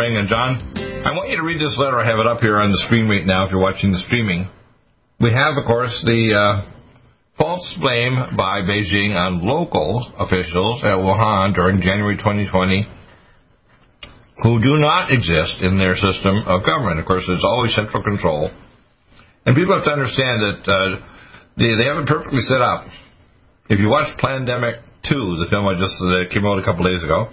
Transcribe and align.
Spring 0.00 0.16
and 0.16 0.32
John, 0.32 0.56
I 1.04 1.12
want 1.12 1.28
you 1.28 1.36
to 1.36 1.44
read 1.44 1.60
this 1.60 1.76
letter. 1.76 2.00
I 2.00 2.08
have 2.08 2.16
it 2.16 2.24
up 2.24 2.40
here 2.40 2.56
on 2.56 2.72
the 2.72 2.80
screen 2.88 3.04
right 3.04 3.20
now 3.20 3.44
if 3.44 3.52
you're 3.52 3.60
watching 3.60 3.92
the 3.92 4.00
streaming. 4.08 4.48
We 5.20 5.28
have, 5.28 5.60
of 5.60 5.68
course, 5.68 5.92
the 6.08 6.32
uh, 6.32 6.64
false 7.36 7.68
blame 7.76 8.16
by 8.32 8.64
Beijing 8.64 9.12
on 9.12 9.44
local 9.44 10.00
officials 10.16 10.80
at 10.88 10.96
Wuhan 10.96 11.52
during 11.52 11.84
January 11.84 12.16
2020 12.16 12.88
who 14.40 14.56
do 14.64 14.80
not 14.80 15.12
exist 15.12 15.60
in 15.60 15.76
their 15.76 15.92
system 15.92 16.48
of 16.48 16.64
government. 16.64 16.96
Of 16.96 17.04
course, 17.04 17.28
there's 17.28 17.44
always 17.44 17.76
central 17.76 18.00
control. 18.00 18.48
And 19.44 19.52
people 19.52 19.76
have 19.76 19.84
to 19.84 19.92
understand 19.92 20.40
that 20.40 20.60
uh, 20.64 20.96
they, 21.60 21.76
they 21.76 21.84
have 21.84 22.00
it 22.00 22.08
perfectly 22.08 22.40
set 22.48 22.64
up. 22.64 22.88
If 23.68 23.76
you 23.76 23.92
watch 23.92 24.08
Plandemic 24.16 24.80
2, 25.12 25.44
the 25.44 25.48
film 25.52 25.68
I 25.68 25.76
just 25.76 26.00
uh, 26.00 26.24
came 26.32 26.48
out 26.48 26.56
a 26.56 26.64
couple 26.64 26.88
days 26.88 27.04
ago, 27.04 27.28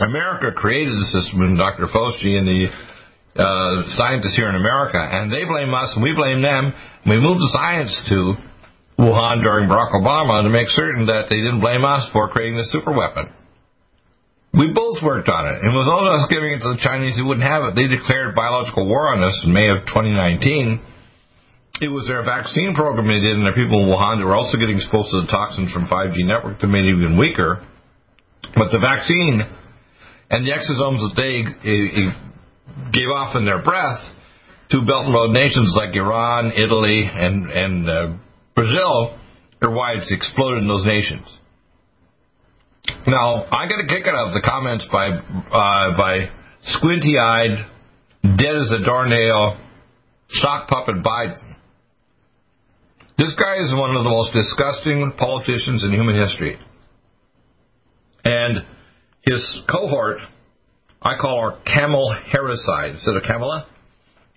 America 0.00 0.52
created 0.52 0.94
the 0.94 1.08
system, 1.12 1.40
and 1.42 1.56
Dr. 1.56 1.86
Fauci 1.88 2.36
and 2.36 2.46
the 2.46 2.68
uh, 3.32 3.88
scientists 3.96 4.36
here 4.36 4.48
in 4.48 4.56
America, 4.56 5.00
and 5.00 5.32
they 5.32 5.44
blame 5.44 5.72
us, 5.72 5.92
and 5.94 6.02
we 6.02 6.14
blame 6.14 6.42
them. 6.42 6.72
We 7.06 7.16
moved 7.16 7.40
the 7.40 7.52
science 7.56 7.92
to 8.08 8.36
Wuhan 9.00 9.42
during 9.42 9.68
Barack 9.68 9.96
Obama 9.96 10.42
to 10.44 10.50
make 10.50 10.68
certain 10.68 11.06
that 11.06 11.26
they 11.30 11.40
didn't 11.40 11.60
blame 11.60 11.84
us 11.84 12.08
for 12.12 12.28
creating 12.28 12.58
the 12.58 12.68
super 12.68 12.92
weapon. 12.92 13.32
We 14.52 14.68
both 14.68 15.00
worked 15.00 15.32
on 15.32 15.48
it. 15.48 15.64
It 15.64 15.72
was 15.72 15.88
only 15.88 16.12
us 16.12 16.28
giving 16.28 16.52
it 16.52 16.60
to 16.60 16.76
the 16.76 16.82
Chinese 16.84 17.16
who 17.16 17.24
wouldn't 17.24 17.48
have 17.48 17.64
it. 17.64 17.74
They 17.74 17.88
declared 17.88 18.36
biological 18.36 18.84
war 18.84 19.08
on 19.08 19.24
us 19.24 19.32
in 19.48 19.52
May 19.56 19.72
of 19.72 19.88
2019. 19.88 20.76
It 21.80 21.88
was 21.88 22.04
their 22.04 22.20
vaccine 22.20 22.76
program 22.76 23.08
they 23.08 23.24
did, 23.24 23.40
and 23.40 23.48
their 23.48 23.56
people 23.56 23.80
in 23.80 23.88
Wuhan 23.88 24.20
were 24.20 24.36
also 24.36 24.60
getting 24.60 24.76
exposed 24.76 25.08
to 25.16 25.24
the 25.24 25.32
toxins 25.32 25.72
from 25.72 25.88
5G 25.88 26.28
network 26.28 26.60
that 26.60 26.68
made 26.68 26.84
it 26.84 27.00
even 27.00 27.16
weaker. 27.16 27.64
But 28.52 28.68
the 28.68 28.78
vaccine 28.78 29.48
and 30.32 30.46
the 30.46 30.50
exosomes 30.50 31.04
that 31.04 31.14
they 31.14 31.44
gave 32.90 33.08
off 33.08 33.36
in 33.36 33.44
their 33.44 33.62
breath 33.62 34.00
to 34.70 34.80
Belt 34.86 35.04
and 35.04 35.14
Road 35.14 35.30
nations 35.30 35.74
like 35.76 35.94
Iran, 35.94 36.52
Italy, 36.56 37.04
and 37.04 37.50
and 37.50 37.88
uh, 37.88 38.16
Brazil 38.56 39.18
are 39.60 39.70
why 39.70 39.92
it's 39.92 40.10
exploded 40.10 40.62
in 40.62 40.68
those 40.68 40.86
nations. 40.86 41.38
Now, 43.06 43.44
I 43.44 43.68
got 43.68 43.84
a 43.84 43.86
kick 43.86 44.06
out 44.06 44.28
of 44.28 44.32
the 44.32 44.40
comments 44.40 44.86
by 44.90 45.08
uh, 45.10 45.96
by 45.96 46.30
squinty-eyed, 46.62 47.58
dead 48.38 48.56
as 48.56 48.72
a 48.72 48.84
doornail, 48.84 49.60
sock 50.30 50.68
puppet 50.68 50.96
Biden. 51.04 51.56
This 53.18 53.36
guy 53.38 53.62
is 53.62 53.72
one 53.74 53.94
of 53.94 54.02
the 54.02 54.08
most 54.08 54.32
disgusting 54.32 55.12
politicians 55.18 55.84
in 55.84 55.92
human 55.92 56.16
history. 56.16 56.58
And 58.24 58.64
his 59.22 59.62
cohort, 59.70 60.18
I 61.00 61.14
call 61.20 61.50
her 61.50 61.62
Camel 61.64 62.14
Harricide 62.32 62.94
instead 62.94 63.16
of 63.16 63.22
Kamala, 63.22 63.66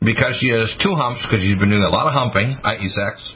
because 0.01 0.37
she 0.39 0.49
has 0.49 0.73
two 0.81 0.95
humps, 0.95 1.25
because 1.25 1.41
she's 1.41 1.57
been 1.57 1.69
doing 1.69 1.83
a 1.83 1.89
lot 1.89 2.07
of 2.07 2.13
humping, 2.13 2.55
i.e. 2.63 2.89
sex, 2.89 3.35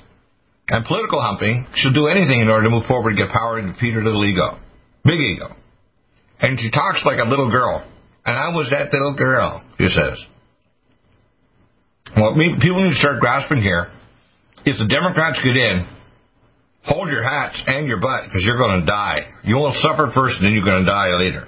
and 0.68 0.86
political 0.86 1.22
humping. 1.22 1.66
She'll 1.76 1.94
do 1.94 2.08
anything 2.08 2.42
in 2.42 2.50
order 2.50 2.66
to 2.66 2.70
move 2.70 2.86
forward 2.86 3.12
and 3.12 3.18
get 3.18 3.30
power 3.30 3.58
and 3.58 3.74
defeat 3.74 3.94
her 3.94 4.04
little 4.04 4.24
ego. 4.24 4.58
Big 5.04 5.20
ego. 5.20 5.56
And 6.40 6.60
she 6.60 6.72
talks 6.72 7.02
like 7.06 7.20
a 7.20 7.28
little 7.28 7.52
girl. 7.52 7.86
And 8.26 8.38
I 8.38 8.50
was 8.50 8.70
that 8.72 8.94
little 8.94 9.16
girl, 9.16 9.64
she 9.78 9.88
says. 9.88 10.18
What 12.16 12.36
people 12.62 12.84
need 12.84 12.92
to 12.92 12.96
start 12.96 13.20
grasping 13.20 13.62
here 13.62 13.92
if 14.66 14.78
the 14.78 14.88
Democrats 14.88 15.40
get 15.44 15.56
in, 15.56 15.88
hold 16.90 17.10
your 17.10 17.22
hats 17.22 17.62
and 17.66 17.88
your 17.88 18.02
butt 18.02 18.26
because 18.26 18.42
you're 18.44 18.58
going 18.58 18.82
to 18.82 18.86
die. 18.86 19.30
You 19.44 19.56
will 19.56 19.74
suffer 19.78 20.10
first 20.14 20.42
and 20.42 20.46
then 20.46 20.54
you're 20.58 20.66
going 20.66 20.84
to 20.84 20.90
die 20.90 21.14
later. 21.14 21.46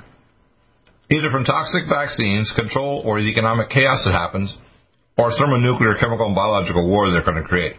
Either 1.09 1.29
from 1.33 1.43
toxic 1.43 1.89
vaccines, 1.89 2.53
control, 2.55 3.01
or 3.03 3.19
the 3.19 3.27
economic 3.27 3.69
chaos 3.69 4.05
that 4.05 4.13
happens, 4.13 4.55
or 5.17 5.33
thermonuclear, 5.35 5.97
chemical, 5.99 6.25
and 6.25 6.35
biological 6.35 6.87
war 6.87 7.11
they're 7.11 7.25
going 7.25 7.41
to 7.41 7.43
create. 7.43 7.75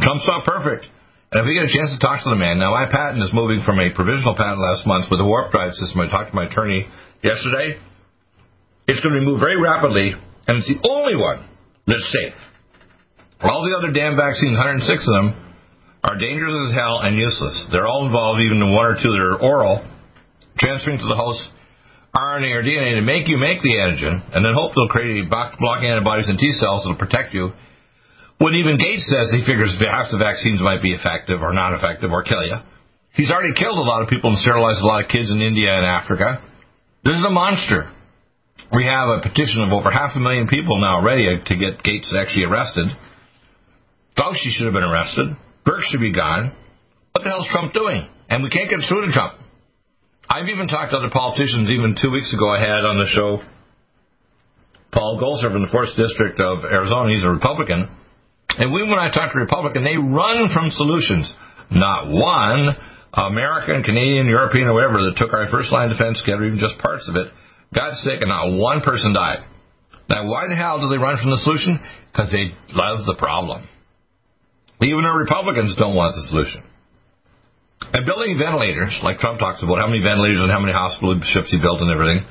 Trump's 0.00 0.26
not 0.26 0.46
perfect. 0.46 0.86
And 1.32 1.40
if 1.40 1.44
we 1.44 1.54
get 1.54 1.68
a 1.68 1.72
chance 1.72 1.92
to 1.92 2.00
talk 2.00 2.24
to 2.24 2.30
the 2.30 2.36
man, 2.36 2.58
now 2.58 2.72
my 2.72 2.88
patent 2.88 3.22
is 3.22 3.32
moving 3.32 3.60
from 3.64 3.80
a 3.80 3.92
provisional 3.92 4.36
patent 4.36 4.60
last 4.60 4.86
month 4.86 5.06
with 5.10 5.20
a 5.20 5.24
warp 5.24 5.52
drive 5.52 5.72
system. 5.74 6.00
I 6.00 6.08
talked 6.08 6.30
to 6.30 6.36
my 6.36 6.48
attorney 6.48 6.88
yesterday. 7.22 7.76
It's 8.88 9.00
going 9.00 9.14
to 9.14 9.20
be 9.20 9.24
moved 9.24 9.40
very 9.40 9.60
rapidly, 9.60 10.12
and 10.46 10.58
it's 10.58 10.68
the 10.68 10.80
only 10.88 11.16
one 11.16 11.48
that's 11.86 12.04
safe. 12.08 12.36
All 13.42 13.66
the 13.66 13.76
other 13.76 13.92
damn 13.92 14.16
vaccines, 14.16 14.56
106 14.56 14.86
of 14.86 15.14
them, 15.14 15.28
are 16.04 16.18
dangerous 16.18 16.54
as 16.68 16.74
hell 16.74 16.98
and 17.02 17.18
useless. 17.18 17.66
They're 17.70 17.86
all 17.86 18.06
involved, 18.06 18.40
even 18.40 18.58
the 18.58 18.70
one 18.70 18.86
or 18.86 18.94
two 18.98 19.10
that 19.10 19.22
are 19.22 19.38
oral, 19.38 19.82
transferring 20.58 20.98
to 20.98 21.06
the 21.06 21.18
host 21.18 21.42
RNA 22.12 22.52
or 22.52 22.62
DNA 22.62 23.00
to 23.00 23.00
make 23.00 23.24
you 23.26 23.40
make 23.40 23.64
the 23.64 23.80
antigen, 23.80 24.20
and 24.36 24.44
then 24.44 24.52
hope 24.52 24.76
they'll 24.76 24.92
create 24.92 25.30
block 25.30 25.80
antibodies 25.80 26.28
and 26.28 26.38
T 26.38 26.52
cells 26.52 26.84
that'll 26.84 27.00
protect 27.00 27.32
you. 27.32 27.56
When 28.36 28.54
even 28.54 28.76
Gates 28.76 29.08
says 29.08 29.32
he 29.32 29.40
figures 29.48 29.72
half 29.80 30.12
the 30.12 30.18
vaccines 30.18 30.60
might 30.60 30.82
be 30.82 30.92
effective 30.92 31.40
or 31.40 31.54
not 31.54 31.72
effective 31.72 32.12
or 32.12 32.22
kill 32.22 32.44
you. 32.44 32.56
He's 33.14 33.30
already 33.30 33.54
killed 33.54 33.78
a 33.78 33.88
lot 33.88 34.02
of 34.02 34.08
people 34.08 34.30
and 34.30 34.38
sterilized 34.38 34.82
a 34.82 34.86
lot 34.86 35.04
of 35.04 35.08
kids 35.08 35.32
in 35.32 35.40
India 35.40 35.72
and 35.72 35.86
Africa. 35.86 36.42
This 37.04 37.16
is 37.16 37.24
a 37.24 37.30
monster. 37.30 37.88
We 38.74 38.84
have 38.84 39.08
a 39.08 39.20
petition 39.22 39.62
of 39.64 39.72
over 39.72 39.90
half 39.90 40.12
a 40.16 40.20
million 40.20 40.48
people 40.48 40.80
now 40.80 41.00
ready 41.04 41.28
to 41.28 41.54
get 41.56 41.82
Gates 41.82 42.12
actually 42.12 42.44
arrested. 42.44 42.88
Fauci 44.16 44.50
should 44.52 44.66
have 44.66 44.74
been 44.74 44.84
arrested. 44.84 45.36
Birx 45.66 45.82
should 45.90 46.00
be 46.00 46.12
gone. 46.12 46.52
What 47.12 47.24
the 47.24 47.30
hell 47.30 47.40
is 47.40 47.48
Trump 47.50 47.72
doing? 47.72 48.08
And 48.28 48.42
we 48.42 48.50
can't 48.50 48.68
get 48.68 48.80
through 48.88 49.06
to 49.06 49.12
Trump. 49.12 49.40
I've 50.28 50.48
even 50.48 50.68
talked 50.68 50.92
to 50.92 50.98
other 50.98 51.12
politicians. 51.12 51.70
Even 51.70 51.96
two 52.00 52.10
weeks 52.10 52.32
ago, 52.32 52.48
I 52.48 52.60
had 52.60 52.84
on 52.84 52.96
the 52.96 53.08
show 53.08 53.44
Paul 54.92 55.20
Gosar 55.20 55.52
from 55.52 55.62
the 55.62 55.72
Fourth 55.72 55.92
District 55.96 56.40
of 56.40 56.64
Arizona. 56.64 57.12
He's 57.12 57.24
a 57.24 57.32
Republican. 57.32 57.88
And 58.58 58.72
we, 58.72 58.82
when 58.84 58.98
I 58.98 59.10
talk 59.12 59.32
to 59.32 59.38
Republican, 59.38 59.84
they 59.84 59.96
run 59.96 60.48
from 60.52 60.70
solutions. 60.70 61.32
Not 61.70 62.08
one 62.08 62.76
American, 63.12 63.82
Canadian, 63.82 64.26
European, 64.26 64.68
or 64.68 64.74
whatever 64.74 65.04
that 65.04 65.16
took 65.16 65.32
our 65.32 65.48
first 65.48 65.72
line 65.72 65.90
of 65.90 65.96
defense 65.96 66.20
together, 66.20 66.44
even 66.44 66.58
just 66.58 66.76
parts 66.78 67.08
of 67.08 67.16
it, 67.16 67.28
got 67.74 67.96
sick, 68.04 68.20
and 68.20 68.28
not 68.28 68.52
one 68.56 68.80
person 68.80 69.12
died. 69.12 69.44
Now, 70.08 70.28
why 70.28 70.48
the 70.48 70.56
hell 70.56 70.80
do 70.80 70.88
they 70.88 71.00
run 71.00 71.16
from 71.16 71.30
the 71.30 71.40
solution? 71.40 71.80
Because 72.12 72.32
they 72.32 72.52
love 72.72 73.04
the 73.04 73.16
problem. 73.16 73.68
Even 74.84 75.04
our 75.04 75.18
Republicans 75.18 75.76
don't 75.76 75.94
want 75.94 76.14
the 76.14 76.26
solution. 76.28 76.62
And 77.92 78.06
building 78.06 78.38
ventilators, 78.38 78.98
like 79.02 79.18
Trump 79.18 79.38
talks 79.38 79.62
about 79.62 79.78
how 79.78 79.86
many 79.86 80.02
ventilators 80.02 80.40
and 80.40 80.50
how 80.50 80.58
many 80.58 80.72
hospital 80.72 81.18
ships 81.22 81.50
he 81.50 81.58
built 81.58 81.82
and 81.82 81.90
everything, 81.90 82.24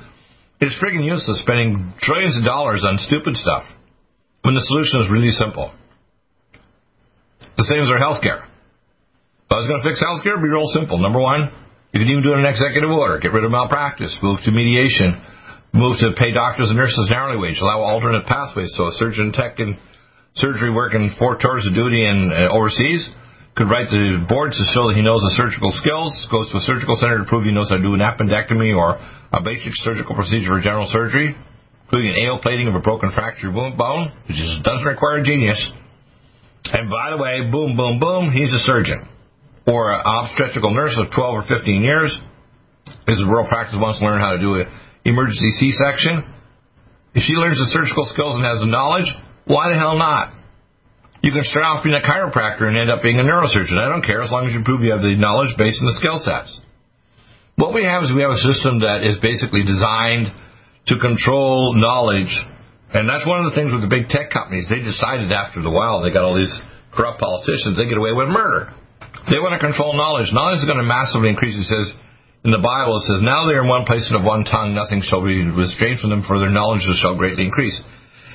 is 0.59 0.75
freaking 0.81 1.05
useless 1.05 1.41
spending 1.41 1.93
trillions 1.99 2.37
of 2.37 2.43
dollars 2.43 2.85
on 2.87 2.97
stupid 2.97 3.35
stuff 3.35 3.63
when 4.41 4.53
the 4.53 4.63
solution 4.65 5.01
is 5.01 5.09
really 5.09 5.31
simple. 5.31 5.73
The 7.57 7.67
same 7.67 7.83
as 7.83 7.89
our 7.89 7.99
health 7.99 8.23
care. 8.23 8.41
If 8.41 9.49
I 9.51 9.59
was 9.59 9.67
going 9.67 9.81
to 9.83 9.87
fix 9.87 9.99
health 9.99 10.23
care, 10.23 10.39
it'd 10.39 10.45
be 10.45 10.49
real 10.49 10.69
simple. 10.71 10.97
Number 10.97 11.19
one, 11.19 11.51
you 11.91 11.99
can 11.99 12.07
even 12.07 12.23
do 12.23 12.31
it 12.31 12.39
in 12.39 12.47
an 12.47 12.49
executive 12.49 12.89
order. 12.89 13.19
Get 13.19 13.35
rid 13.35 13.43
of 13.43 13.51
malpractice. 13.51 14.15
Move 14.23 14.39
to 14.47 14.51
mediation. 14.51 15.19
Move 15.75 15.99
to 15.99 16.15
pay 16.15 16.31
doctors 16.31 16.71
and 16.71 16.79
nurses 16.79 17.11
an 17.11 17.13
hourly 17.13 17.37
wage. 17.37 17.59
Allow 17.59 17.83
alternate 17.83 18.25
pathways 18.25 18.71
so 18.73 18.87
a 18.87 18.93
surgeon 18.95 19.31
tech 19.35 19.57
can 19.57 19.77
surgery 20.35 20.71
working 20.71 21.11
four 21.19 21.37
tours 21.37 21.67
of 21.67 21.75
duty 21.75 22.05
in 22.05 22.31
uh, 22.31 22.53
overseas 22.53 23.09
could 23.55 23.67
write 23.67 23.91
the 23.91 24.23
boards 24.31 24.55
to 24.55 24.63
show 24.71 24.87
that 24.87 24.95
he 24.95 25.03
knows 25.03 25.19
the 25.19 25.35
surgical 25.35 25.75
skills, 25.75 26.11
goes 26.31 26.47
to 26.51 26.57
a 26.57 26.63
surgical 26.63 26.95
center 26.95 27.19
to 27.19 27.27
prove 27.27 27.43
he 27.43 27.51
knows 27.51 27.67
how 27.67 27.75
to 27.75 27.83
do 27.83 27.93
an 27.93 27.99
appendectomy 27.99 28.71
or 28.71 28.95
a 28.95 29.43
basic 29.43 29.75
surgical 29.83 30.15
procedure 30.15 30.55
for 30.55 30.63
general 30.63 30.87
surgery, 30.87 31.35
including 31.83 32.15
an 32.15 32.17
AO 32.23 32.39
plating 32.39 32.71
of 32.71 32.75
a 32.75 32.79
broken 32.79 33.11
fractured 33.11 33.51
bone, 33.51 34.11
which 34.27 34.39
is, 34.39 34.63
doesn't 34.63 34.87
require 34.87 35.19
a 35.19 35.23
genius. 35.23 35.59
And 36.71 36.87
by 36.87 37.11
the 37.11 37.19
way, 37.19 37.43
boom, 37.51 37.75
boom, 37.75 37.99
boom, 37.99 38.31
he's 38.31 38.53
a 38.55 38.63
surgeon. 38.63 39.03
Or 39.67 39.91
an 39.91 39.99
obstetrical 39.99 40.71
nurse 40.71 40.95
of 40.95 41.11
12 41.11 41.43
or 41.43 41.43
15 41.43 41.83
years 41.83 42.15
is 43.07 43.19
a 43.19 43.27
rural 43.27 43.47
practice 43.47 43.75
wants 43.75 43.99
to 43.99 44.05
learn 44.05 44.23
how 44.23 44.31
to 44.31 44.39
do 44.39 44.63
an 44.63 44.71
emergency 45.03 45.51
C-section. 45.59 46.23
If 47.13 47.27
she 47.27 47.35
learns 47.35 47.59
the 47.59 47.67
surgical 47.75 48.07
skills 48.07 48.39
and 48.39 48.45
has 48.47 48.63
the 48.63 48.71
knowledge, 48.71 49.11
why 49.51 49.67
the 49.67 49.75
hell 49.75 49.99
not? 49.99 50.31
You 51.19 51.35
can 51.35 51.43
start 51.43 51.67
off 51.67 51.83
being 51.83 51.93
a 51.93 52.01
chiropractor 52.01 52.71
and 52.71 52.79
end 52.79 52.89
up 52.89 53.03
being 53.03 53.19
a 53.19 53.25
neurosurgeon. 53.27 53.77
I 53.77 53.91
don't 53.91 54.01
care 54.01 54.23
as 54.23 54.31
long 54.31 54.47
as 54.47 54.55
you 54.55 54.63
prove 54.63 54.81
you 54.81 54.95
have 54.95 55.03
the 55.03 55.19
knowledge 55.19 55.53
base 55.59 55.75
and 55.77 55.91
the 55.91 55.97
skill 55.99 56.17
sets. 56.17 56.55
What 57.59 57.75
we 57.75 57.83
have 57.83 58.01
is 58.01 58.15
we 58.15 58.23
have 58.23 58.33
a 58.33 58.41
system 58.41 58.81
that 58.81 59.03
is 59.03 59.19
basically 59.21 59.61
designed 59.61 60.33
to 60.89 60.97
control 60.97 61.75
knowledge, 61.75 62.31
and 62.95 63.05
that's 63.05 63.27
one 63.27 63.43
of 63.43 63.51
the 63.51 63.55
things 63.59 63.69
with 63.69 63.85
the 63.85 63.91
big 63.91 64.09
tech 64.09 64.33
companies. 64.33 64.65
They 64.71 64.81
decided 64.81 65.29
after 65.29 65.61
the 65.61 65.69
while 65.69 66.01
they 66.01 66.09
got 66.09 66.25
all 66.25 66.39
these 66.39 66.55
corrupt 66.95 67.21
politicians, 67.21 67.77
they 67.77 67.85
get 67.85 68.01
away 68.01 68.15
with 68.15 68.33
murder. 68.33 68.73
They 69.29 69.37
want 69.37 69.53
to 69.53 69.61
control 69.61 69.93
knowledge. 69.93 70.33
Knowledge 70.33 70.63
is 70.63 70.65
going 70.65 70.81
to 70.81 70.87
massively 70.87 71.29
increase. 71.29 71.53
It 71.53 71.69
says 71.69 71.93
in 72.47 72.49
the 72.49 72.63
Bible, 72.63 72.97
it 72.97 73.05
says, 73.05 73.21
Now 73.21 73.45
they 73.45 73.53
are 73.53 73.61
in 73.61 73.69
one 73.69 73.85
place 73.85 74.09
and 74.09 74.17
of 74.17 74.25
one 74.25 74.41
tongue, 74.47 74.73
nothing 74.73 75.05
shall 75.05 75.21
be 75.21 75.45
restrained 75.45 76.01
from 76.01 76.09
them, 76.09 76.25
for 76.25 76.41
their 76.41 76.49
knowledge 76.49 76.81
shall 76.97 77.13
greatly 77.13 77.45
increase. 77.45 77.77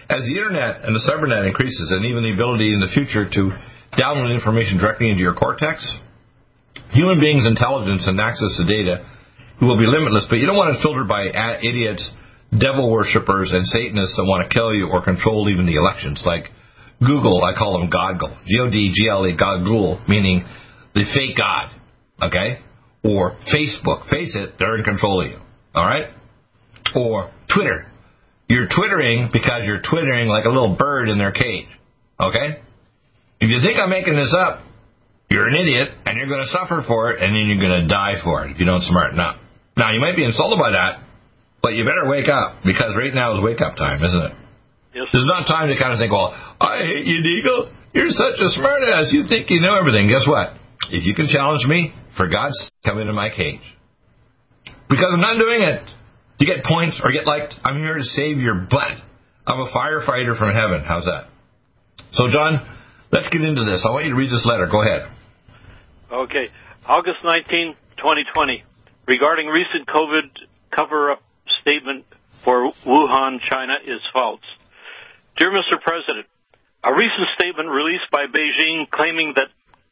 As 0.08 0.22
the 0.22 0.38
internet 0.38 0.84
and 0.86 0.94
the 0.94 1.02
cybernet 1.02 1.46
increases, 1.46 1.90
and 1.90 2.06
even 2.06 2.22
the 2.22 2.32
ability 2.32 2.72
in 2.72 2.78
the 2.78 2.92
future 2.94 3.28
to 3.28 3.42
download 3.98 4.32
information 4.32 4.78
directly 4.78 5.10
into 5.10 5.20
your 5.20 5.34
cortex, 5.34 5.82
human 6.90 7.18
beings' 7.18 7.46
intelligence 7.46 8.06
and 8.06 8.20
access 8.20 8.56
to 8.58 8.64
data 8.66 9.02
will 9.60 9.78
be 9.78 9.86
limitless, 9.86 10.26
but 10.28 10.38
you 10.38 10.46
don't 10.46 10.56
want 10.56 10.76
it 10.76 10.82
filtered 10.82 11.08
by 11.08 11.26
idiots, 11.58 12.06
devil 12.56 12.90
worshippers, 12.90 13.50
and 13.52 13.66
Satanists 13.66 14.14
that 14.16 14.24
want 14.24 14.46
to 14.46 14.54
kill 14.54 14.74
you 14.74 14.86
or 14.88 15.02
control 15.02 15.48
even 15.50 15.66
the 15.66 15.74
elections. 15.74 16.22
Like 16.24 16.50
Google, 17.00 17.42
I 17.42 17.58
call 17.58 17.80
them 17.80 17.90
Godgle. 17.90 18.36
G-O-D-G-L-E, 18.46 19.36
Godgle, 19.36 20.06
meaning 20.08 20.44
the 20.94 21.04
fake 21.12 21.36
God. 21.36 21.72
Okay? 22.22 22.60
Or 23.02 23.36
Facebook. 23.52 24.08
Face 24.08 24.36
it, 24.36 24.54
they're 24.58 24.76
in 24.76 24.84
control 24.84 25.22
of 25.22 25.30
you. 25.30 25.38
Alright? 25.74 26.10
Or 26.94 27.32
Twitter. 27.52 27.90
You're 28.48 28.68
twittering 28.70 29.30
because 29.32 29.66
you're 29.66 29.82
twittering 29.82 30.28
like 30.28 30.44
a 30.44 30.48
little 30.48 30.76
bird 30.76 31.08
in 31.08 31.18
their 31.18 31.32
cage. 31.32 31.66
Okay? 32.20 32.62
If 33.40 33.50
you 33.50 33.60
think 33.60 33.78
I'm 33.78 33.90
making 33.90 34.16
this 34.16 34.34
up, 34.38 34.62
you're 35.28 35.48
an 35.48 35.54
idiot 35.54 35.90
and 36.06 36.16
you're 36.16 36.28
going 36.28 36.44
to 36.46 36.52
suffer 36.54 36.82
for 36.86 37.10
it 37.12 37.22
and 37.22 37.34
then 37.34 37.50
you're 37.50 37.60
going 37.60 37.82
to 37.82 37.88
die 37.88 38.14
for 38.22 38.46
it 38.46 38.52
if 38.52 38.58
you 38.58 38.66
don't 38.66 38.82
smarten 38.82 39.18
up. 39.18 39.36
Now, 39.76 39.92
you 39.92 40.00
might 40.00 40.16
be 40.16 40.24
insulted 40.24 40.58
by 40.58 40.70
that, 40.72 41.02
but 41.60 41.74
you 41.74 41.84
better 41.84 42.08
wake 42.08 42.28
up 42.30 42.62
because 42.64 42.96
right 42.96 43.12
now 43.12 43.34
is 43.34 43.42
wake 43.42 43.60
up 43.60 43.76
time, 43.76 44.02
isn't 44.02 44.22
it? 44.30 44.34
Yes. 44.94 45.10
There's 45.12 45.26
not 45.26 45.44
time 45.44 45.68
to 45.68 45.76
kind 45.76 45.92
of 45.92 45.98
think, 45.98 46.12
well, 46.12 46.32
I 46.32 46.86
hate 46.86 47.04
you, 47.04 47.20
Deagle. 47.20 47.74
You're 47.92 48.14
such 48.14 48.40
a 48.40 48.48
smartass. 48.56 49.12
You 49.12 49.26
think 49.28 49.50
you 49.50 49.60
know 49.60 49.76
everything. 49.76 50.08
Guess 50.08 50.24
what? 50.24 50.54
If 50.88 51.04
you 51.04 51.14
can 51.14 51.26
challenge 51.26 51.66
me, 51.66 51.92
for 52.16 52.28
God's 52.28 52.56
sake, 52.58 52.72
come 52.84 52.98
into 52.98 53.12
my 53.12 53.28
cage. 53.28 53.60
Because 54.88 55.10
I'm 55.12 55.20
not 55.20 55.36
doing 55.36 55.60
it 55.60 55.82
to 56.38 56.44
get 56.44 56.64
points 56.64 57.00
or 57.02 57.12
get 57.12 57.26
liked. 57.26 57.54
I'm 57.64 57.78
here 57.78 57.96
to 57.96 58.04
save 58.04 58.38
your 58.38 58.54
butt. 58.54 58.98
I'm 59.46 59.60
a 59.60 59.70
firefighter 59.70 60.36
from 60.38 60.52
heaven. 60.52 60.84
How's 60.86 61.04
that? 61.04 61.28
So, 62.12 62.28
John, 62.28 62.66
let's 63.12 63.28
get 63.28 63.42
into 63.42 63.64
this. 63.64 63.86
I 63.88 63.92
want 63.92 64.04
you 64.04 64.10
to 64.10 64.16
read 64.16 64.30
this 64.30 64.44
letter. 64.44 64.66
Go 64.66 64.82
ahead. 64.82 65.08
Okay. 66.12 66.48
August 66.86 67.18
19, 67.24 67.74
2020. 67.98 68.64
Regarding 69.06 69.46
recent 69.46 69.86
COVID 69.86 70.30
cover-up 70.74 71.22
statement 71.60 72.04
for 72.44 72.72
Wuhan, 72.84 73.38
China 73.48 73.74
is 73.84 74.00
false. 74.12 74.40
Dear 75.36 75.50
Mr. 75.50 75.80
President, 75.80 76.26
a 76.84 76.92
recent 76.92 77.28
statement 77.38 77.68
released 77.68 78.10
by 78.10 78.26
Beijing 78.26 78.90
claiming 78.90 79.34
that, 79.36 79.48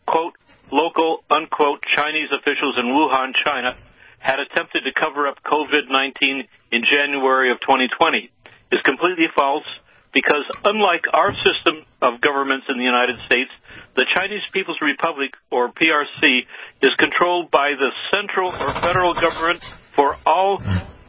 quote, 0.06 0.34
local, 0.72 1.24
unquote, 1.30 1.82
Chinese 1.96 2.28
officials 2.32 2.76
in 2.78 2.86
Wuhan, 2.86 3.32
China 3.44 3.76
had 4.24 4.40
attempted 4.40 4.88
to 4.88 4.92
cover 4.96 5.28
up 5.28 5.36
COVID-19 5.44 6.48
in 6.72 6.80
January 6.80 7.52
of 7.52 7.60
2020 7.60 8.32
is 8.72 8.80
completely 8.80 9.28
false 9.36 9.68
because 10.16 10.48
unlike 10.64 11.04
our 11.12 11.36
system 11.44 11.84
of 12.00 12.24
governments 12.24 12.64
in 12.72 12.80
the 12.80 12.88
United 12.88 13.20
States, 13.26 13.52
the 14.00 14.08
Chinese 14.08 14.40
People's 14.54 14.80
Republic, 14.80 15.36
or 15.52 15.68
PRC, 15.76 16.48
is 16.80 16.92
controlled 16.96 17.50
by 17.50 17.76
the 17.76 17.92
central 18.16 18.48
or 18.48 18.72
federal 18.80 19.12
government 19.12 19.60
for 19.94 20.16
all 20.24 20.56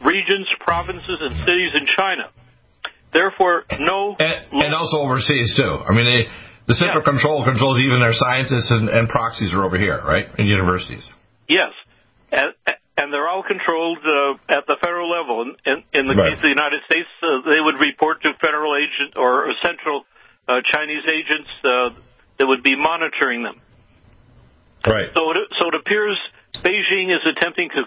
regions, 0.04 0.46
provinces, 0.60 1.16
and 1.22 1.40
cities 1.48 1.72
in 1.72 1.88
China. 1.96 2.28
Therefore, 3.14 3.64
no. 3.80 4.16
And, 4.18 4.60
and 4.60 4.74
also 4.74 4.98
overseas, 4.98 5.56
too. 5.56 5.72
I 5.72 5.94
mean, 5.94 6.04
they, 6.04 6.28
the 6.68 6.74
central 6.74 7.00
yeah. 7.00 7.12
control 7.16 7.44
controls 7.48 7.78
even 7.78 8.00
their 8.00 8.12
scientists 8.12 8.68
and, 8.70 8.90
and 8.90 9.08
proxies 9.08 9.54
are 9.54 9.64
over 9.64 9.78
here, 9.78 10.02
right? 10.04 10.26
In 10.36 10.46
universities. 10.46 11.08
Yes. 11.48 11.72
And, 12.30 12.52
and 12.96 13.12
they're 13.12 13.28
all 13.28 13.42
controlled 13.42 13.98
uh, 14.00 14.40
at 14.48 14.66
the 14.66 14.76
federal 14.80 15.10
level. 15.10 15.42
In, 15.42 15.50
in, 15.64 15.84
in 15.92 16.04
the 16.08 16.14
right. 16.14 16.30
case 16.30 16.38
of 16.38 16.42
the 16.42 16.54
United 16.54 16.80
States, 16.86 17.08
uh, 17.22 17.48
they 17.48 17.60
would 17.60 17.76
report 17.78 18.22
to 18.22 18.32
federal 18.40 18.74
agent 18.76 19.16
or 19.16 19.52
central 19.62 20.04
uh, 20.48 20.60
Chinese 20.72 21.04
agents 21.04 21.50
uh, 21.64 21.90
that 22.38 22.46
would 22.46 22.62
be 22.62 22.76
monitoring 22.76 23.42
them. 23.42 23.60
Right. 24.86 25.10
So 25.14 25.30
it, 25.32 25.36
so 25.58 25.68
it 25.68 25.74
appears 25.74 26.16
Beijing 26.62 27.10
is 27.12 27.20
attempting 27.26 27.68
to 27.70 27.82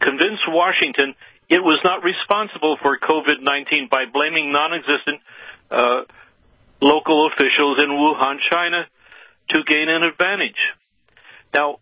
convince 0.00 0.38
Washington 0.46 1.14
it 1.48 1.60
was 1.60 1.80
not 1.84 2.02
responsible 2.02 2.78
for 2.80 2.98
COVID-19 2.98 3.90
by 3.90 4.04
blaming 4.10 4.52
non-existent 4.52 5.20
uh, 5.70 6.08
local 6.80 7.28
officials 7.28 7.76
in 7.76 7.90
Wuhan, 7.90 8.36
China, 8.50 8.86
to 9.50 9.58
gain 9.66 9.88
an 9.88 10.02
advantage. 10.02 10.56
Now, 11.52 11.76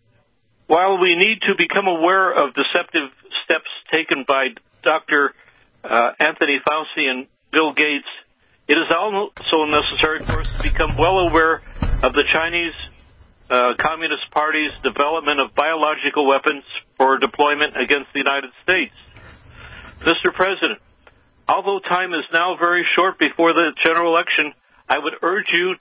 while 0.71 0.97
we 1.03 1.19
need 1.19 1.43
to 1.43 1.51
become 1.59 1.83
aware 1.85 2.31
of 2.31 2.55
deceptive 2.55 3.11
steps 3.43 3.67
taken 3.91 4.23
by 4.25 4.55
Dr. 4.87 5.35
Uh, 5.83 6.15
Anthony 6.17 6.63
Fauci 6.63 7.11
and 7.11 7.27
Bill 7.51 7.73
Gates, 7.73 8.07
it 8.69 8.79
is 8.79 8.87
also 8.87 9.67
necessary 9.67 10.23
for 10.23 10.39
us 10.39 10.47
to 10.55 10.63
become 10.63 10.95
well 10.95 11.27
aware 11.27 11.59
of 12.07 12.15
the 12.15 12.23
Chinese 12.31 12.71
uh, 13.51 13.75
Communist 13.83 14.31
Party's 14.31 14.71
development 14.81 15.41
of 15.41 15.53
biological 15.53 16.25
weapons 16.25 16.63
for 16.95 17.19
deployment 17.19 17.75
against 17.75 18.07
the 18.13 18.23
United 18.23 18.55
States. 18.63 18.95
Mr. 20.07 20.31
President, 20.31 20.79
although 21.51 21.83
time 21.83 22.13
is 22.13 22.23
now 22.31 22.55
very 22.55 22.87
short 22.95 23.19
before 23.19 23.51
the 23.51 23.75
general 23.83 24.15
election, 24.15 24.55
I 24.87 24.99
would 24.99 25.19
urge 25.21 25.51
you 25.51 25.75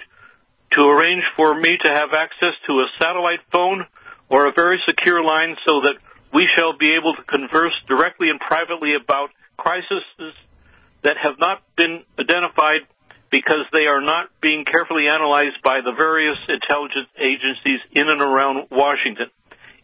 to 0.74 0.82
arrange 0.82 1.22
for 1.36 1.54
me 1.54 1.78
to 1.78 1.88
have 1.94 2.10
access 2.10 2.58
to 2.66 2.72
a 2.82 2.86
satellite 2.98 3.46
phone 3.52 3.86
or 4.30 4.46
a 4.48 4.52
very 4.52 4.80
secure 4.86 5.22
line 5.22 5.56
so 5.66 5.82
that 5.82 5.98
we 6.32 6.46
shall 6.56 6.78
be 6.78 6.94
able 6.94 7.14
to 7.14 7.22
converse 7.24 7.74
directly 7.88 8.30
and 8.30 8.38
privately 8.38 8.94
about 8.94 9.30
crises 9.58 10.06
that 11.02 11.16
have 11.18 11.36
not 11.38 11.62
been 11.76 12.04
identified 12.18 12.86
because 13.30 13.66
they 13.72 13.86
are 13.86 14.00
not 14.00 14.30
being 14.40 14.64
carefully 14.64 15.06
analyzed 15.06 15.58
by 15.62 15.80
the 15.84 15.92
various 15.92 16.38
intelligence 16.48 17.10
agencies 17.18 17.80
in 17.92 18.08
and 18.08 18.20
around 18.20 18.68
Washington. 18.70 19.30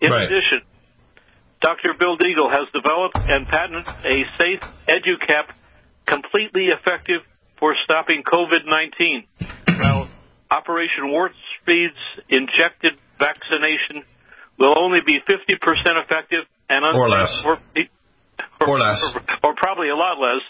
In 0.00 0.10
right. 0.10 0.26
addition, 0.26 0.62
Dr. 1.60 1.94
Bill 1.98 2.18
Deagle 2.18 2.50
has 2.50 2.66
developed 2.74 3.16
and 3.16 3.46
patented 3.46 3.86
a 4.04 4.22
safe 4.38 4.62
EduCap 4.86 5.54
completely 6.06 6.68
effective 6.68 7.22
for 7.58 7.74
stopping 7.84 8.22
COVID-19. 8.22 9.26
While 9.78 10.08
Operation 10.50 11.10
Warp 11.10 11.32
Speed's 11.62 11.94
injected 12.28 12.94
vaccination 13.18 14.04
will 14.66 14.78
only 14.82 15.00
be 15.06 15.22
50% 15.22 15.54
effective 16.02 16.44
and 16.68 16.82
or 16.82 17.08
less. 17.08 17.30
Or, 17.46 17.62
or, 18.60 18.66
or 18.66 18.78
less. 18.82 18.98
Or, 19.14 19.22
or, 19.50 19.54
probably 19.54 19.88
a 19.88 19.96
lot 19.96 20.18
less. 20.18 20.42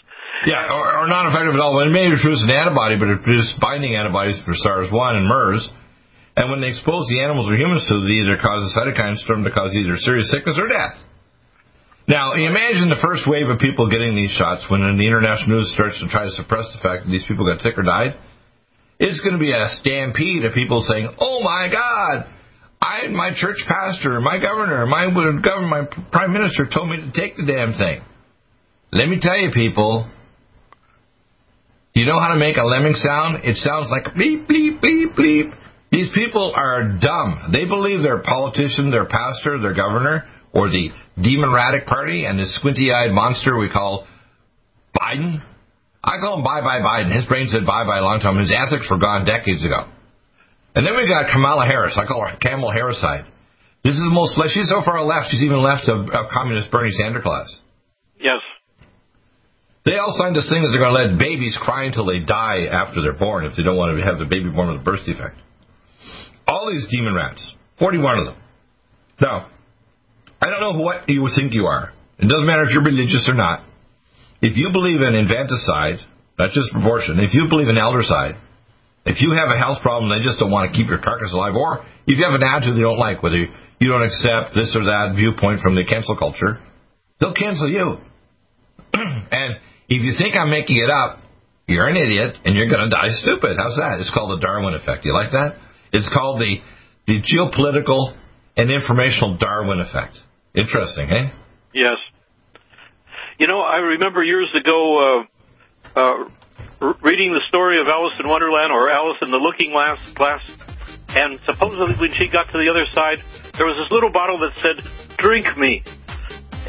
Yeah, 0.45 0.73
or, 0.73 1.05
or 1.05 1.07
not 1.07 1.29
effective 1.29 1.53
at 1.53 1.61
all. 1.61 1.77
It 1.85 1.93
may 1.93 2.09
produce 2.09 2.41
an 2.41 2.49
antibody, 2.49 2.97
but 2.97 3.09
it 3.09 3.21
produces 3.21 3.53
binding 3.61 3.95
antibodies 3.95 4.41
for 4.45 4.53
SARS-1 4.53 5.21
and 5.21 5.25
MERS. 5.29 5.69
And 6.37 6.51
when 6.51 6.61
they 6.61 6.69
expose 6.69 7.09
the 7.09 7.21
animals 7.21 7.49
or 7.49 7.57
humans 7.57 7.85
to 7.89 7.97
it, 7.97 8.09
either 8.09 8.37
cause 8.37 8.61
a 8.61 8.71
cytokine 8.77 9.17
storm 9.17 9.43
to 9.45 9.49
cause 9.49 9.73
either 9.73 9.97
serious 9.97 10.29
sickness 10.29 10.57
or 10.57 10.69
death. 10.69 10.93
Now, 12.07 12.37
imagine 12.37 12.87
the 12.87 13.01
first 13.03 13.27
wave 13.27 13.49
of 13.49 13.59
people 13.59 13.89
getting 13.89 14.15
these 14.15 14.31
shots 14.31 14.63
when 14.69 14.79
the 14.79 15.07
international 15.07 15.59
news 15.59 15.73
starts 15.73 15.99
to 15.99 16.07
try 16.07 16.23
to 16.23 16.31
suppress 16.31 16.69
the 16.71 16.79
fact 16.79 17.03
that 17.03 17.11
these 17.11 17.25
people 17.27 17.43
got 17.43 17.59
sick 17.59 17.75
or 17.75 17.83
died. 17.83 18.15
It's 18.95 19.19
going 19.19 19.33
to 19.33 19.41
be 19.41 19.51
a 19.51 19.67
stampede 19.81 20.45
of 20.45 20.53
people 20.53 20.81
saying, 20.87 21.09
"Oh 21.19 21.43
my 21.43 21.67
God, 21.67 22.31
I, 22.81 23.07
my 23.07 23.31
church 23.35 23.57
pastor, 23.67 24.21
my 24.21 24.39
governor, 24.39 24.85
my 24.85 25.05
governor, 25.07 25.67
my 25.67 25.87
prime 26.11 26.33
minister 26.33 26.67
told 26.71 26.89
me 26.89 26.97
to 26.97 27.11
take 27.11 27.35
the 27.35 27.45
damn 27.45 27.73
thing. 27.73 28.01
Let 28.91 29.09
me 29.09 29.19
tell 29.19 29.37
you, 29.37 29.51
people. 29.51 30.09
You 31.93 32.05
know 32.05 32.19
how 32.19 32.29
to 32.29 32.39
make 32.39 32.57
a 32.57 32.63
lemming 32.63 32.93
sound? 32.93 33.43
It 33.43 33.55
sounds 33.57 33.89
like 33.89 34.13
bleep, 34.13 34.47
bleep, 34.47 34.79
bleep, 34.79 35.15
bleep. 35.15 35.53
These 35.91 36.11
people 36.13 36.53
are 36.55 36.83
dumb. 37.01 37.49
They 37.51 37.65
believe 37.65 38.01
their 38.03 38.21
politician, 38.21 38.91
their 38.91 39.05
pastor, 39.05 39.59
their 39.59 39.73
governor, 39.73 40.25
or 40.53 40.69
the 40.69 40.89
democratic 41.15 41.87
party 41.87 42.25
and 42.25 42.37
this 42.37 42.55
squinty-eyed 42.55 43.11
monster 43.11 43.57
we 43.57 43.69
call 43.69 44.05
Biden. 44.95 45.41
I 46.03 46.19
call 46.21 46.37
him 46.37 46.43
bye 46.43 46.61
bye 46.61 46.79
Biden. 46.79 47.15
His 47.15 47.25
brain 47.25 47.47
said 47.49 47.65
bye 47.65 47.83
bye 47.85 47.97
a 47.97 48.01
long 48.01 48.19
time. 48.19 48.37
His 48.37 48.53
ethics 48.55 48.87
were 48.91 48.99
gone 48.99 49.25
decades 49.25 49.65
ago. 49.65 49.87
And 50.77 50.85
then 50.85 50.93
we 50.93 51.09
got 51.09 51.25
Kamala 51.33 51.65
Harris. 51.65 51.97
I 51.97 52.05
call 52.05 52.21
her 52.21 52.37
Camel 52.37 52.69
Harricide. 52.69 53.25
This 53.83 53.97
is 53.97 54.05
the 54.05 54.13
most, 54.13 54.37
left. 54.37 54.53
she's 54.53 54.69
so 54.69 54.85
far 54.85 55.01
left, 55.01 55.33
she's 55.33 55.41
even 55.41 55.57
left 55.57 55.89
of, 55.89 56.05
of 56.13 56.29
communist 56.29 56.69
Bernie 56.69 56.93
Sanders 56.93 57.23
class. 57.23 57.49
Yes. 58.21 58.45
They 59.85 59.97
all 59.97 60.13
signed 60.13 60.35
this 60.35 60.45
thing 60.53 60.61
that 60.61 60.69
they're 60.69 60.85
going 60.85 60.93
to 60.93 61.01
let 61.01 61.17
babies 61.17 61.57
cry 61.59 61.85
until 61.85 62.05
they 62.05 62.19
die 62.19 62.69
after 62.69 63.01
they're 63.01 63.17
born 63.17 63.45
if 63.45 63.57
they 63.57 63.63
don't 63.63 63.75
want 63.75 63.97
to 63.97 64.05
have 64.05 64.19
the 64.19 64.29
baby 64.29 64.53
born 64.53 64.69
with 64.69 64.81
a 64.81 64.83
birth 64.83 65.01
defect. 65.03 65.41
all 66.45 66.69
these 66.69 66.85
demon 66.91 67.15
rats, 67.15 67.41
41 67.79 68.19
of 68.19 68.25
them. 68.25 68.37
Now, 69.19 69.49
I 70.39 70.51
don't 70.51 70.61
know 70.61 70.77
what 70.77 71.09
you 71.09 71.27
think 71.33 71.55
you 71.55 71.65
are. 71.65 71.89
It 72.19 72.29
doesn't 72.29 72.45
matter 72.45 72.69
if 72.69 72.69
you're 72.69 72.85
religious 72.85 73.25
or 73.25 73.33
not. 73.33 73.65
If 74.43 74.57
you 74.57 74.69
believe 74.71 75.01
in 75.01 75.15
infanticide, 75.15 76.05
not 76.37 76.51
just 76.51 76.69
abortion, 76.75 77.17
if 77.17 77.33
you 77.33 77.49
believe 77.49 77.67
in 77.67 77.81
eldercide, 77.81 78.37
if 79.07 79.21
you 79.21 79.31
have 79.31 79.49
a 79.49 79.57
health 79.57 79.81
problem, 79.81 80.11
they 80.11 80.23
just 80.23 80.39
don't 80.39 80.51
want 80.51 80.71
to 80.71 80.77
keep 80.77 80.87
your 80.87 80.99
carcass 80.99 81.31
alive, 81.33 81.55
or 81.55 81.85
if 82.05 82.19
you 82.19 82.23
have 82.23 82.35
an 82.35 82.43
attitude 82.43 82.75
they 82.75 82.83
don't 82.83 82.99
like, 82.99 83.23
whether 83.23 83.39
you 83.39 83.87
don't 83.87 84.03
accept 84.03 84.53
this 84.53 84.75
or 84.75 84.83
that 84.85 85.15
viewpoint 85.15 85.61
from 85.61 85.75
the 85.75 85.85
cancel 85.85 86.17
culture, 86.17 86.59
they'll 87.19 87.33
cancel 87.33 87.69
you. 87.69 87.97
and 88.93 89.57
if 89.87 90.03
you 90.03 90.13
think 90.17 90.35
I'm 90.35 90.49
making 90.49 90.77
it 90.77 90.89
up, 90.89 91.23
you're 91.67 91.87
an 91.87 91.97
idiot 91.97 92.37
and 92.43 92.55
you're 92.55 92.69
going 92.69 92.83
to 92.83 92.89
die 92.89 93.11
stupid. 93.11 93.57
How's 93.57 93.75
that? 93.75 93.99
It's 93.99 94.11
called 94.13 94.31
the 94.35 94.41
Darwin 94.41 94.73
effect. 94.73 95.03
You 95.03 95.13
like 95.13 95.31
that? 95.31 95.55
It's 95.91 96.09
called 96.11 96.39
the 96.39 96.59
the 97.07 97.21
geopolitical 97.23 98.15
and 98.57 98.71
informational 98.71 99.37
Darwin 99.37 99.79
effect. 99.79 100.17
Interesting, 100.53 101.07
hey? 101.07 101.31
Yes. 101.73 101.95
You 103.39 103.47
know, 103.47 103.61
I 103.61 103.77
remember 103.77 104.23
years 104.23 104.49
ago 104.59 105.25
uh, 105.95 105.99
uh, 105.99 106.29
reading 106.79 107.33
the 107.33 107.41
story 107.49 107.81
of 107.81 107.87
Alice 107.87 108.13
in 108.19 108.27
Wonderland 108.27 108.71
or 108.71 108.89
Alice 108.89 109.17
in 109.21 109.31
the 109.31 109.37
Looking 109.41 109.71
Glass, 109.71 109.97
glass, 110.15 110.41
and 111.09 111.39
supposedly 111.45 111.95
when 111.97 112.11
she 112.13 112.27
got 112.29 112.45
to 112.51 112.57
the 112.57 112.69
other 112.69 112.85
side, 112.93 113.23
there 113.57 113.65
was 113.65 113.77
this 113.81 113.89
little 113.91 114.11
bottle 114.11 114.37
that 114.39 114.53
said, 114.61 114.77
"Drink 115.17 115.45
me," 115.57 115.81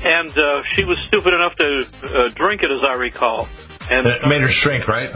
and 0.00 0.30
uh, 0.32 0.62
she 0.74 0.84
was 0.84 0.96
stupid 1.08 1.34
enough 1.34 1.54
to 1.60 1.68
uh, 2.06 2.28
drink 2.36 2.62
it, 2.62 2.70
as 2.70 2.82
I 2.86 2.94
recall. 2.94 3.48
And 3.90 4.06
it 4.06 4.20
made 4.28 4.42
her 4.42 4.52
shrink, 4.62 4.86
right? 4.88 5.10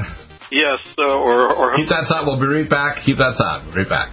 Yes, 0.51 0.81
uh, 0.99 1.17
or, 1.17 1.49
or 1.49 1.77
keep 1.77 1.89
that 1.89 2.05
thought. 2.09 2.27
We'll 2.27 2.41
be 2.41 2.47
right 2.47 2.69
back. 2.69 3.05
Keep 3.05 3.17
that 3.17 3.37
thought. 3.39 3.65
Right 3.75 3.89
back. 3.89 4.13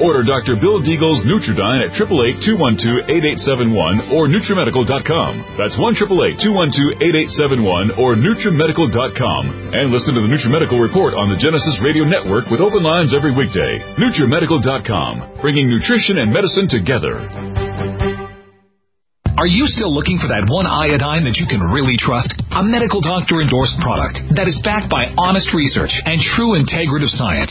Order 0.00 0.24
Dr. 0.24 0.56
Bill 0.56 0.80
Deagle's 0.80 1.20
Nutriodine 1.28 1.84
at 1.84 1.92
888-212-8871 2.00 4.08
or 4.14 4.24
NutriMedical.com. 4.30 5.44
That's 5.58 5.76
1-888-212-8871 5.76 7.98
or 7.98 8.14
NutriMedical.com. 8.16 9.74
And 9.74 9.92
listen 9.92 10.14
to 10.14 10.22
the 10.24 10.32
NutriMedical 10.32 10.80
Report 10.80 11.12
on 11.12 11.28
the 11.28 11.36
Genesis 11.36 11.76
Radio 11.84 12.04
Network 12.04 12.48
with 12.48 12.60
open 12.60 12.82
lines 12.82 13.12
every 13.12 13.36
weekday. 13.36 13.80
NutriMedical.com, 14.00 15.40
bringing 15.42 15.68
nutrition 15.68 16.16
and 16.18 16.32
medicine 16.32 16.68
together. 16.70 17.28
Are 19.42 19.50
you 19.50 19.66
still 19.66 19.90
looking 19.90 20.22
for 20.22 20.30
that 20.30 20.46
one 20.46 20.70
iodine 20.70 21.26
that 21.26 21.34
you 21.34 21.50
can 21.50 21.58
really 21.58 21.98
trust? 21.98 22.30
A 22.54 22.62
medical 22.62 23.02
doctor 23.02 23.42
endorsed 23.42 23.74
product 23.82 24.22
that 24.38 24.46
is 24.46 24.54
backed 24.62 24.86
by 24.86 25.10
honest 25.18 25.50
research 25.50 25.90
and 26.06 26.22
true 26.22 26.54
integrative 26.54 27.10
science? 27.10 27.50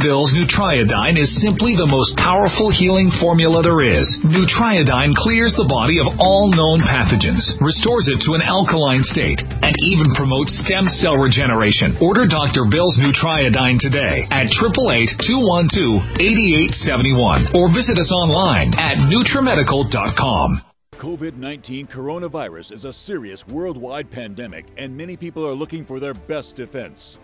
Bill's 0.00 0.32
Nutriodine 0.34 1.18
is 1.20 1.30
simply 1.42 1.76
the 1.78 1.86
most 1.86 2.16
powerful 2.18 2.70
healing 2.70 3.10
formula 3.20 3.62
there 3.62 3.80
is. 3.82 4.18
Nutriodine 4.22 5.14
clears 5.14 5.54
the 5.54 5.68
body 5.70 5.98
of 6.02 6.08
all 6.18 6.50
known 6.50 6.80
pathogens, 6.82 7.54
restores 7.62 8.08
it 8.10 8.18
to 8.26 8.34
an 8.34 8.42
alkaline 8.42 9.04
state, 9.06 9.38
and 9.42 9.74
even 9.90 10.10
promotes 10.14 10.50
stem 10.66 10.86
cell 10.98 11.16
regeneration. 11.20 11.96
Order 12.02 12.26
Dr. 12.26 12.66
Bill's 12.66 12.98
Nutriodine 12.98 13.78
today 13.78 14.26
at 14.30 14.50
888-212-8871 14.58 17.54
or 17.54 17.70
visit 17.70 17.98
us 17.98 18.10
online 18.10 18.74
at 18.74 18.98
NutriMedical.com. 19.10 20.62
COVID 20.98 21.36
19 21.36 21.86
coronavirus 21.86 22.72
is 22.72 22.84
a 22.84 22.92
serious 22.92 23.46
worldwide 23.46 24.10
pandemic, 24.10 24.66
and 24.78 24.96
many 24.96 25.16
people 25.16 25.46
are 25.46 25.54
looking 25.54 25.84
for 25.84 26.00
their 26.00 26.14
best 26.14 26.56
defense. 26.56 27.18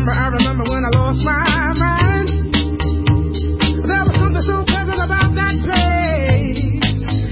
remember, 0.00 0.16
I 0.16 0.28
remember 0.32 0.64
when 0.64 0.80
I 0.80 0.90
lost 0.96 1.20
my 1.20 1.44
mind. 1.76 2.28
There 3.84 4.04
was 4.08 4.16
something 4.16 4.40
so 4.48 4.64
pleasant 4.64 4.96
about 4.96 5.36
that 5.36 5.54
place. 5.60 6.64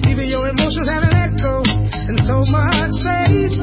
Even 0.04 0.28
your 0.28 0.52
emotions 0.52 0.84
have 0.84 1.00
an 1.00 1.16
echo 1.16 1.64
in 2.12 2.16
so 2.28 2.44
much 2.52 2.92
space. 3.00 3.56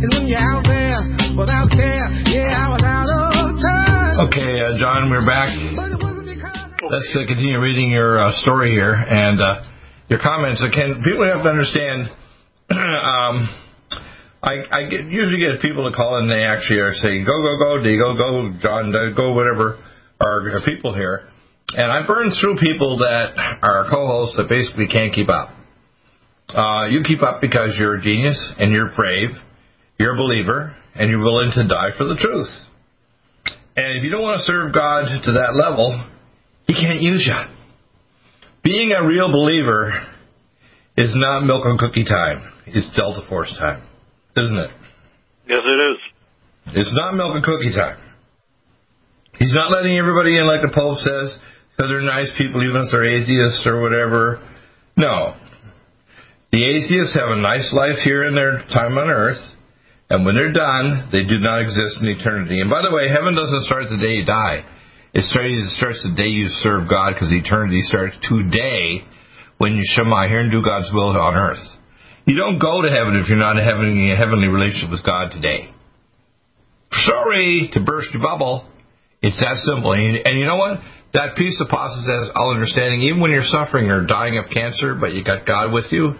And 0.00 0.08
when 0.08 0.24
you're 0.24 0.40
out 0.40 0.64
there 0.64 1.04
without 1.36 1.68
care, 1.68 2.08
yeah, 2.32 2.56
I 2.56 2.72
was 2.72 2.80
out 2.80 3.12
of 3.12 3.60
touch. 3.60 4.32
Okay, 4.32 4.56
uh, 4.56 4.80
John, 4.80 5.12
we're 5.12 5.26
back. 5.26 5.52
But 5.76 5.92
it 5.92 6.00
wasn't 6.00 6.32
because 6.32 6.80
Let's 6.88 7.12
uh, 7.12 7.28
continue 7.28 7.60
reading 7.60 7.90
your 7.90 8.24
uh, 8.24 8.32
story 8.40 8.72
here 8.72 8.94
and 8.94 9.36
uh, 9.36 9.68
your 10.08 10.20
comments. 10.20 10.64
Again, 10.64 11.02
people 11.04 11.28
have 11.28 11.42
to 11.44 11.50
understand. 11.50 12.08
um, 12.72 13.61
I, 14.42 14.54
I 14.70 14.88
get, 14.88 15.06
usually 15.06 15.38
get 15.38 15.62
people 15.62 15.88
to 15.88 15.96
call 15.96 16.18
and 16.18 16.28
they 16.30 16.42
actually 16.42 16.80
are 16.80 16.94
saying, 16.94 17.24
go, 17.24 17.32
go, 17.32 17.58
go, 17.58 17.82
D, 17.82 17.96
go, 17.96 18.16
go, 18.16 18.58
John, 18.60 18.92
go, 19.16 19.32
whatever, 19.34 19.78
are 20.20 20.60
people 20.64 20.94
here. 20.94 21.28
And 21.74 21.90
I 21.90 22.06
burn 22.06 22.30
through 22.40 22.56
people 22.56 22.98
that 22.98 23.34
are 23.62 23.86
co-hosts 23.88 24.36
that 24.36 24.48
basically 24.48 24.88
can't 24.88 25.14
keep 25.14 25.28
up. 25.28 25.50
Uh, 26.48 26.86
you 26.90 27.02
keep 27.04 27.22
up 27.22 27.40
because 27.40 27.76
you're 27.78 27.94
a 27.94 28.02
genius 28.02 28.52
and 28.58 28.72
you're 28.72 28.90
brave, 28.94 29.30
you're 29.98 30.14
a 30.14 30.18
believer, 30.18 30.76
and 30.94 31.08
you're 31.08 31.22
willing 31.22 31.50
to 31.54 31.66
die 31.66 31.90
for 31.96 32.04
the 32.04 32.16
truth. 32.16 32.48
And 33.76 33.96
if 33.96 34.04
you 34.04 34.10
don't 34.10 34.22
want 34.22 34.38
to 34.38 34.44
serve 34.44 34.74
God 34.74 35.06
to 35.24 35.32
that 35.32 35.54
level, 35.54 36.04
He 36.66 36.74
can't 36.74 37.00
use 37.00 37.24
you. 37.26 37.54
Being 38.62 38.92
a 38.92 39.06
real 39.06 39.32
believer 39.32 39.92
is 40.96 41.14
not 41.16 41.44
milk 41.44 41.64
and 41.64 41.78
cookie 41.78 42.04
time. 42.04 42.52
It's 42.66 42.94
Delta 42.94 43.26
Force 43.28 43.54
time, 43.58 43.82
isn't 44.36 44.58
it? 44.58 44.70
Yes, 45.48 45.60
it 45.64 45.80
is. 45.90 45.98
It's 46.78 46.94
not 46.94 47.14
milk 47.14 47.34
and 47.34 47.44
cookie 47.44 47.72
time. 47.74 47.98
He's 49.38 49.54
not 49.54 49.70
letting 49.70 49.96
everybody 49.98 50.38
in 50.38 50.46
like 50.46 50.62
the 50.62 50.70
Pope 50.72 50.98
says 50.98 51.36
because 51.72 51.90
they're 51.90 52.04
nice 52.04 52.30
people, 52.38 52.62
even 52.62 52.82
if 52.82 52.92
they're 52.92 53.04
atheists 53.04 53.66
or 53.66 53.80
whatever. 53.80 54.38
No. 54.96 55.34
The 56.52 56.62
atheists 56.62 57.16
have 57.16 57.32
a 57.32 57.40
nice 57.40 57.72
life 57.72 57.98
here 58.04 58.24
in 58.28 58.34
their 58.34 58.62
time 58.70 58.98
on 58.98 59.08
earth, 59.08 59.40
and 60.10 60.24
when 60.24 60.36
they're 60.36 60.52
done, 60.52 61.08
they 61.10 61.24
do 61.24 61.40
not 61.40 61.64
exist 61.64 61.98
in 62.00 62.08
eternity. 62.08 62.60
And 62.60 62.68
by 62.68 62.82
the 62.82 62.92
way, 62.94 63.08
heaven 63.08 63.34
doesn't 63.34 63.64
start 63.64 63.88
the 63.88 63.96
day 63.96 64.20
you 64.20 64.26
die. 64.28 64.62
It 65.14 65.24
starts 65.24 66.04
the 66.04 66.14
day 66.14 66.28
you 66.28 66.48
serve 66.48 66.88
God 66.88 67.14
because 67.14 67.32
eternity 67.32 67.80
starts 67.82 68.16
today 68.28 69.04
when 69.58 69.76
you 69.76 69.82
Shema 69.96 70.28
here 70.28 70.40
and 70.40 70.52
do 70.52 70.62
God's 70.62 70.92
will 70.92 71.16
on 71.16 71.34
earth. 71.34 71.64
You 72.24 72.36
don't 72.36 72.58
go 72.58 72.82
to 72.82 72.88
heaven 72.88 73.18
if 73.18 73.28
you're 73.28 73.38
not 73.38 73.56
having 73.56 74.10
a 74.10 74.16
heavenly 74.16 74.46
relationship 74.46 74.90
with 74.90 75.04
God 75.04 75.32
today. 75.32 75.74
Sorry 76.92 77.70
to 77.72 77.80
burst 77.82 78.12
your 78.12 78.22
bubble. 78.22 78.68
It's 79.22 79.40
that 79.40 79.56
simple. 79.58 79.92
And, 79.92 80.22
and 80.24 80.38
you 80.38 80.46
know 80.46 80.56
what? 80.56 80.78
That 81.14 81.36
peace 81.36 81.60
of 81.60 81.68
passes 81.68 82.30
all 82.34 82.54
understanding, 82.54 83.02
even 83.02 83.20
when 83.20 83.32
you're 83.32 83.44
suffering 83.44 83.90
or 83.90 84.06
dying 84.06 84.38
of 84.38 84.50
cancer, 84.50 84.94
but 84.94 85.12
you 85.12 85.24
got 85.24 85.46
God 85.46 85.72
with 85.72 85.90
you, 85.90 86.14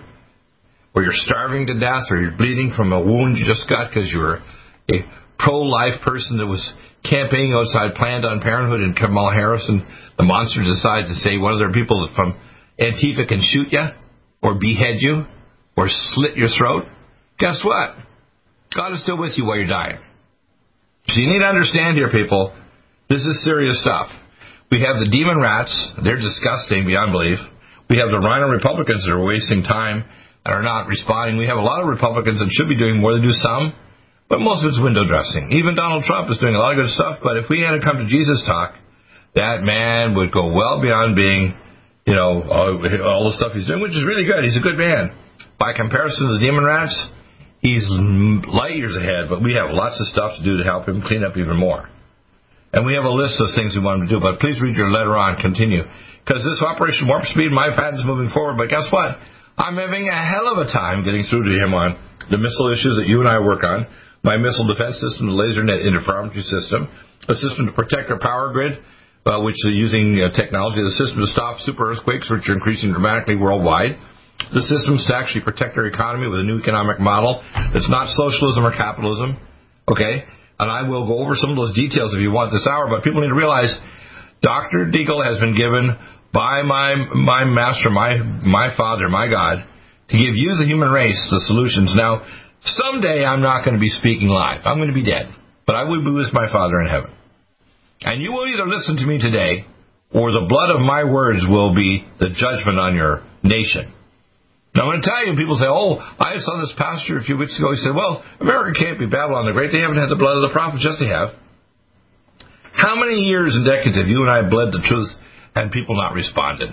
or 0.94 1.02
you're 1.02 1.16
starving 1.16 1.66
to 1.68 1.78
death, 1.78 2.10
or 2.10 2.18
you're 2.18 2.36
bleeding 2.36 2.74
from 2.76 2.92
a 2.92 3.00
wound 3.00 3.38
you 3.38 3.46
just 3.46 3.68
got 3.70 3.88
because 3.88 4.10
you 4.12 4.20
were 4.20 4.42
a 4.90 5.06
pro-life 5.38 6.02
person 6.04 6.38
that 6.38 6.46
was 6.46 6.60
campaigning 7.08 7.54
outside 7.54 7.94
Planned 7.94 8.24
Parenthood 8.42 8.80
and 8.80 8.94
Kamala 8.94 9.34
Harris 9.34 9.64
and 9.68 9.82
the 10.18 10.24
monster 10.24 10.62
decides 10.62 11.08
to 11.08 11.14
say 11.14 11.38
one 11.38 11.52
of 11.52 11.58
their 11.58 11.72
people 11.72 12.08
from 12.14 12.38
Antifa 12.78 13.26
can 13.26 13.40
shoot 13.42 13.72
you 13.72 13.86
or 14.42 14.54
behead 14.54 14.98
you 15.00 15.24
or 15.76 15.86
slit 15.88 16.36
your 16.36 16.48
throat. 16.56 16.84
Guess 17.38 17.62
what? 17.64 17.96
God 18.74 18.92
is 18.92 19.02
still 19.02 19.18
with 19.18 19.32
you 19.36 19.44
while 19.44 19.56
you're 19.56 19.66
dying. 19.66 19.98
So 21.08 21.20
you 21.20 21.28
need 21.28 21.40
to 21.40 21.50
understand 21.50 21.96
here, 21.96 22.10
people, 22.10 22.54
this 23.08 23.22
is 23.22 23.44
serious 23.44 23.80
stuff. 23.80 24.08
We 24.70 24.80
have 24.80 24.96
the 25.02 25.10
demon 25.10 25.36
rats. 25.36 25.72
They're 26.04 26.20
disgusting 26.20 26.86
beyond 26.86 27.12
belief. 27.12 27.38
We 27.90 27.98
have 27.98 28.08
the 28.08 28.22
rhino 28.24 28.48
Republicans 28.48 29.04
that 29.04 29.12
are 29.12 29.24
wasting 29.24 29.62
time 29.62 30.04
and 30.44 30.54
are 30.54 30.62
not 30.62 30.88
responding. 30.88 31.36
We 31.36 31.44
have 31.46 31.60
a 31.60 31.66
lot 31.66 31.82
of 31.82 31.88
Republicans 31.88 32.40
that 32.40 32.48
should 32.48 32.68
be 32.68 32.78
doing 32.78 33.00
more. 33.00 33.12
They 33.12 33.20
do 33.20 33.36
some, 33.36 33.76
but 34.32 34.40
most 34.40 34.64
of 34.64 34.72
it's 34.72 34.80
window 34.80 35.04
dressing. 35.04 35.52
Even 35.52 35.76
Donald 35.76 36.04
Trump 36.08 36.30
is 36.30 36.40
doing 36.40 36.54
a 36.54 36.58
lot 36.58 36.72
of 36.72 36.80
good 36.80 36.92
stuff, 36.94 37.20
but 37.20 37.36
if 37.36 37.52
we 37.52 37.60
had 37.60 37.76
to 37.76 37.84
come 37.84 38.00
to 38.00 38.08
Jesus 38.08 38.40
talk, 38.48 38.80
that 39.36 39.60
man 39.60 40.16
would 40.16 40.32
go 40.32 40.52
well 40.52 40.80
beyond 40.80 41.16
being, 41.16 41.52
you 42.08 42.16
know, 42.16 42.40
all, 42.48 42.80
all 43.04 43.22
the 43.28 43.36
stuff 43.36 43.52
he's 43.52 43.68
doing, 43.68 43.84
which 43.84 43.92
is 43.92 44.04
really 44.08 44.24
good. 44.24 44.40
He's 44.40 44.56
a 44.56 44.64
good 44.64 44.80
man. 44.80 45.12
By 45.62 45.78
comparison 45.78 46.26
to 46.26 46.34
the 46.34 46.42
demon 46.42 46.66
rats, 46.66 46.90
he's 47.62 47.86
light 48.50 48.74
years 48.74 48.98
ahead, 48.98 49.30
but 49.30 49.46
we 49.46 49.54
have 49.54 49.70
lots 49.70 49.94
of 50.02 50.10
stuff 50.10 50.34
to 50.34 50.42
do 50.42 50.58
to 50.58 50.66
help 50.66 50.90
him 50.90 51.06
clean 51.06 51.22
up 51.22 51.38
even 51.38 51.54
more. 51.54 51.86
And 52.74 52.82
we 52.82 52.98
have 52.98 53.06
a 53.06 53.14
list 53.14 53.38
of 53.38 53.46
things 53.54 53.78
we 53.78 53.78
want 53.78 54.02
him 54.02 54.10
to 54.10 54.14
do, 54.18 54.18
but 54.18 54.42
please 54.42 54.58
read 54.58 54.74
your 54.74 54.90
letter 54.90 55.14
on, 55.14 55.38
continue. 55.38 55.86
Because 56.26 56.42
this 56.42 56.58
Operation 56.58 57.06
Warp 57.06 57.30
Speed, 57.30 57.54
my 57.54 57.70
patent's 57.70 58.02
moving 58.02 58.34
forward, 58.34 58.58
but 58.58 58.74
guess 58.74 58.90
what? 58.90 59.14
I'm 59.54 59.78
having 59.78 60.10
a 60.10 60.18
hell 60.18 60.50
of 60.50 60.58
a 60.58 60.66
time 60.66 61.06
getting 61.06 61.22
through 61.30 61.46
to 61.46 61.54
him 61.54 61.78
on 61.78 61.94
the 62.26 62.42
missile 62.42 62.74
issues 62.74 62.98
that 62.98 63.06
you 63.06 63.22
and 63.22 63.30
I 63.30 63.38
work 63.38 63.62
on, 63.62 63.86
my 64.26 64.34
missile 64.34 64.66
defense 64.66 64.98
system, 64.98 65.30
the 65.30 65.38
laser 65.38 65.62
net 65.62 65.86
interferometry 65.86 66.42
system, 66.42 66.90
a 67.30 67.38
system 67.38 67.70
to 67.70 67.72
protect 67.78 68.10
our 68.10 68.18
power 68.18 68.50
grid, 68.50 68.82
uh, 69.30 69.38
which 69.46 69.62
is 69.70 69.78
using 69.78 70.18
uh, 70.18 70.34
technology, 70.34 70.82
the 70.82 70.98
system 70.98 71.22
to 71.22 71.30
stop 71.30 71.62
super 71.62 71.86
earthquakes, 71.94 72.26
which 72.26 72.50
are 72.50 72.58
increasing 72.58 72.90
dramatically 72.90 73.38
worldwide, 73.38 73.94
the 74.50 74.62
systems 74.66 75.06
to 75.06 75.14
actually 75.14 75.42
protect 75.46 75.76
our 75.78 75.86
economy 75.86 76.26
with 76.26 76.40
a 76.40 76.42
new 76.42 76.58
economic 76.58 76.98
model 76.98 77.42
that's 77.72 77.88
not 77.88 78.10
socialism 78.10 78.66
or 78.66 78.74
capitalism, 78.74 79.38
okay? 79.86 80.24
And 80.58 80.70
I 80.70 80.88
will 80.88 81.06
go 81.06 81.18
over 81.18 81.34
some 81.34 81.50
of 81.50 81.56
those 81.56 81.74
details 81.74 82.14
if 82.14 82.20
you 82.20 82.30
want 82.30 82.50
this 82.50 82.66
hour, 82.66 82.90
but 82.90 83.02
people 83.02 83.22
need 83.22 83.34
to 83.34 83.38
realize 83.38 83.72
Dr. 84.42 84.90
Deagle 84.90 85.22
has 85.22 85.38
been 85.38 85.56
given 85.56 85.96
by 86.32 86.62
my 86.62 86.96
my 87.14 87.44
master, 87.44 87.90
my 87.90 88.18
my 88.18 88.74
father, 88.76 89.08
my 89.08 89.28
God, 89.28 89.64
to 90.08 90.16
give 90.16 90.34
you 90.34 90.56
the 90.56 90.64
human 90.64 90.90
race 90.90 91.18
the 91.30 91.40
solutions. 91.46 91.94
Now, 91.96 92.26
someday 92.64 93.24
I'm 93.24 93.42
not 93.42 93.64
going 93.64 93.74
to 93.74 93.80
be 93.80 93.88
speaking 93.88 94.28
live. 94.28 94.62
I'm 94.64 94.78
going 94.78 94.88
to 94.88 94.94
be 94.94 95.04
dead. 95.04 95.34
But 95.66 95.76
I 95.76 95.84
will 95.84 96.04
be 96.04 96.10
with 96.10 96.32
my 96.32 96.50
Father 96.50 96.80
in 96.80 96.88
heaven. 96.88 97.10
And 98.02 98.20
you 98.20 98.32
will 98.32 98.46
either 98.46 98.66
listen 98.66 98.96
to 98.96 99.06
me 99.06 99.18
today, 99.18 99.64
or 100.12 100.32
the 100.32 100.46
blood 100.48 100.74
of 100.74 100.80
my 100.80 101.04
words 101.04 101.46
will 101.48 101.74
be 101.74 102.04
the 102.18 102.30
judgment 102.30 102.78
on 102.78 102.96
your 102.96 103.22
nation. 103.42 103.94
Now, 104.74 104.88
I'm 104.88 104.96
going 104.96 105.04
to 105.04 105.08
tell 105.08 105.20
you, 105.28 105.36
people 105.36 105.60
say, 105.60 105.68
oh, 105.68 106.00
I 106.00 106.40
saw 106.40 106.56
this 106.56 106.72
pastor 106.80 107.20
a 107.20 107.24
few 107.24 107.36
weeks 107.36 107.58
ago. 107.60 107.76
He 107.76 107.80
said, 107.84 107.92
well, 107.92 108.24
America 108.40 108.72
can't 108.80 108.96
be 108.96 109.04
Babylon 109.04 109.44
the 109.44 109.52
Great. 109.52 109.68
They 109.68 109.84
haven't 109.84 110.00
had 110.00 110.08
the 110.08 110.16
blood 110.16 110.40
of 110.40 110.48
the 110.48 110.54
prophets. 110.56 110.80
Yes, 110.80 110.96
they 110.96 111.12
have. 111.12 111.36
How 112.72 112.96
many 112.96 113.20
years 113.28 113.52
and 113.52 113.68
decades 113.68 114.00
have 114.00 114.08
you 114.08 114.24
and 114.24 114.32
I 114.32 114.48
bled 114.48 114.72
the 114.72 114.80
truth 114.80 115.12
and 115.52 115.68
people 115.68 115.92
not 116.00 116.16
responded? 116.16 116.72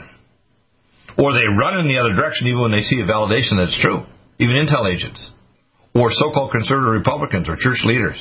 Or 1.19 1.35
they 1.35 1.43
run 1.51 1.75
in 1.83 1.91
the 1.91 1.99
other 1.99 2.15
direction 2.15 2.47
even 2.47 2.63
when 2.63 2.71
they 2.71 2.87
see 2.87 3.03
a 3.03 3.07
validation 3.07 3.59
that's 3.59 3.75
true, 3.83 4.07
even 4.39 4.55
intel 4.55 4.87
agents, 4.87 5.19
or 5.91 6.07
so-called 6.07 6.55
conservative 6.55 6.95
Republicans 6.95 7.51
or 7.51 7.59
church 7.59 7.83
leaders. 7.83 8.15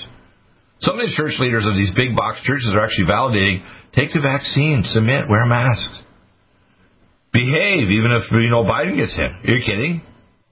Some 0.82 0.98
of 0.98 1.06
these 1.06 1.14
church 1.14 1.38
leaders 1.38 1.62
of 1.62 1.78
these 1.78 1.94
big 1.94 2.18
box 2.18 2.42
churches 2.42 2.74
are 2.74 2.82
actually 2.82 3.06
validating, 3.06 3.62
take 3.94 4.10
the 4.10 4.18
vaccine, 4.18 4.82
submit, 4.82 5.30
wear 5.30 5.46
masks 5.46 6.02
behave 7.32 7.90
even 7.90 8.12
if 8.12 8.30
you 8.30 8.50
know 8.50 8.64
Biden 8.64 8.96
gets 8.96 9.16
in. 9.16 9.28
Are 9.28 9.54
you 9.56 9.64
kidding? 9.64 10.02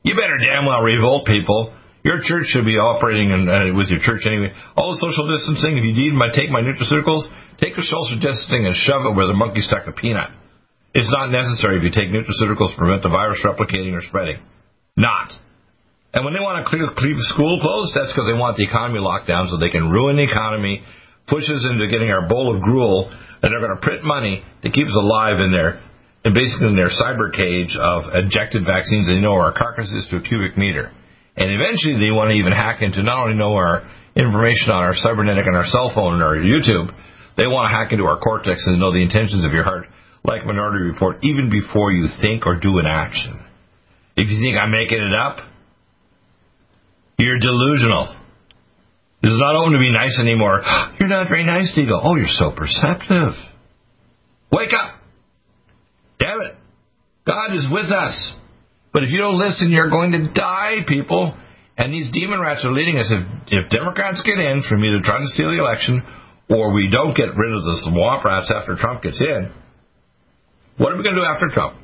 You 0.03 0.15
better 0.15 0.39
damn 0.39 0.67
well 0.67 0.83
revolt 0.83 1.27
people. 1.27 1.75
Your 2.07 2.23
church 2.23 2.47
should 2.55 2.65
be 2.65 2.79
operating 2.79 3.35
in, 3.35 3.51
uh, 3.51 3.75
with 3.75 3.91
your 3.91 3.99
church 3.99 4.23
anyway. 4.23 4.55
All 4.79 4.95
the 4.95 5.01
social 5.03 5.27
distancing. 5.27 5.75
If 5.75 5.83
you 5.83 5.91
need 5.91 6.15
my 6.15 6.31
take 6.31 6.55
my 6.55 6.63
nutraceuticals, 6.63 7.27
take 7.59 7.75
the 7.75 7.83
social 7.83 8.23
distancing 8.23 8.63
and 8.63 8.79
shove 8.79 9.03
it 9.03 9.19
where 9.19 9.27
the 9.27 9.35
monkey 9.35 9.67
stuck 9.67 9.91
a 9.91 9.93
peanut. 9.93 10.31
It's 10.95 11.11
not 11.11 11.35
necessary 11.35 11.83
if 11.83 11.83
you 11.83 11.91
take 11.91 12.15
nutraceuticals 12.15 12.73
to 12.73 12.79
prevent 12.79 13.03
the 13.03 13.11
virus 13.11 13.43
replicating 13.43 13.99
or 13.99 14.01
spreading. 14.07 14.39
Not. 14.95 15.35
And 16.15 16.25
when 16.25 16.33
they 16.33 16.41
want 16.41 16.63
to 16.63 16.71
keep 16.71 17.19
school 17.35 17.59
closed, 17.59 17.93
that's 17.93 18.15
because 18.15 18.31
they 18.31 18.39
want 18.39 18.57
the 18.57 18.65
economy 18.65 19.03
locked 19.03 19.27
down 19.27 19.51
so 19.51 19.59
they 19.59 19.75
can 19.75 19.91
ruin 19.91 20.17
the 20.17 20.25
economy, 20.25 20.87
push 21.27 21.45
us 21.51 21.67
into 21.69 21.91
getting 21.91 22.09
our 22.09 22.31
bowl 22.31 22.55
of 22.55 22.63
gruel, 22.63 23.11
and 23.11 23.51
they're 23.51 23.61
going 23.61 23.75
to 23.75 23.83
print 23.83 24.07
money 24.07 24.47
to 24.63 24.71
keep 24.71 24.87
us 24.87 24.97
alive 24.97 25.43
in 25.43 25.51
there 25.51 25.83
and 26.25 26.35
basically 26.35 26.69
in 26.69 26.77
their 26.77 26.91
cyber 26.91 27.33
cage 27.33 27.77
of 27.79 28.15
injected 28.15 28.65
vaccines 28.65 29.07
they 29.07 29.21
know 29.21 29.35
our 29.35 29.53
carcasses 29.53 30.07
to 30.11 30.17
a 30.17 30.23
cubic 30.23 30.57
meter. 30.57 30.91
And 31.37 31.51
eventually 31.53 32.01
they 32.01 32.11
want 32.11 32.31
to 32.31 32.37
even 32.37 32.53
hack 32.53 32.81
into 32.81 33.03
not 33.03 33.25
only 33.25 33.37
know 33.37 33.55
our 33.55 33.85
information 34.17 34.73
on 34.73 34.83
our 34.83 34.97
cybernetic 34.97 35.45
and 35.47 35.57
our 35.57 35.67
cell 35.67 35.93
phone 35.95 36.15
and 36.15 36.23
our 36.23 36.37
YouTube, 36.37 36.89
they 37.37 37.47
want 37.47 37.69
to 37.69 37.77
hack 37.77 37.93
into 37.93 38.05
our 38.07 38.19
cortex 38.19 38.67
and 38.67 38.81
know 38.81 38.93
the 38.93 39.03
intentions 39.03 39.45
of 39.45 39.53
your 39.53 39.63
heart, 39.63 39.87
like 40.25 40.47
Minority 40.47 40.85
Report, 40.85 41.23
even 41.23 41.51
before 41.51 41.93
you 41.93 42.09
think 42.23 42.47
or 42.47 42.59
do 42.59 42.79
an 42.79 42.87
action. 42.87 43.45
If 44.17 44.29
you 44.33 44.41
think 44.41 44.57
I'm 44.57 44.73
making 44.73 44.99
it 44.99 45.13
up, 45.13 45.45
you're 47.19 47.39
delusional. 47.39 48.17
This 49.23 49.33
is 49.33 49.39
not 49.39 49.57
open 49.57 49.73
to 49.73 49.79
be 49.79 49.93
nice 49.93 50.19
anymore. 50.21 50.63
You're 50.99 51.09
not 51.09 51.29
very 51.29 51.45
nice, 51.45 51.73
Deagle. 51.77 52.01
Oh, 52.03 52.17
you're 52.17 52.27
so 52.29 52.53
perceptive. 52.57 53.37
Wake 54.51 54.73
up! 54.73 54.96
Damn 56.27 56.41
it. 56.41 56.55
God 57.25 57.55
is 57.55 57.67
with 57.71 57.87
us. 57.95 58.35
But 58.93 59.05
if 59.05 59.11
you 59.11 59.19
don't 59.19 59.39
listen, 59.39 59.71
you're 59.71 59.91
going 59.91 60.11
to 60.11 60.33
die, 60.33 60.83
people. 60.89 61.39
And 61.79 61.93
these 61.93 62.11
demon 62.11 62.41
rats 62.41 62.65
are 62.65 62.73
leading 62.73 62.99
us. 62.99 63.13
If, 63.15 63.23
if 63.63 63.71
Democrats 63.71 64.23
get 64.27 64.39
in 64.39 64.65
from 64.69 64.83
either 64.83 64.99
trying 65.05 65.23
to 65.23 65.29
steal 65.29 65.55
the 65.55 65.61
election 65.61 66.03
or 66.51 66.75
we 66.75 66.91
don't 66.91 67.15
get 67.15 67.37
rid 67.37 67.53
of 67.55 67.63
the 67.63 67.79
swamp 67.87 68.25
rats 68.25 68.51
after 68.51 68.75
Trump 68.75 69.03
gets 69.03 69.21
in, 69.21 69.53
what 70.79 70.93
are 70.93 70.97
we 70.97 71.05
going 71.05 71.15
to 71.15 71.23
do 71.23 71.27
after 71.27 71.47
Trump? 71.47 71.79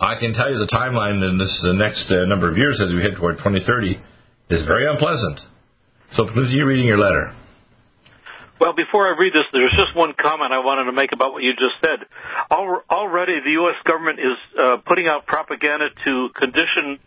I 0.00 0.18
can 0.18 0.34
tell 0.34 0.50
you 0.50 0.58
the 0.58 0.66
timeline 0.66 1.22
in 1.22 1.38
this 1.38 1.54
the 1.62 1.72
next 1.72 2.10
uh, 2.10 2.26
number 2.26 2.50
of 2.50 2.56
years 2.56 2.82
as 2.84 2.92
we 2.92 3.00
head 3.00 3.14
toward 3.16 3.38
2030 3.38 3.96
is 4.50 4.66
very 4.66 4.90
unpleasant. 4.90 5.40
So 6.12 6.26
please, 6.26 6.52
you 6.52 6.66
reading 6.66 6.86
your 6.86 6.98
letter. 6.98 7.32
Well, 8.58 8.72
before 8.72 9.06
I 9.06 9.18
read 9.18 9.34
this, 9.34 9.44
there's 9.52 9.76
just 9.76 9.92
one 9.94 10.14
comment 10.16 10.52
I 10.52 10.64
wanted 10.64 10.88
to 10.88 10.96
make 10.96 11.12
about 11.12 11.32
what 11.32 11.42
you 11.42 11.52
just 11.52 11.76
said. 11.84 12.08
Already, 12.50 13.40
the 13.44 13.52
U.S. 13.60 13.76
government 13.84 14.18
is 14.18 14.38
uh, 14.56 14.76
putting 14.88 15.06
out 15.06 15.26
propaganda 15.26 15.92
to 15.92 16.28
condition 16.32 16.98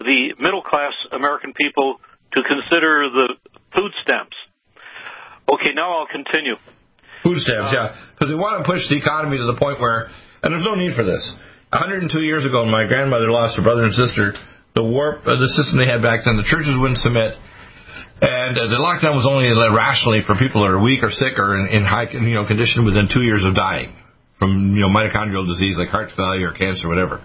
the 0.00 0.32
middle 0.40 0.62
class 0.62 0.92
American 1.12 1.52
people 1.52 2.00
to 2.32 2.40
consider 2.42 3.10
the 3.12 3.36
food 3.76 3.92
stamps. 4.02 4.36
Okay, 5.44 5.76
now 5.76 6.00
I'll 6.00 6.08
continue. 6.08 6.56
Food 7.22 7.36
stamps, 7.40 7.72
uh, 7.72 7.76
yeah, 7.76 7.88
because 8.16 8.32
they 8.32 8.38
want 8.38 8.64
to 8.64 8.64
push 8.64 8.80
the 8.88 8.96
economy 8.96 9.36
to 9.36 9.44
the 9.44 9.60
point 9.60 9.80
where, 9.80 10.08
and 10.42 10.52
there's 10.52 10.64
no 10.64 10.74
need 10.74 10.96
for 10.96 11.04
this. 11.04 11.20
102 11.72 12.08
years 12.24 12.44
ago, 12.48 12.64
my 12.64 12.88
grandmother 12.88 13.28
lost 13.30 13.56
her 13.56 13.62
brother 13.62 13.84
and 13.84 13.92
sister, 13.92 14.32
the 14.74 14.84
warp, 14.84 15.26
uh, 15.26 15.36
the 15.36 15.48
system 15.52 15.76
they 15.76 15.88
had 15.90 16.00
back 16.00 16.24
then, 16.24 16.36
the 16.36 16.48
churches 16.48 16.74
wouldn't 16.80 17.00
submit. 17.00 17.36
And 18.24 18.56
uh, 18.56 18.72
the 18.72 18.80
lockdown 18.80 19.12
was 19.12 19.28
only 19.28 19.52
rationally 19.52 20.24
for 20.24 20.32
people 20.32 20.64
that 20.64 20.72
are 20.72 20.80
weak 20.80 21.04
or 21.04 21.12
sick 21.12 21.36
or 21.36 21.60
in, 21.60 21.68
in 21.68 21.82
high 21.84 22.08
you 22.08 22.32
know, 22.32 22.48
condition 22.48 22.88
within 22.88 23.12
two 23.12 23.20
years 23.20 23.44
of 23.44 23.52
dying 23.52 23.92
from 24.40 24.72
you 24.72 24.80
know 24.80 24.88
mitochondrial 24.88 25.44
disease 25.44 25.76
like 25.76 25.88
heart 25.92 26.08
failure, 26.16 26.48
or 26.48 26.56
cancer, 26.56 26.88
whatever. 26.88 27.20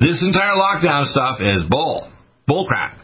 This 0.00 0.18
entire 0.22 0.58
lockdown 0.58 1.06
stuff 1.06 1.38
is 1.38 1.62
bull, 1.70 2.10
bull 2.46 2.66
crap. 2.66 2.98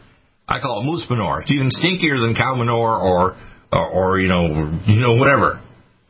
I 0.49 0.59
call 0.59 0.83
it 0.83 0.85
moose 0.91 1.07
manure. 1.09 1.41
It's 1.41 1.51
even 1.51 1.71
stinkier 1.71 2.19
than 2.19 2.35
cow 2.35 2.59
manure 2.59 2.99
or 2.99 3.39
or, 3.71 3.87
or 3.87 4.19
you 4.19 4.27
know 4.27 4.75
you 4.87 4.99
know 4.99 5.15
whatever. 5.15 5.63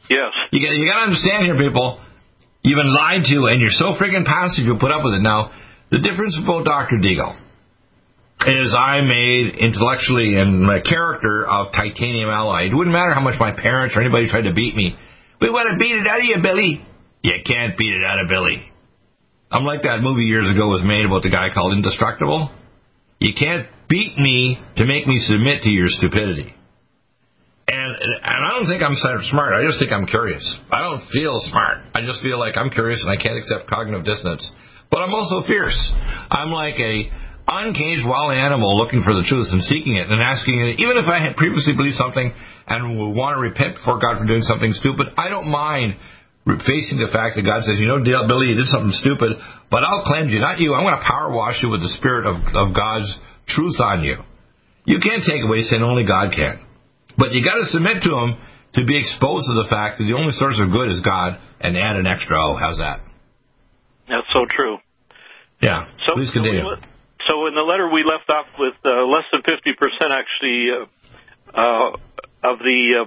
Yes. 0.09 0.33
You 0.53 0.65
got 0.65 0.73
you 0.73 0.89
got 0.89 1.05
to 1.05 1.07
understand 1.13 1.45
here, 1.45 1.57
people. 1.57 2.01
You've 2.65 2.81
been 2.81 2.95
lied 2.95 3.29
to, 3.29 3.53
and 3.53 3.61
you're 3.61 3.77
so 3.77 3.93
freaking 4.01 4.25
passive. 4.25 4.65
You'll 4.65 4.81
put 4.81 4.91
up 4.91 5.05
with 5.05 5.21
it. 5.21 5.21
Now, 5.21 5.53
the 5.91 6.01
difference 6.01 6.41
about 6.41 6.65
Dr. 6.65 6.97
Deagle 6.97 7.37
is 8.47 8.75
I 8.77 9.01
made 9.01 9.55
intellectually 9.57 10.37
and 10.37 10.63
my 10.63 10.81
character 10.81 11.47
of 11.47 11.73
titanium 11.73 12.29
alloy. 12.29 12.69
It 12.69 12.75
wouldn't 12.75 12.93
matter 12.93 13.15
how 13.15 13.23
much 13.23 13.41
my 13.41 13.53
parents 13.53 13.97
or 13.97 14.03
anybody 14.03 14.29
tried 14.29 14.49
to 14.49 14.53
beat 14.53 14.75
me. 14.75 14.97
We 15.41 15.51
want 15.51 15.73
to 15.73 15.79
beat 15.79 15.97
it 15.97 16.07
out 16.07 16.21
of 16.21 16.27
you, 16.27 16.37
Billy. 16.43 16.87
You 17.23 17.33
can't 17.45 17.77
beat 17.79 17.95
it 17.95 18.05
out 18.05 18.21
of 18.21 18.29
Billy. 18.29 18.71
I'm 19.51 19.65
like 19.65 19.83
that 19.83 20.03
movie 20.03 20.25
years 20.25 20.51
ago 20.51 20.69
was 20.69 20.83
made 20.85 21.07
about 21.07 21.23
the 21.23 21.31
guy 21.31 21.49
called 21.55 21.73
Indestructible. 21.73 22.51
You 23.21 23.33
can't 23.39 23.69
beat 23.89 24.19
me 24.19 24.59
to 24.77 24.85
make 24.85 25.07
me 25.07 25.19
submit 25.21 25.63
to 25.63 25.71
your 25.71 25.87
stupidity. 25.89 26.53
And 27.67 27.97
and 27.97 28.41
I 28.45 28.51
don't 28.51 28.67
think 28.67 28.83
I'm 28.83 28.93
smart. 29.31 29.55
I 29.55 29.65
just 29.65 29.79
think 29.79 29.93
I'm 29.93 30.07
curious. 30.07 30.45
I 30.71 30.83
don't 30.83 31.01
feel 31.09 31.41
smart. 31.49 31.79
I 31.95 32.05
just 32.05 32.21
feel 32.21 32.39
like 32.39 32.59
I'm 32.59 32.69
curious 32.69 33.01
and 33.01 33.09
I 33.09 33.17
can't 33.17 33.39
accept 33.39 33.71
cognitive 33.71 34.05
dissonance. 34.05 34.45
But 34.91 35.01
I'm 35.01 35.15
also 35.15 35.47
fierce. 35.47 35.79
I'm 36.31 36.51
like 36.51 36.75
a 36.79 37.09
uncaged 37.47 38.09
wild 38.09 38.33
animal 38.33 38.77
looking 38.77 39.03
for 39.05 39.13
the 39.13 39.25
truth 39.25 39.53
and 39.53 39.61
seeking 39.63 39.97
it 39.97 40.09
and 40.09 40.21
asking 40.21 40.57
it. 40.61 40.81
Even 40.81 40.97
if 40.97 41.07
I 41.07 41.21
had 41.21 41.37
previously 41.37 41.77
believed 41.77 41.97
something 41.97 42.33
and 42.67 42.97
want 43.15 43.37
to 43.37 43.41
repent 43.41 43.77
before 43.77 44.01
God 44.01 44.17
for 44.17 44.25
doing 44.25 44.43
something 44.43 44.73
stupid, 44.73 45.13
I 45.17 45.29
don't 45.29 45.53
mind 45.53 46.01
facing 46.65 47.01
the 47.01 47.09
fact 47.13 47.37
that 47.37 47.45
God 47.45 47.65
says, 47.65 47.81
you 47.81 47.89
know, 47.89 48.01
Billy, 48.01 48.53
you 48.53 48.57
did 48.57 48.69
something 48.69 48.93
stupid, 48.93 49.37
but 49.73 49.85
I'll 49.85 50.05
cleanse 50.05 50.33
you, 50.33 50.41
not 50.41 50.61
you. 50.61 50.73
I'm 50.73 50.85
going 50.85 50.97
to 50.97 51.05
power 51.05 51.33
wash 51.33 51.61
you 51.65 51.69
with 51.69 51.81
the 51.81 51.93
spirit 51.97 52.29
of, 52.29 52.37
of 52.53 52.77
God's 52.77 53.09
truth 53.49 53.81
on 53.81 54.05
you. 54.05 54.21
You 54.85 55.01
can't 55.01 55.25
take 55.25 55.41
away 55.41 55.65
sin, 55.65 55.81
only 55.81 56.05
God 56.05 56.33
can. 56.37 56.61
But 57.17 57.33
you 57.33 57.45
got 57.45 57.57
to 57.57 57.67
submit 57.73 58.05
to 58.05 58.13
Him 58.13 58.37
to 58.77 58.85
be 58.85 58.99
exposed 59.01 59.49
to 59.49 59.55
the 59.57 59.69
fact 59.71 59.97
that 59.99 60.05
the 60.05 60.13
only 60.13 60.33
source 60.33 60.61
of 60.61 60.73
good 60.73 60.91
is 60.91 61.01
God, 61.01 61.41
and 61.61 61.77
add 61.79 61.97
an 61.97 62.07
extra 62.07 62.37
O. 62.37 62.57
How's 62.57 62.77
that? 62.79 63.01
That's 64.09 64.29
so 64.35 64.45
true. 64.51 64.77
Yeah. 65.63 65.89
So, 66.07 66.15
Please 66.15 66.31
continue. 66.31 66.61
So, 66.61 66.94
so 67.29 67.47
in 67.47 67.55
the 67.55 67.63
letter 67.63 67.89
we 67.89 68.05
left 68.05 68.29
off 68.29 68.47
with 68.59 68.75
uh, 68.85 69.05
less 69.07 69.25
than 69.33 69.43
50% 69.43 69.55
actually 70.11 70.69
uh, 70.71 70.87
uh, 71.55 71.97
of 72.43 72.59
the 72.59 73.07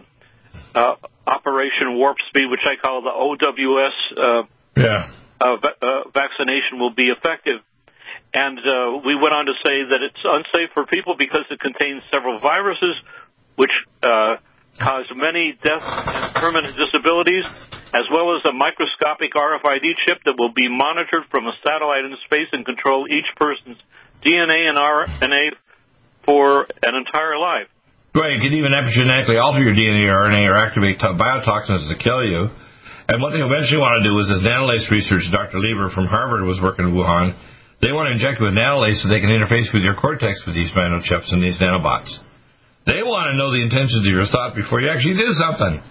uh, 0.75 0.79
uh, 0.79 0.95
Operation 1.27 1.97
Warp 1.97 2.17
Speed, 2.29 2.49
which 2.49 2.63
I 2.65 2.79
call 2.81 3.01
the 3.01 3.11
OWS 3.11 3.97
uh, 4.15 4.43
yeah. 4.77 5.11
va- 5.39 6.09
vaccination, 6.13 6.79
will 6.79 6.93
be 6.93 7.09
effective. 7.11 7.61
And 8.33 8.59
we 9.05 9.15
went 9.15 9.33
on 9.33 9.45
to 9.45 9.53
say 9.63 9.83
that 9.83 10.01
it's 10.01 10.23
unsafe 10.23 10.71
for 10.73 10.85
people 10.85 11.15
because 11.17 11.45
it 11.49 11.59
contains 11.59 12.03
several 12.11 12.39
viruses, 12.39 12.95
which 13.55 13.71
cause 14.01 15.05
many 15.15 15.57
deaths 15.63 15.83
and 15.83 16.35
permanent 16.35 16.77
disabilities, 16.77 17.43
as 17.91 18.05
well 18.13 18.35
as 18.37 18.45
a 18.45 18.53
microscopic 18.53 19.33
RFID 19.33 19.85
chip 20.05 20.21
that 20.25 20.35
will 20.37 20.53
be 20.53 20.69
monitored 20.69 21.25
from 21.31 21.47
a 21.47 21.53
satellite 21.65 22.05
in 22.05 22.15
space 22.25 22.47
and 22.51 22.65
control 22.65 23.07
each 23.09 23.27
person's 23.35 23.77
DNA 24.25 24.69
and 24.69 24.77
RNA 24.77 25.49
for 26.25 26.67
an 26.83 26.95
entire 26.95 27.37
life. 27.37 27.67
Right, 28.15 28.33
you 28.33 28.41
can 28.41 28.57
even 28.57 28.73
epigenetically 28.73 29.37
alter 29.37 29.61
your 29.61 29.77
DNA 29.77 30.09
or 30.09 30.25
RNA 30.25 30.49
or 30.49 30.57
activate 30.57 30.97
biotoxins 30.97 31.85
to 31.85 31.95
kill 32.01 32.25
you. 32.25 32.49
And 33.07 33.21
what 33.21 33.31
they 33.31 33.39
eventually 33.39 33.79
want 33.79 34.01
to 34.01 34.09
do 34.09 34.17
is 34.19 34.27
this 34.27 34.43
nanolace 34.43 34.89
research 34.91 35.23
Dr. 35.31 35.61
Lieber 35.61 35.93
from 35.93 36.09
Harvard 36.09 36.43
was 36.43 36.59
working 36.59 36.89
in 36.89 36.97
Wuhan. 36.97 37.37
They 37.79 37.93
want 37.93 38.09
to 38.09 38.17
inject 38.17 38.41
with 38.41 38.57
nanolace 38.57 38.99
so 38.99 39.07
they 39.07 39.21
can 39.21 39.29
interface 39.29 39.69
with 39.69 39.85
your 39.85 39.95
cortex 39.95 40.43
with 40.43 40.57
these 40.57 40.73
nanochips 40.73 41.31
and 41.31 41.39
these 41.39 41.61
nanobots. 41.61 42.09
They 42.89 43.05
want 43.05 43.31
to 43.31 43.37
know 43.37 43.53
the 43.53 43.61
intentions 43.61 44.01
of 44.01 44.09
your 44.09 44.25
thought 44.25 44.55
before 44.55 44.81
you 44.81 44.89
actually 44.89 45.19
do 45.19 45.29
something. 45.37 45.83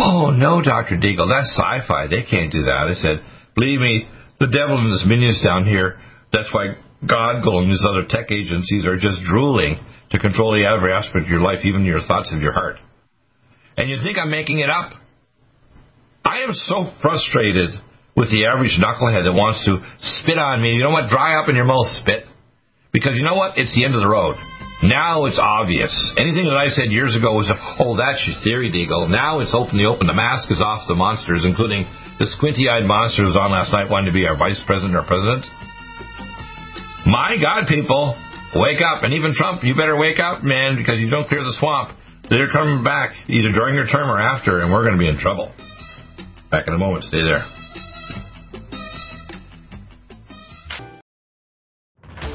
Oh, 0.00 0.32
no, 0.32 0.60
Dr. 0.60 0.96
Deagle, 0.96 1.28
that's 1.28 1.52
sci-fi. 1.52 2.08
They 2.08 2.24
can't 2.24 2.50
do 2.50 2.66
that. 2.66 2.88
I 2.88 2.96
said, 2.96 3.22
believe 3.54 3.78
me, 3.78 4.08
the 4.40 4.48
devil 4.48 4.80
and 4.80 4.90
his 4.90 5.04
minions 5.06 5.40
down 5.44 5.64
here, 5.68 6.00
that's 6.32 6.48
why 6.52 6.80
Godgle 7.04 7.62
and 7.62 7.70
these 7.70 7.84
other 7.88 8.04
tech 8.08 8.30
agencies 8.30 8.84
are 8.84 8.96
just 8.96 9.20
drooling 9.22 9.78
to 10.10 10.18
control 10.18 10.52
the 10.52 10.66
every 10.66 10.92
aspect 10.92 11.24
of 11.24 11.30
your 11.30 11.40
life, 11.40 11.64
even 11.64 11.84
your 11.84 12.00
thoughts 12.00 12.32
of 12.34 12.42
your 12.42 12.52
heart. 12.52 12.76
And 13.76 13.88
you 13.88 13.98
think 14.02 14.18
I'm 14.18 14.30
making 14.30 14.60
it 14.60 14.68
up? 14.68 14.92
I 16.24 16.44
am 16.44 16.52
so 16.52 16.90
frustrated 17.00 17.70
with 18.16 18.28
the 18.28 18.44
average 18.44 18.76
knucklehead 18.76 19.24
that 19.24 19.32
wants 19.32 19.64
to 19.64 19.80
spit 20.20 20.36
on 20.36 20.60
me. 20.60 20.76
You 20.76 20.84
know 20.84 20.92
what? 20.92 21.08
Dry 21.08 21.40
up 21.40 21.48
in 21.48 21.56
your 21.56 21.64
mouth, 21.64 21.88
spit. 22.02 22.24
Because 22.92 23.16
you 23.16 23.24
know 23.24 23.38
what? 23.38 23.56
It's 23.56 23.72
the 23.74 23.84
end 23.84 23.94
of 23.94 24.02
the 24.02 24.10
road. 24.10 24.36
Now 24.82 25.24
it's 25.28 25.38
obvious. 25.40 25.92
Anything 26.16 26.48
that 26.48 26.56
I 26.56 26.72
said 26.72 26.88
years 26.88 27.16
ago 27.16 27.36
was, 27.36 27.48
oh, 27.78 27.96
that's 27.96 28.20
your 28.24 28.36
theory, 28.40 28.72
Deagle. 28.72 29.08
Now 29.08 29.40
it's 29.40 29.52
open 29.52 29.76
the 29.76 29.84
open. 29.84 30.08
The 30.08 30.16
mask 30.16 30.50
is 30.50 30.60
off 30.60 30.88
the 30.88 30.96
monsters, 30.96 31.44
including 31.44 31.84
the 32.18 32.24
squinty-eyed 32.24 32.84
monster 32.88 33.22
who 33.22 33.28
was 33.28 33.36
on 33.36 33.52
last 33.52 33.72
night 33.72 33.88
wanting 33.88 34.12
to 34.12 34.16
be 34.16 34.24
our 34.24 34.36
vice 34.36 34.60
president 34.64 34.96
or 34.96 35.04
president. 35.04 35.44
My 37.10 37.36
God, 37.42 37.66
people, 37.66 38.14
wake 38.54 38.80
up. 38.80 39.02
And 39.02 39.12
even 39.14 39.34
Trump, 39.34 39.64
you 39.64 39.74
better 39.74 39.98
wake 39.98 40.20
up, 40.20 40.44
man, 40.44 40.76
because 40.76 41.00
you 41.00 41.10
don't 41.10 41.26
clear 41.26 41.42
the 41.42 41.56
swamp. 41.58 41.90
They're 42.28 42.50
coming 42.52 42.84
back 42.84 43.14
either 43.26 43.50
during 43.50 43.74
your 43.74 43.86
term 43.86 44.08
or 44.08 44.20
after, 44.20 44.60
and 44.60 44.72
we're 44.72 44.84
going 44.84 44.94
to 44.94 44.98
be 44.98 45.08
in 45.08 45.18
trouble. 45.18 45.52
Back 46.50 46.68
in 46.68 46.74
a 46.74 46.78
moment. 46.78 47.04
Stay 47.04 47.22
there. 47.22 47.59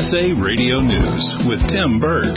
USA 0.00 0.32
Radio 0.32 0.80
News 0.80 1.44
with 1.46 1.60
Tim 1.68 2.00
Berg. 2.00 2.32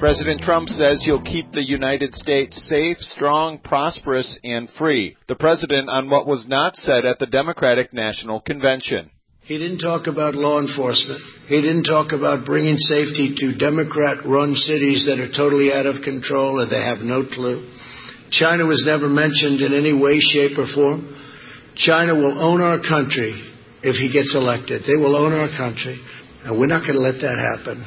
President 0.00 0.40
Trump 0.40 0.70
says 0.70 1.02
he'll 1.04 1.20
keep 1.20 1.52
the 1.52 1.62
United 1.62 2.14
States 2.14 2.56
safe, 2.70 2.96
strong, 3.00 3.58
prosperous, 3.58 4.38
and 4.42 4.66
free. 4.78 5.14
The 5.28 5.34
president 5.34 5.90
on 5.90 6.08
what 6.08 6.26
was 6.26 6.48
not 6.48 6.76
said 6.76 7.04
at 7.04 7.18
the 7.18 7.26
Democratic 7.26 7.92
National 7.92 8.40
Convention. 8.40 9.10
He 9.42 9.58
didn't 9.58 9.80
talk 9.80 10.06
about 10.06 10.34
law 10.34 10.58
enforcement. 10.58 11.20
He 11.48 11.60
didn't 11.60 11.84
talk 11.84 12.12
about 12.12 12.46
bringing 12.46 12.76
safety 12.76 13.34
to 13.36 13.58
Democrat 13.58 14.24
run 14.24 14.54
cities 14.54 15.04
that 15.04 15.20
are 15.20 15.36
totally 15.36 15.74
out 15.74 15.84
of 15.84 16.00
control 16.02 16.62
and 16.62 16.72
they 16.72 16.80
have 16.80 17.00
no 17.00 17.26
clue. 17.26 17.68
China 18.30 18.64
was 18.64 18.84
never 18.86 19.06
mentioned 19.06 19.60
in 19.60 19.74
any 19.74 19.92
way, 19.92 20.18
shape, 20.18 20.56
or 20.56 20.66
form. 20.74 21.14
China 21.76 22.14
will 22.14 22.40
own 22.40 22.62
our 22.62 22.78
country 22.80 23.36
if 23.82 23.96
he 23.96 24.10
gets 24.10 24.34
elected. 24.34 24.84
They 24.86 24.96
will 24.96 25.16
own 25.16 25.34
our 25.34 25.48
country, 25.56 26.00
and 26.44 26.58
we're 26.58 26.66
not 26.66 26.86
going 26.86 26.94
to 26.94 27.00
let 27.00 27.20
that 27.20 27.38
happen. 27.38 27.84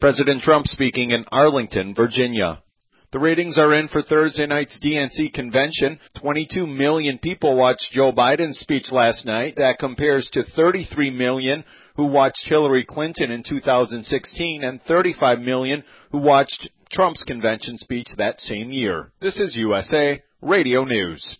President 0.00 0.42
Trump 0.42 0.66
speaking 0.66 1.10
in 1.10 1.24
Arlington, 1.32 1.94
Virginia. 1.94 2.62
The 3.10 3.18
ratings 3.18 3.58
are 3.58 3.72
in 3.72 3.88
for 3.88 4.02
Thursday 4.02 4.46
night's 4.46 4.78
DNC 4.84 5.32
convention. 5.32 5.98
22 6.20 6.66
million 6.66 7.18
people 7.18 7.56
watched 7.56 7.90
Joe 7.92 8.12
Biden's 8.12 8.58
speech 8.58 8.92
last 8.92 9.24
night. 9.24 9.54
That 9.56 9.78
compares 9.78 10.28
to 10.34 10.42
33 10.54 11.10
million 11.12 11.64
who 11.96 12.06
watched 12.06 12.46
Hillary 12.46 12.84
Clinton 12.84 13.30
in 13.30 13.42
2016 13.48 14.62
and 14.62 14.82
35 14.82 15.38
million 15.40 15.84
who 16.12 16.18
watched 16.18 16.68
Trump's 16.92 17.24
convention 17.24 17.78
speech 17.78 18.08
that 18.18 18.40
same 18.40 18.70
year. 18.72 19.10
This 19.20 19.38
is 19.40 19.56
USA 19.56 20.22
Radio 20.42 20.84
News. 20.84 21.38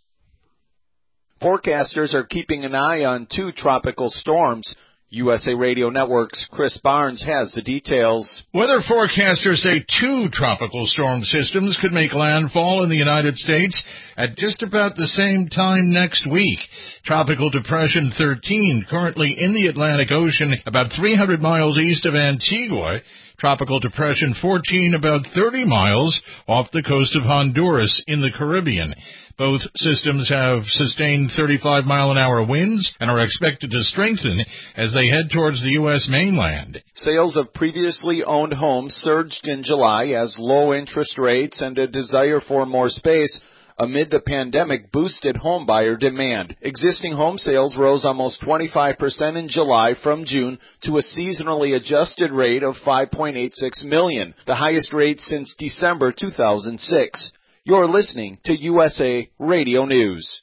Forecasters 1.43 2.15
are 2.15 2.25
keeping 2.25 2.65
an 2.65 2.75
eye 2.75 3.05
on 3.05 3.29
two 3.31 3.53
tropical 3.53 4.11
storms. 4.11 4.75
USA 5.11 5.55
Radio 5.55 5.89
Network's 5.89 6.47
Chris 6.51 6.77
Barnes 6.85 7.25
has 7.27 7.51
the 7.53 7.63
details. 7.63 8.45
Weather 8.53 8.81
forecasters 8.81 9.57
say 9.57 9.83
two 9.99 10.29
tropical 10.31 10.87
storm 10.87 11.25
systems 11.25 11.79
could 11.81 11.93
make 11.93 12.13
landfall 12.13 12.85
in 12.85 12.91
the 12.91 12.97
United 12.97 13.35
States 13.37 13.83
at 14.19 14.37
just 14.37 14.63
about 14.63 14.97
the 14.97 15.07
same 15.07 15.49
time 15.49 15.95
next 15.95 16.31
week. 16.31 16.59
Tropical 17.07 17.49
Depression 17.49 18.13
13, 18.19 18.85
currently 18.91 19.35
in 19.39 19.55
the 19.55 19.69
Atlantic 19.69 20.09
Ocean, 20.13 20.55
about 20.67 20.93
300 20.95 21.41
miles 21.41 21.79
east 21.79 22.05
of 22.05 22.15
Antigua. 22.15 23.01
Tropical 23.39 23.81
Depression 23.81 24.35
14, 24.43 24.95
about 24.99 25.23
30 25.35 25.65
miles 25.65 26.21
off 26.49 26.71
the 26.73 26.83
coast 26.83 27.17
of 27.17 27.23
Honduras 27.23 28.03
in 28.09 28.21
the 28.21 28.33
Caribbean. 28.37 28.93
Both 29.39 29.63
systems 29.77 30.29
have 30.31 30.65
sustained 30.67 31.31
35 31.37 31.85
mile 31.85 32.11
an 32.11 32.19
hour 32.19 32.43
winds 32.43 32.93
and 32.99 33.09
are 33.09 33.23
expected 33.23 33.71
to 33.71 33.85
strengthen 33.85 34.45
as 34.75 34.93
they 34.93 35.07
head 35.07 35.31
towards 35.33 35.63
the 35.63 35.75
U.S. 35.75 36.09
mainland. 36.11 36.83
Sales 36.97 37.37
of 37.37 37.55
previously 37.55 38.25
owned 38.25 38.55
homes 38.55 38.95
surged 38.95 39.47
in 39.47 39.63
July 39.63 40.07
as 40.07 40.35
low 40.41 40.75
interest 40.75 41.17
rates 41.19 41.61
and 41.61 41.79
a 41.79 41.87
desire 41.87 42.41
for 42.41 42.67
more 42.67 42.89
space 42.89 43.41
amid 43.79 44.11
the 44.11 44.19
pandemic 44.19 44.91
boosted 44.91 45.37
homebuyer 45.37 45.97
demand. 45.97 46.57
Existing 46.63 47.13
home 47.13 47.39
sales 47.39 47.77
rose 47.77 48.05
almost 48.05 48.43
25% 48.43 49.39
in 49.39 49.49
July 49.49 49.95
from 50.03 50.25
June 50.25 50.59
to 50.83 50.99
a 50.99 51.03
seasonally 51.17 51.77
adjusted 51.77 52.33
rate 52.33 52.65
of 52.65 52.75
5.86 52.85 53.85
million, 53.85 54.35
the 54.49 54.57
highest 54.57 54.93
rate 54.93 55.21
since 55.21 55.55
December 55.57 56.13
2006. 56.13 57.33
You're 57.69 57.87
listening 57.87 58.39
to 58.47 58.59
USA 58.59 59.29
Radio 59.39 59.85
News. 59.85 60.43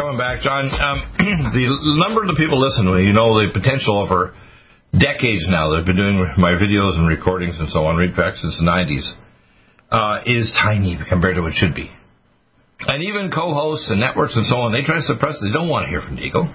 Coming 0.00 0.16
back, 0.16 0.40
John, 0.40 0.72
um, 0.72 0.98
the 1.52 2.00
number 2.00 2.24
of 2.24 2.32
the 2.32 2.38
people 2.40 2.56
listening, 2.56 3.04
you 3.04 3.12
know 3.12 3.36
the 3.36 3.52
potential 3.52 4.00
over 4.00 4.32
decades 4.96 5.44
now 5.44 5.68
that 5.68 5.84
I've 5.84 5.90
been 5.92 6.00
doing 6.00 6.16
my 6.40 6.56
videos 6.56 6.96
and 6.96 7.04
recordings 7.04 7.60
and 7.60 7.68
so 7.68 7.84
on, 7.84 8.00
right 8.00 8.08
back 8.08 8.40
since 8.40 8.56
the 8.56 8.64
90s, 8.64 9.04
uh, 9.92 10.24
is 10.24 10.48
tiny 10.56 10.96
compared 11.04 11.36
to 11.36 11.44
what 11.44 11.52
it 11.52 11.60
should 11.60 11.76
be. 11.76 11.92
And 12.80 13.04
even 13.04 13.28
co-hosts 13.28 13.92
and 13.92 14.00
networks 14.00 14.40
and 14.40 14.48
so 14.48 14.64
on, 14.64 14.72
they 14.72 14.80
try 14.80 15.04
to 15.04 15.04
suppress. 15.04 15.36
They 15.36 15.52
don't 15.52 15.68
want 15.68 15.84
to 15.84 15.92
hear 15.92 16.00
from 16.00 16.16
Deagle. 16.16 16.48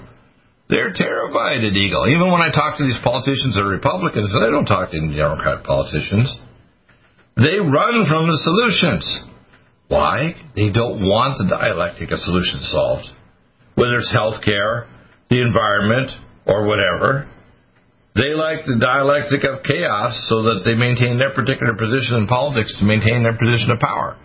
They're 0.65 0.97
terrified 0.97 1.61
of 1.61 1.69
Deagle. 1.69 2.09
Even 2.09 2.33
when 2.33 2.41
I 2.41 2.49
talk 2.49 2.81
to 2.81 2.83
these 2.83 2.97
politicians 3.05 3.53
that 3.53 3.61
are 3.61 3.69
Republicans, 3.69 4.33
they 4.33 4.49
don't 4.49 4.65
talk 4.65 4.89
to 4.89 4.97
any 4.97 5.13
Democrat 5.13 5.61
politicians. 5.61 6.33
They 7.37 7.61
run 7.61 8.09
from 8.09 8.25
the 8.25 8.41
solutions. 8.41 9.05
Why? 9.85 10.33
They 10.57 10.73
don't 10.73 11.05
want 11.05 11.37
the 11.37 11.45
dialectic 11.45 12.09
of 12.09 12.17
solutions 12.25 12.73
solved. 12.73 13.05
Whether 13.75 13.97
it's 13.97 14.11
health 14.11 14.43
care, 14.43 14.87
the 15.29 15.41
environment, 15.41 16.11
or 16.45 16.65
whatever. 16.67 17.27
They 18.15 18.31
like 18.31 18.63
the 18.63 18.79
dialectic 18.79 19.43
of 19.43 19.63
chaos 19.63 20.15
so 20.29 20.43
that 20.43 20.63
they 20.63 20.73
maintain 20.73 21.17
their 21.17 21.33
particular 21.33 21.75
position 21.75 22.23
in 22.23 22.27
politics 22.27 22.71
to 22.79 22.85
maintain 22.85 23.23
their 23.23 23.35
position 23.35 23.71
of 23.71 23.79
power. 23.79 24.15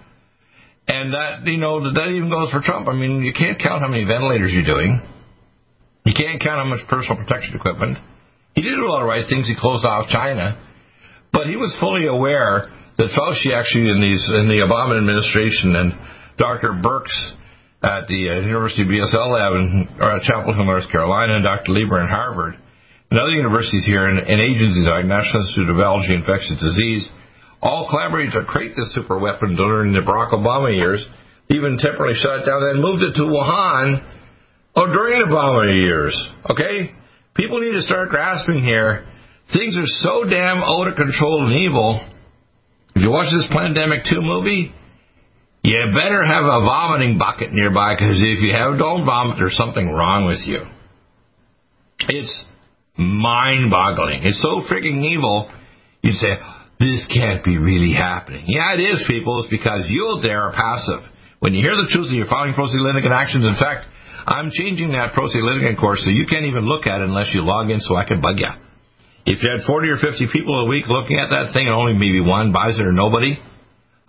And 0.87 1.15
that, 1.15 1.47
you 1.47 1.59
know, 1.59 1.83
that 1.83 2.09
even 2.09 2.31
goes 2.31 2.51
for 2.51 2.63
Trump. 2.63 2.87
I 2.87 2.95
mean, 2.95 3.23
you 3.23 3.33
can't 3.33 3.59
count 3.59 3.83
how 3.83 3.89
many 3.89 4.05
ventilators 4.05 4.55
you're 4.55 4.67
doing. 4.67 5.03
You 6.05 6.15
can't 6.15 6.41
count 6.41 6.63
how 6.63 6.71
much 6.71 6.87
personal 6.89 7.19
protection 7.19 7.57
equipment. 7.57 7.99
He 8.55 8.63
did 8.63 8.79
a 8.79 8.87
lot 8.87 9.03
of 9.03 9.09
right 9.09 9.25
things. 9.29 9.49
He 9.49 9.55
closed 9.59 9.85
off 9.85 10.09
China. 10.09 10.59
But 11.33 11.47
he 11.47 11.57
was 11.57 11.77
fully 11.81 12.07
aware 12.07 12.71
that 12.99 13.11
Fauci 13.15 13.55
actually 13.55 13.91
in 13.91 14.01
these 14.03 14.23
in 14.35 14.47
the 14.47 14.67
Obama 14.67 14.99
administration 14.99 15.75
and 15.75 15.95
Dr. 16.39 16.79
Birx 16.83 17.07
at 17.83 18.07
the 18.09 18.29
uh, 18.29 18.45
University 18.45 18.83
of 18.83 18.89
BSL 18.89 19.33
lab 19.33 19.53
in 19.57 19.89
uh, 19.97 20.21
Chapel 20.21 20.53
Hill, 20.53 20.65
North 20.65 20.91
Carolina, 20.93 21.37
and 21.37 21.45
Dr. 21.45 21.73
Lieber 21.73 22.01
in 22.01 22.09
Harvard, 22.09 22.55
and 23.11 23.19
other 23.19 23.33
universities 23.33 23.87
here 23.87 24.05
and, 24.05 24.19
and 24.21 24.41
agencies 24.41 24.85
like 24.85 25.09
National 25.09 25.41
Institute 25.43 25.71
of 25.71 25.81
Allergy 25.81 26.13
and 26.13 26.21
Infectious 26.21 26.61
Disease, 26.61 27.09
all 27.63 27.89
collaborated 27.89 28.33
to 28.37 28.45
create 28.45 28.77
this 28.77 28.93
super 28.95 29.19
weapon 29.19 29.57
during 29.57 29.93
the 29.93 30.05
Barack 30.05 30.33
Obama 30.33 30.75
years, 30.75 31.01
even 31.49 31.79
temporarily 31.79 32.17
shut 32.21 32.41
it 32.41 32.47
down, 32.47 32.63
then 32.63 32.85
moved 32.85 33.03
it 33.03 33.17
to 33.17 33.25
Wuhan 33.25 34.05
oh, 34.77 34.87
during 34.87 35.19
the 35.19 35.33
Obama 35.33 35.65
years. 35.73 36.15
Okay? 36.49 36.93
People 37.35 37.61
need 37.61 37.73
to 37.73 37.83
start 37.83 38.11
grasping 38.11 38.63
here. 38.63 39.07
Things 39.53 39.77
are 39.77 39.89
so 40.05 40.25
damn 40.29 40.63
out 40.63 40.87
of 40.87 40.97
control 40.97 41.49
and 41.49 41.57
evil. 41.57 42.07
If 42.95 43.03
you 43.03 43.11
watch 43.11 43.33
this 43.33 43.49
Plandemic 43.51 44.05
2 44.09 44.21
movie, 44.21 44.73
you 45.63 45.77
better 45.95 46.25
have 46.25 46.45
a 46.45 46.61
vomiting 46.65 47.19
bucket 47.19 47.53
nearby 47.53 47.95
because 47.95 48.17
if 48.17 48.41
you 48.41 48.53
have 48.53 48.79
don't 48.79 49.05
vomit, 49.05 49.37
there's 49.39 49.57
something 49.57 49.89
wrong 49.89 50.27
with 50.27 50.41
you. 50.47 50.65
It's 52.09 52.45
mind 52.97 53.71
boggling. 53.71 54.23
It's 54.23 54.41
so 54.41 54.63
freaking 54.73 55.05
evil. 55.05 55.51
You'd 56.03 56.17
say, 56.17 56.41
this 56.81 57.07
can't 57.13 57.45
be 57.45 57.59
really 57.59 57.93
happening. 57.93 58.45
Yeah, 58.49 58.73
it 58.73 58.81
is, 58.81 59.05
people. 59.07 59.41
It's 59.41 59.51
because 59.51 59.85
you 59.89 60.19
there 60.23 60.49
are 60.49 60.53
passive. 60.53 61.05
When 61.41 61.53
you 61.53 61.61
hear 61.61 61.77
the 61.77 61.89
truth 61.93 62.09
and 62.09 62.17
you're 62.17 62.29
following 62.29 62.55
pro-litigant 62.55 63.13
actions, 63.13 63.45
in 63.45 63.55
fact, 63.55 63.85
I'm 64.27 64.49
changing 64.53 64.93
that 64.93 65.13
pro-litigant 65.13 65.79
course 65.79 66.05
so 66.05 66.11
you 66.11 66.25
can't 66.25 66.45
even 66.45 66.65
look 66.65 66.87
at 66.87 67.01
it 67.01 67.09
unless 67.09 67.33
you 67.33 67.45
log 67.45 67.69
in 67.69 67.81
so 67.81 67.97
I 67.97 68.05
can 68.05 68.21
bug 68.21 68.41
you. 68.41 68.53
If 69.29 69.45
you 69.45 69.49
had 69.53 69.69
40 69.69 69.89
or 69.89 69.97
50 70.01 70.29
people 70.33 70.61
a 70.61 70.67
week 70.67 70.89
looking 70.89 71.21
at 71.21 71.29
that 71.29 71.53
thing 71.53 71.69
and 71.69 71.77
only 71.77 71.93
maybe 71.93 72.21
one 72.21 72.53
buys 72.53 72.81
it 72.81 72.87
or 72.89 72.93
nobody, 72.93 73.37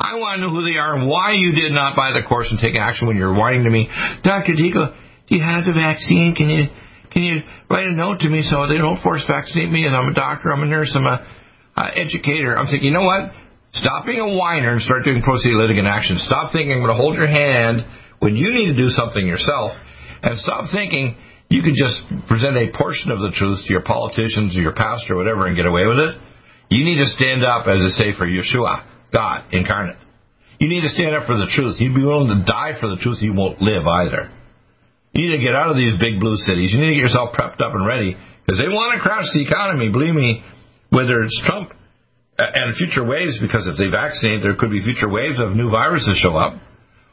I 0.02 0.18
want 0.18 0.42
to 0.42 0.48
know 0.48 0.50
who 0.50 0.66
they 0.66 0.82
are 0.82 0.98
and 0.98 1.06
why 1.06 1.38
you 1.38 1.54
did 1.54 1.72
not 1.72 1.96
buy 1.96 2.10
the 2.10 2.26
course 2.26 2.50
and 2.50 2.58
take 2.58 2.74
action 2.74 3.06
when 3.08 3.18
you're 3.18 3.34
writing 3.34 3.64
to 3.66 3.70
me, 3.70 3.86
Dr. 4.26 4.58
Deagle, 4.58 4.98
do 5.30 5.38
you 5.38 5.44
have 5.46 5.64
the 5.64 5.78
vaccine? 5.78 6.34
Can 6.34 6.50
you 6.50 6.74
can 7.14 7.22
you 7.22 7.44
write 7.70 7.86
a 7.86 7.94
note 7.94 8.26
to 8.26 8.30
me 8.30 8.42
so 8.42 8.66
they 8.66 8.80
don't 8.82 8.98
force 9.04 9.22
vaccinate 9.30 9.70
me? 9.70 9.86
And 9.86 9.96
I'm 9.96 10.10
a 10.10 10.14
doctor, 10.16 10.50
I'm 10.50 10.64
a 10.64 10.66
nurse, 10.66 10.96
I'm 10.96 11.06
a 11.06 11.22
uh, 11.78 11.92
educator. 11.94 12.58
I'm 12.58 12.66
thinking, 12.66 12.90
you 12.90 12.96
know 12.98 13.06
what? 13.06 13.32
Stop 13.74 14.06
being 14.06 14.20
a 14.20 14.34
whiner 14.36 14.74
and 14.74 14.82
start 14.82 15.04
doing 15.06 15.22
pro 15.22 15.38
se 15.38 15.54
litigant 15.54 15.88
action. 15.88 16.18
Stop 16.18 16.52
thinking 16.52 16.74
I'm 16.74 16.84
going 16.84 16.92
to 16.92 17.00
hold 17.00 17.16
your 17.16 17.28
hand 17.30 17.86
when 18.20 18.36
you 18.36 18.52
need 18.52 18.74
to 18.74 18.78
do 18.78 18.90
something 18.90 19.26
yourself, 19.26 19.72
and 20.24 20.38
stop 20.38 20.66
thinking 20.74 21.16
you 21.50 21.62
can 21.64 21.76
just 21.76 22.00
present 22.28 22.56
a 22.56 22.72
portion 22.72 23.12
of 23.12 23.20
the 23.20 23.32
truth 23.36 23.60
to 23.68 23.70
your 23.72 23.84
politicians 23.84 24.56
or 24.56 24.62
your 24.62 24.76
pastor 24.76 25.14
or 25.14 25.18
whatever 25.18 25.48
and 25.48 25.56
get 25.56 25.66
away 25.66 25.86
with 25.86 26.00
it. 26.00 26.16
You 26.70 26.86
need 26.86 27.04
to 27.04 27.08
stand 27.08 27.44
up, 27.44 27.68
as 27.68 27.84
I 27.84 27.92
say, 27.92 28.10
for 28.16 28.26
Yeshua, 28.26 28.88
God 29.14 29.46
incarnate. 29.52 29.98
You 30.60 30.70
need 30.70 30.82
to 30.82 30.94
stand 30.94 31.16
up 31.16 31.26
for 31.26 31.36
the 31.36 31.50
truth. 31.50 31.82
You'd 31.82 31.96
be 31.96 32.06
willing 32.06 32.30
to 32.30 32.46
die 32.46 32.78
for 32.80 32.88
the 32.88 33.02
truth. 33.02 33.18
You 33.22 33.34
won't 33.34 33.62
live 33.62 33.88
either. 33.88 34.30
You 35.14 35.28
need 35.28 35.38
to 35.38 35.44
get 35.44 35.58
out 35.58 35.74
of 35.74 35.78
these 35.78 35.98
big 36.00 36.22
blue 36.22 36.38
cities. 36.38 36.72
You 36.72 36.80
need 36.80 36.96
to 36.96 36.98
get 37.02 37.10
yourself 37.12 37.36
prepped 37.36 37.60
up 37.60 37.76
and 37.76 37.84
ready 37.84 38.16
because 38.46 38.62
they 38.62 38.70
want 38.70 38.96
to 38.96 39.02
crash 39.02 39.28
the 39.34 39.42
economy. 39.44 39.92
Believe 39.92 40.16
me, 40.16 40.46
whether 40.94 41.24
it's 41.26 41.36
Trump 41.44 41.74
uh, 42.40 42.46
and 42.46 42.78
future 42.78 43.04
waves, 43.04 43.42
because 43.42 43.68
if 43.68 43.76
they 43.76 43.90
vaccinate, 43.92 44.46
there 44.46 44.56
could 44.56 44.72
be 44.72 44.86
future 44.86 45.10
waves 45.10 45.42
of 45.42 45.58
new 45.58 45.68
viruses 45.68 46.16
show 46.22 46.38
up. 46.38 46.56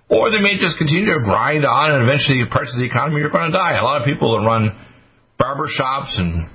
Or 0.09 0.31
they 0.31 0.41
may 0.41 0.57
just 0.57 0.79
continue 0.79 1.09
to 1.13 1.21
grind 1.25 1.65
on, 1.65 1.93
and 1.93 2.05
eventually 2.05 2.41
parts 2.49 2.73
of 2.73 2.81
the 2.81 2.87
economy 2.89 3.21
are 3.21 3.33
going 3.33 3.51
to 3.51 3.57
die. 3.57 3.77
A 3.77 3.85
lot 3.85 4.01
of 4.01 4.07
people 4.07 4.39
that 4.39 4.47
run 4.47 4.73
barber 5.37 5.67
shops 5.69 6.17
and 6.17 6.49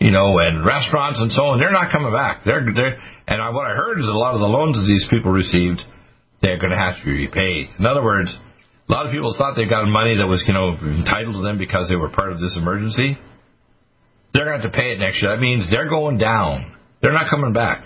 you 0.00 0.10
know, 0.10 0.38
and 0.38 0.64
restaurants 0.64 1.18
and 1.18 1.30
so 1.32 1.54
on, 1.54 1.58
they're 1.58 1.74
not 1.74 1.90
coming 1.90 2.12
back. 2.12 2.42
They're, 2.44 2.62
they're, 2.74 2.98
and 3.26 3.38
what 3.54 3.66
I 3.66 3.74
heard 3.74 3.98
is 3.98 4.06
a 4.06 4.14
lot 4.14 4.34
of 4.34 4.40
the 4.40 4.46
loans 4.46 4.78
that 4.78 4.86
these 4.86 5.06
people 5.10 5.32
received, 5.32 5.82
they're 6.40 6.58
going 6.58 6.70
to 6.70 6.78
have 6.78 6.98
to 6.98 7.04
be 7.04 7.26
repaid. 7.26 7.68
In 7.78 7.86
other 7.86 8.02
words, 8.02 8.30
a 8.88 8.92
lot 8.92 9.06
of 9.06 9.12
people 9.12 9.34
thought 9.36 9.58
they 9.58 9.66
got 9.66 9.84
money 9.90 10.16
that 10.16 10.26
was, 10.26 10.44
you 10.46 10.54
know, 10.54 10.78
entitled 10.78 11.34
to 11.34 11.42
them 11.42 11.58
because 11.58 11.90
they 11.90 11.96
were 11.96 12.08
part 12.08 12.32
of 12.32 12.38
this 12.38 12.56
emergency. 12.56 13.18
They're 14.32 14.46
going 14.46 14.62
to 14.62 14.62
have 14.62 14.72
to 14.72 14.76
pay 14.76 14.94
it 14.94 14.98
next 14.98 15.20
year. 15.20 15.34
That 15.34 15.42
means 15.42 15.66
they're 15.70 15.90
going 15.90 16.18
down. 16.18 16.78
They're 17.02 17.12
not 17.12 17.28
coming 17.28 17.52
back. 17.52 17.82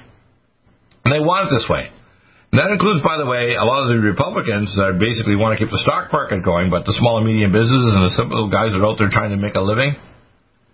And 1.04 1.10
they 1.10 1.18
want 1.18 1.48
it 1.48 1.56
this 1.56 1.66
way. 1.68 1.90
And 2.52 2.60
that 2.60 2.68
includes, 2.68 3.00
by 3.00 3.16
the 3.16 3.24
way, 3.24 3.56
a 3.56 3.64
lot 3.64 3.82
of 3.82 3.88
the 3.88 3.96
Republicans 3.96 4.76
that 4.76 5.00
basically 5.00 5.34
want 5.34 5.56
to 5.56 5.64
keep 5.64 5.72
the 5.72 5.80
stock 5.80 6.12
market 6.12 6.44
going, 6.44 6.68
but 6.68 6.84
the 6.84 6.92
small 6.92 7.16
and 7.16 7.26
medium 7.26 7.50
businesses 7.50 7.96
and 7.96 8.04
the 8.04 8.12
simple 8.12 8.52
guys 8.52 8.76
that 8.76 8.84
are 8.84 8.86
out 8.86 9.00
there 9.00 9.08
trying 9.08 9.32
to 9.32 9.40
make 9.40 9.56
a 9.56 9.64
living, 9.64 9.96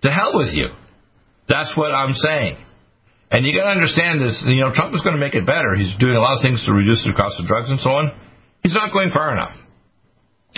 to 0.02 0.10
hell 0.10 0.34
with 0.34 0.50
you. 0.50 0.74
That's 1.48 1.72
what 1.76 1.92
I'm 1.92 2.12
saying. 2.12 2.56
And 3.30 3.44
you 3.44 3.52
got 3.52 3.68
to 3.68 3.74
understand 3.76 4.20
this. 4.20 4.44
You 4.46 4.60
know, 4.60 4.72
Trump 4.72 4.94
is 4.94 5.00
going 5.00 5.16
to 5.16 5.20
make 5.20 5.34
it 5.34 5.44
better. 5.44 5.76
He's 5.76 5.92
doing 6.00 6.16
a 6.16 6.20
lot 6.20 6.36
of 6.36 6.42
things 6.42 6.64
to 6.64 6.72
reduce 6.72 7.04
the 7.04 7.12
cost 7.12 7.40
of 7.40 7.46
drugs 7.46 7.68
and 7.68 7.80
so 7.80 7.90
on. 7.92 8.12
He's 8.62 8.74
not 8.74 8.92
going 8.92 9.10
far 9.10 9.32
enough. 9.32 9.52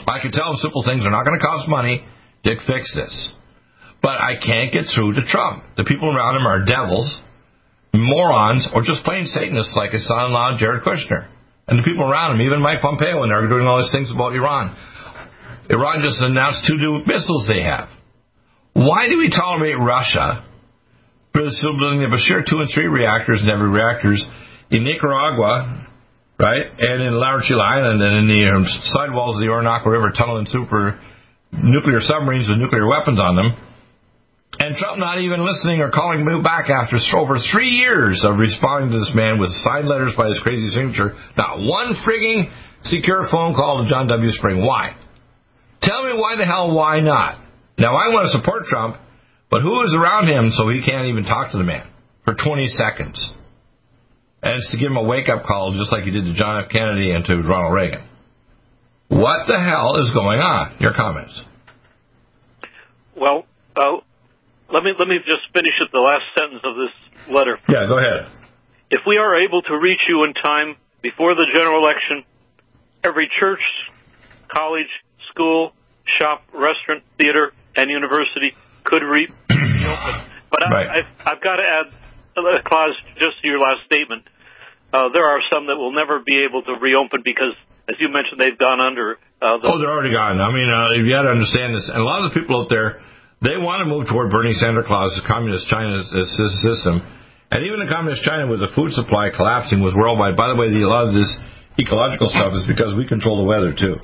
I 0.07 0.22
can 0.22 0.31
tell 0.31 0.50
him 0.50 0.57
simple 0.57 0.83
things 0.87 1.03
are 1.07 1.11
not 1.11 1.26
going 1.26 1.38
to 1.38 1.44
cost 1.44 1.68
money. 1.68 2.07
Dick, 2.42 2.59
fix 2.66 2.94
this. 2.94 3.33
But 4.03 4.22
I 4.22 4.38
can't 4.38 4.72
get 4.72 4.87
through 4.94 5.14
to 5.14 5.22
Trump. 5.26 5.64
The 5.76 5.85
people 5.85 6.09
around 6.09 6.37
him 6.40 6.46
are 6.46 6.64
devils, 6.64 7.11
morons, 7.92 8.66
or 8.72 8.83
just 8.83 9.05
plain 9.05 9.26
Satanists 9.26 9.74
like 9.76 9.92
his 9.92 10.07
son-in-law 10.07 10.57
Jared 10.59 10.83
Kushner. 10.83 11.29
And 11.68 11.79
the 11.79 11.83
people 11.83 12.09
around 12.09 12.35
him, 12.35 12.46
even 12.46 12.62
Mike 12.62 12.81
Pompeo, 12.81 13.20
when 13.20 13.29
they're 13.29 13.46
doing 13.48 13.66
all 13.66 13.79
these 13.79 13.92
things 13.92 14.11
about 14.11 14.33
Iran. 14.33 14.74
Iran 15.68 16.03
just 16.03 16.20
announced 16.22 16.64
two 16.66 16.76
new 16.76 17.03
missiles 17.07 17.46
they 17.46 17.62
have. 17.62 17.88
Why 18.72 19.09
do 19.09 19.18
we 19.18 19.29
tolerate 19.29 19.79
Russia 19.79 20.49
building 21.32 22.00
the 22.02 22.10
Bushehr 22.10 22.42
2 22.42 22.58
and 22.58 22.70
3 22.74 22.86
reactors 22.88 23.42
in 23.42 23.50
every 23.50 23.70
reactors 23.70 24.24
in 24.70 24.84
Nicaragua, 24.84 25.86
right, 26.38 26.66
and 26.78 27.02
in 27.02 27.14
Laurentian 27.14 27.60
Island 27.60 28.02
and 28.02 28.14
in 28.22 28.26
the 28.28 28.42
um, 28.50 28.64
sidewalls 28.94 29.36
of 29.36 29.42
the 29.42 29.50
Orinoco 29.50 29.90
River 29.90 30.10
tunneling 30.16 30.46
super 30.46 30.98
nuclear 31.52 32.00
submarines 32.00 32.48
with 32.48 32.58
nuclear 32.58 32.86
weapons 32.86 33.18
on 33.18 33.36
them. 33.36 33.54
And 34.58 34.76
Trump 34.76 34.98
not 34.98 35.18
even 35.20 35.46
listening 35.46 35.80
or 35.80 35.90
calling 35.90 36.24
me 36.24 36.42
back 36.42 36.68
after 36.68 36.98
over 37.16 37.38
three 37.52 37.70
years 37.70 38.22
of 38.26 38.38
responding 38.38 38.90
to 38.92 38.98
this 38.98 39.12
man 39.14 39.38
with 39.38 39.50
signed 39.62 39.88
letters 39.88 40.12
by 40.16 40.28
his 40.28 40.38
crazy 40.42 40.68
signature. 40.68 41.16
Not 41.36 41.62
one 41.62 41.94
frigging 42.04 42.50
secure 42.82 43.26
phone 43.30 43.54
call 43.54 43.82
to 43.82 43.88
John 43.88 44.08
W. 44.08 44.30
Spring. 44.32 44.64
Why? 44.66 44.96
Tell 45.82 46.04
me 46.04 46.12
why 46.14 46.36
the 46.36 46.44
hell 46.44 46.74
why 46.74 47.00
not? 47.00 47.38
Now 47.78 47.96
I 47.96 48.12
want 48.12 48.26
to 48.26 48.36
support 48.36 48.64
Trump 48.68 48.96
but 49.50 49.62
who 49.62 49.82
is 49.82 49.94
around 49.98 50.28
him 50.28 50.50
so 50.50 50.68
he 50.68 50.82
can't 50.82 51.06
even 51.06 51.24
talk 51.24 51.50
to 51.52 51.58
the 51.58 51.64
man 51.64 51.88
for 52.24 52.34
20 52.34 52.68
seconds? 52.68 53.32
And 54.42 54.56
it's 54.56 54.70
to 54.70 54.78
give 54.78 54.90
him 54.90 54.96
a 54.96 55.02
wake 55.02 55.28
up 55.28 55.44
call, 55.44 55.72
just 55.76 55.92
like 55.92 56.04
he 56.04 56.10
did 56.10 56.24
to 56.24 56.34
John 56.34 56.64
F. 56.64 56.70
Kennedy 56.70 57.10
and 57.10 57.24
to 57.26 57.36
Ronald 57.42 57.74
Reagan. 57.74 58.06
What 59.08 59.46
the 59.48 59.58
hell 59.58 59.96
is 60.00 60.12
going 60.14 60.38
on? 60.38 60.76
Your 60.78 60.94
comments. 60.94 61.42
Well, 63.16 63.44
uh, 63.76 64.00
let 64.72 64.82
me 64.82 64.92
let 64.98 65.08
me 65.08 65.18
just 65.18 65.50
finish 65.52 65.74
at 65.84 65.90
the 65.92 65.98
last 65.98 66.22
sentence 66.38 66.62
of 66.64 66.74
this 66.76 67.34
letter. 67.34 67.58
Yeah, 67.68 67.86
go 67.86 67.98
ahead. 67.98 68.30
If 68.90 69.02
we 69.06 69.18
are 69.18 69.44
able 69.44 69.62
to 69.62 69.76
reach 69.76 70.00
you 70.08 70.24
in 70.24 70.32
time 70.32 70.76
before 71.02 71.34
the 71.34 71.44
general 71.52 71.84
election, 71.84 72.24
every 73.04 73.28
church, 73.38 73.60
college, 74.48 74.88
school, 75.32 75.72
shop, 76.18 76.42
restaurant, 76.54 77.02
theater, 77.18 77.52
and 77.76 77.90
university 77.90 78.54
could 78.84 79.02
reopen. 79.80 80.14
But 80.50 80.60
I, 80.66 80.68
Right. 80.70 80.88
I've, 80.88 81.10
I've 81.26 81.42
got 81.42 81.56
to 81.56 81.66
add 81.66 81.86
a 82.36 82.62
clause 82.66 82.96
just 83.18 83.40
to 83.42 83.48
your 83.48 83.58
last 83.58 83.86
statement. 83.86 84.26
Uh, 84.92 85.08
there 85.14 85.24
are 85.24 85.40
some 85.52 85.66
that 85.66 85.76
will 85.76 85.94
never 85.94 86.18
be 86.24 86.44
able 86.48 86.62
to 86.66 86.74
reopen 86.80 87.22
because, 87.24 87.54
as 87.88 87.94
you 88.00 88.10
mentioned, 88.10 88.40
they've 88.40 88.58
gone 88.58 88.80
under. 88.80 89.18
Uh, 89.40 89.58
the, 89.62 89.70
Oh, 89.70 89.78
they're 89.78 89.90
already 89.90 90.10
gone. 90.10 90.40
I 90.40 90.50
mean, 90.50 90.66
uh, 90.66 90.98
you 90.98 91.06
got 91.08 91.22
to 91.22 91.30
understand 91.30 91.74
this. 91.74 91.86
And 91.86 92.02
a 92.02 92.04
lot 92.04 92.26
of 92.26 92.32
the 92.32 92.40
people 92.40 92.58
out 92.58 92.68
there, 92.68 92.98
they 93.40 93.56
want 93.56 93.80
to 93.80 93.86
move 93.86 94.10
toward 94.10 94.30
Bernie 94.34 94.52
Sanders 94.58 94.84
Claus, 94.86 95.14
communist 95.26 95.70
China 95.70 96.02
uh, 96.02 96.26
system. 96.66 97.06
And 97.54 97.66
even 97.66 97.80
in 97.82 97.88
communist 97.88 98.22
China, 98.22 98.50
with 98.50 98.58
the 98.60 98.70
food 98.74 98.90
supply 98.92 99.30
collapsing, 99.30 99.78
was 99.78 99.94
worldwide. 99.94 100.34
By 100.36 100.50
the 100.50 100.58
way, 100.58 100.70
the, 100.70 100.82
a 100.82 100.90
lot 100.90 101.06
of 101.06 101.14
this 101.14 101.30
ecological 101.78 102.28
stuff 102.30 102.52
is 102.54 102.66
because 102.66 102.94
we 102.98 103.06
control 103.06 103.38
the 103.38 103.46
weather 103.46 103.74
too. 103.74 103.98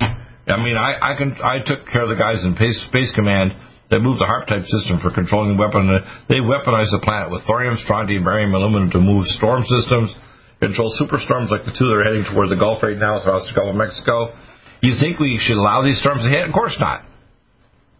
I 0.46 0.62
mean, 0.62 0.78
I 0.78 0.94
I 1.02 1.12
can 1.18 1.34
I 1.42 1.58
took 1.58 1.86
care 1.90 2.06
of 2.06 2.10
the 2.10 2.18
guys 2.18 2.46
in 2.46 2.54
Space, 2.54 2.78
Space 2.86 3.10
Command 3.14 3.50
that 3.90 4.02
move 4.02 4.18
the 4.18 4.26
HAARP 4.26 4.50
type 4.50 4.66
system 4.66 4.98
for 4.98 5.14
controlling 5.14 5.54
weapon. 5.54 5.86
Uh, 5.86 6.02
they 6.28 6.42
weaponize 6.42 6.90
the 6.90 7.02
planet 7.02 7.30
with 7.30 7.46
thorium, 7.46 7.78
strontium, 7.78 8.24
barium, 8.24 8.54
aluminum 8.54 8.90
to 8.90 8.98
move 8.98 9.26
storm 9.38 9.62
systems, 9.62 10.10
control 10.58 10.90
superstorms 10.98 11.50
like 11.54 11.62
the 11.62 11.74
two 11.76 11.86
that 11.86 11.94
are 11.94 12.06
heading 12.06 12.26
toward 12.26 12.50
the 12.50 12.58
Gulf 12.58 12.82
right 12.82 12.98
now 12.98 13.22
across 13.22 13.46
the 13.46 13.54
Gulf 13.54 13.70
of 13.70 13.78
Mexico. 13.78 14.34
You 14.82 14.98
think 14.98 15.18
we 15.18 15.38
should 15.38 15.56
allow 15.56 15.86
these 15.86 15.98
storms 16.02 16.26
to 16.26 16.30
hit? 16.30 16.46
Of 16.46 16.52
course 16.52 16.76
not. 16.82 17.06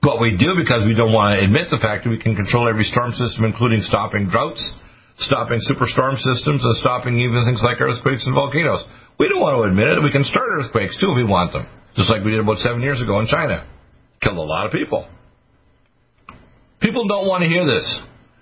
But 0.02 0.20
we 0.20 0.36
do 0.36 0.54
because 0.58 0.86
we 0.86 0.94
don't 0.94 1.14
want 1.14 1.38
to 1.38 1.42
admit 1.42 1.70
the 1.70 1.82
fact 1.82 2.04
that 2.04 2.10
we 2.10 2.20
can 2.20 2.36
control 2.36 2.68
every 2.68 2.84
storm 2.84 3.10
system, 3.14 3.42
including 3.42 3.82
stopping 3.82 4.30
droughts, 4.30 4.62
stopping 5.18 5.58
superstorm 5.66 6.14
systems, 6.18 6.62
and 6.62 6.74
stopping 6.78 7.18
even 7.18 7.42
things 7.46 7.62
like 7.64 7.80
earthquakes 7.80 8.26
and 8.26 8.34
volcanoes. 8.34 8.84
We 9.18 9.26
don't 9.28 9.40
want 9.40 9.56
to 9.58 9.62
admit 9.66 9.88
it. 9.96 10.02
We 10.02 10.12
can 10.12 10.22
start 10.22 10.46
earthquakes 10.52 10.98
too 11.00 11.10
if 11.10 11.16
we 11.16 11.24
want 11.24 11.54
them, 11.54 11.66
just 11.96 12.10
like 12.10 12.22
we 12.22 12.30
did 12.36 12.40
about 12.40 12.58
seven 12.58 12.82
years 12.82 13.00
ago 13.00 13.18
in 13.18 13.26
China. 13.26 13.66
Killed 14.20 14.36
a 14.36 14.46
lot 14.46 14.66
of 14.66 14.72
people. 14.72 15.08
People 16.86 17.10
don't 17.10 17.26
want 17.26 17.42
to 17.42 17.50
hear 17.50 17.66
this. 17.66 17.82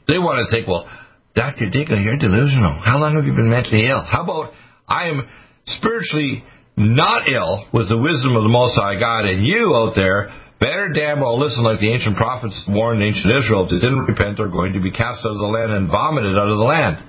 They 0.04 0.20
want 0.20 0.44
to 0.44 0.52
think, 0.52 0.68
well, 0.68 0.84
Dr. 1.32 1.72
Deagle, 1.72 1.96
you're 2.04 2.20
delusional. 2.20 2.76
How 2.76 3.00
long 3.00 3.16
have 3.16 3.24
you 3.24 3.32
been 3.32 3.48
mentally 3.48 3.88
ill? 3.88 4.04
How 4.04 4.20
about 4.20 4.52
I 4.84 5.08
am 5.08 5.24
spiritually 5.64 6.44
not 6.76 7.24
ill 7.24 7.64
with 7.72 7.88
the 7.88 7.96
wisdom 7.96 8.36
of 8.36 8.44
the 8.44 8.52
Most 8.52 8.76
High 8.76 9.00
God, 9.00 9.24
and 9.24 9.48
you 9.48 9.72
out 9.72 9.96
there 9.96 10.28
better 10.60 10.92
damn 10.92 11.24
well 11.24 11.40
listen 11.40 11.64
like 11.64 11.80
the 11.80 11.88
ancient 11.88 12.20
prophets 12.20 12.52
warned 12.68 13.00
ancient 13.00 13.32
Israel 13.32 13.64
if 13.64 13.72
they 13.72 13.80
didn't 13.80 14.04
repent, 14.04 14.36
they're 14.36 14.52
going 14.52 14.76
to 14.76 14.82
be 14.84 14.92
cast 14.92 15.24
out 15.24 15.32
of 15.32 15.40
the 15.40 15.48
land 15.48 15.72
and 15.72 15.88
vomited 15.88 16.36
out 16.36 16.52
of 16.52 16.60
the 16.60 16.68
land. 16.68 17.00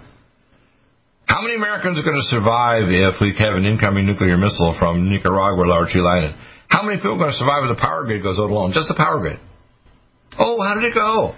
How 1.28 1.44
many 1.44 1.60
Americans 1.60 2.00
are 2.00 2.08
going 2.08 2.24
to 2.24 2.32
survive 2.32 2.88
if 2.88 3.20
we 3.20 3.36
have 3.44 3.60
an 3.60 3.68
incoming 3.68 4.08
nuclear 4.08 4.40
missile 4.40 4.72
from 4.80 5.12
Nicaragua 5.12 5.68
Tree 5.92 6.00
Island? 6.00 6.40
How 6.72 6.80
many 6.88 6.96
people 6.96 7.20
are 7.20 7.28
going 7.28 7.36
to 7.36 7.42
survive 7.44 7.68
if 7.68 7.76
the 7.76 7.82
power 7.84 8.08
grid 8.08 8.24
goes 8.24 8.40
out 8.40 8.48
alone? 8.48 8.72
Just 8.72 8.88
the 8.88 8.96
power 8.96 9.20
grid. 9.20 9.44
Oh, 10.38 10.62
how 10.62 10.76
did 10.76 10.84
it 10.86 10.94
go? 10.94 11.36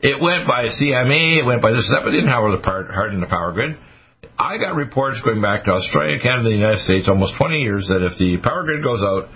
It 0.00 0.22
went 0.22 0.46
by 0.46 0.66
CME, 0.66 1.42
it 1.42 1.46
went 1.46 1.62
by 1.62 1.72
this, 1.72 1.88
that, 1.90 2.02
but 2.04 2.14
it 2.14 2.22
didn't 2.22 2.30
have 2.30 2.46
the 2.50 2.62
part, 2.62 2.90
harden 2.90 3.20
the 3.20 3.26
power 3.26 3.52
grid. 3.52 3.76
I 4.38 4.58
got 4.58 4.76
reports 4.76 5.20
going 5.24 5.42
back 5.42 5.64
to 5.64 5.72
Australia, 5.72 6.18
Canada, 6.22 6.50
the 6.50 6.54
United 6.54 6.82
States, 6.86 7.08
almost 7.08 7.34
20 7.38 7.58
years, 7.58 7.90
that 7.90 8.06
if 8.06 8.14
the 8.18 8.38
power 8.38 8.62
grid 8.62 8.82
goes 8.82 9.02
out, 9.02 9.26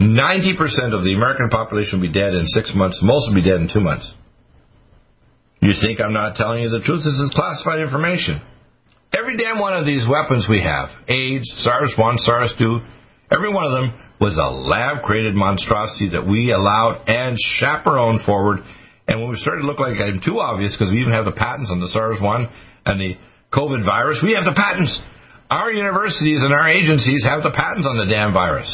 90% 0.00 0.94
of 0.94 1.04
the 1.04 1.14
American 1.14 1.48
population 1.50 1.98
will 2.00 2.06
be 2.06 2.12
dead 2.12 2.34
in 2.34 2.46
six 2.46 2.74
months. 2.74 2.98
Most 3.02 3.28
will 3.28 3.34
be 3.34 3.46
dead 3.46 3.62
in 3.62 3.70
two 3.72 3.80
months. 3.80 4.10
You 5.60 5.74
think 5.80 6.00
I'm 6.00 6.12
not 6.12 6.36
telling 6.36 6.62
you 6.62 6.70
the 6.70 6.82
truth? 6.82 7.02
This 7.02 7.18
is 7.18 7.32
classified 7.34 7.80
information. 7.80 8.42
Every 9.14 9.36
damn 9.36 9.58
one 9.58 9.74
of 9.74 9.86
these 9.86 10.06
weapons 10.08 10.46
we 10.48 10.62
have, 10.62 10.90
AIDS, 11.08 11.46
SARS-1, 11.62 12.18
SARS-2, 12.18 12.86
every 13.32 13.52
one 13.52 13.64
of 13.64 13.72
them 13.72 14.00
was 14.20 14.36
a 14.36 14.50
lab-created 14.50 15.34
monstrosity 15.34 16.10
that 16.10 16.26
we 16.26 16.50
allowed 16.50 17.04
and 17.06 17.36
chaperoned 17.38 18.24
forward. 18.26 18.60
And 19.06 19.20
when 19.20 19.30
we 19.30 19.36
started 19.36 19.62
to 19.62 19.66
look 19.66 19.78
like 19.78 19.94
I'm 19.96 20.20
too 20.24 20.40
obvious, 20.40 20.74
because 20.76 20.92
we 20.92 21.00
even 21.00 21.12
have 21.12 21.24
the 21.24 21.38
patents 21.38 21.70
on 21.70 21.80
the 21.80 21.88
SARS-1 21.88 22.50
and 22.86 23.00
the 23.00 23.14
COVID 23.52 23.84
virus, 23.84 24.20
we 24.22 24.34
have 24.34 24.44
the 24.44 24.58
patents. 24.58 25.00
Our 25.50 25.72
universities 25.72 26.42
and 26.42 26.52
our 26.52 26.68
agencies 26.68 27.24
have 27.24 27.42
the 27.42 27.54
patents 27.54 27.86
on 27.86 27.96
the 27.96 28.12
damn 28.12 28.34
virus 28.34 28.68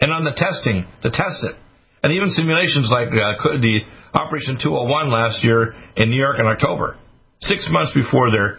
and 0.00 0.12
on 0.12 0.24
the 0.24 0.36
testing 0.36 0.86
to 1.02 1.10
test 1.10 1.42
it. 1.42 1.56
And 2.02 2.12
even 2.12 2.30
simulations 2.30 2.90
like 2.90 3.08
uh, 3.08 3.58
the 3.58 3.80
Operation 4.14 4.58
201 4.60 5.10
last 5.10 5.42
year 5.42 5.74
in 5.96 6.10
New 6.10 6.20
York 6.20 6.38
in 6.38 6.46
October, 6.46 6.98
six 7.40 7.66
months 7.70 7.92
before 7.94 8.30
their 8.30 8.58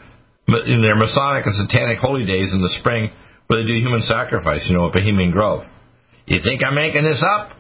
in 0.66 0.82
their 0.82 0.96
Masonic 0.96 1.46
and 1.46 1.56
Satanic 1.56 2.00
holy 2.00 2.26
days 2.26 2.52
in 2.52 2.62
the 2.62 2.74
spring, 2.80 3.12
where 3.48 3.62
they 3.62 3.68
do 3.68 3.76
human 3.76 4.02
sacrifice, 4.02 4.66
you 4.68 4.76
know, 4.76 4.88
at 4.88 4.94
Bohemian 4.94 5.32
Grove. 5.32 5.64
You 6.26 6.40
think 6.44 6.64
I'm 6.64 6.76
making 6.76 7.04
this 7.04 7.24
up? 7.24 7.52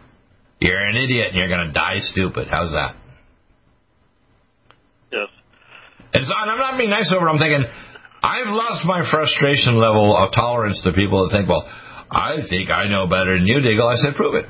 You're 0.59 0.79
an 0.79 0.95
idiot 0.95 1.29
and 1.29 1.35
you're 1.35 1.49
going 1.49 1.67
to 1.67 1.73
die 1.73 1.99
stupid. 1.99 2.47
How's 2.49 2.71
that? 2.71 2.95
yes. 5.11 5.27
And 6.13 6.25
so, 6.25 6.33
and 6.35 6.51
I'm 6.51 6.59
not 6.59 6.77
being 6.77 6.89
nice 6.89 7.11
over 7.11 7.27
it. 7.27 7.31
I'm 7.31 7.39
thinking, 7.39 7.65
I've 8.23 8.47
lost 8.47 8.85
my 8.85 9.03
frustration 9.11 9.75
level 9.75 10.15
of 10.15 10.31
tolerance 10.31 10.81
to 10.83 10.93
people 10.93 11.27
that 11.27 11.35
think, 11.35 11.49
well, 11.49 11.67
I 12.09 12.37
think 12.47 12.69
I 12.69 12.87
know 12.87 13.07
better 13.07 13.37
than 13.37 13.47
you, 13.47 13.57
Deagle. 13.59 13.91
I 13.91 13.97
said, 13.97 14.15
prove 14.15 14.35
it. 14.35 14.45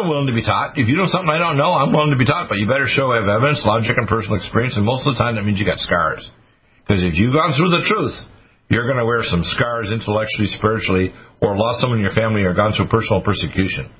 I'm 0.00 0.08
willing 0.08 0.28
to 0.28 0.32
be 0.32 0.44
taught. 0.44 0.78
If 0.78 0.88
you 0.88 0.96
know 0.96 1.04
something 1.10 1.28
I 1.28 1.38
don't 1.38 1.58
know, 1.58 1.72
I'm 1.76 1.92
willing 1.92 2.12
to 2.12 2.20
be 2.20 2.24
taught, 2.24 2.48
but 2.48 2.56
you 2.56 2.64
better 2.64 2.88
show 2.88 3.12
I 3.12 3.20
have 3.20 3.28
evidence, 3.28 3.60
logic, 3.66 3.92
and 3.96 4.08
personal 4.08 4.36
experience, 4.36 4.76
and 4.76 4.86
most 4.86 5.06
of 5.06 5.12
the 5.12 5.18
time 5.18 5.36
that 5.36 5.44
means 5.44 5.58
you 5.58 5.66
got 5.66 5.82
scars. 5.82 6.24
Because 6.80 7.04
if 7.04 7.18
you've 7.20 7.34
gone 7.34 7.52
through 7.52 7.68
the 7.74 7.84
truth, 7.84 8.16
you're 8.70 8.86
going 8.86 9.02
to 9.02 9.04
wear 9.04 9.26
some 9.26 9.42
scars 9.42 9.90
intellectually, 9.90 10.46
spiritually, 10.46 11.10
or 11.42 11.58
lost 11.58 11.82
someone 11.82 11.98
in 11.98 12.04
your 12.06 12.14
family 12.14 12.46
or 12.46 12.54
gone 12.54 12.72
through 12.72 12.86
personal 12.86 13.20
persecution. 13.20 13.90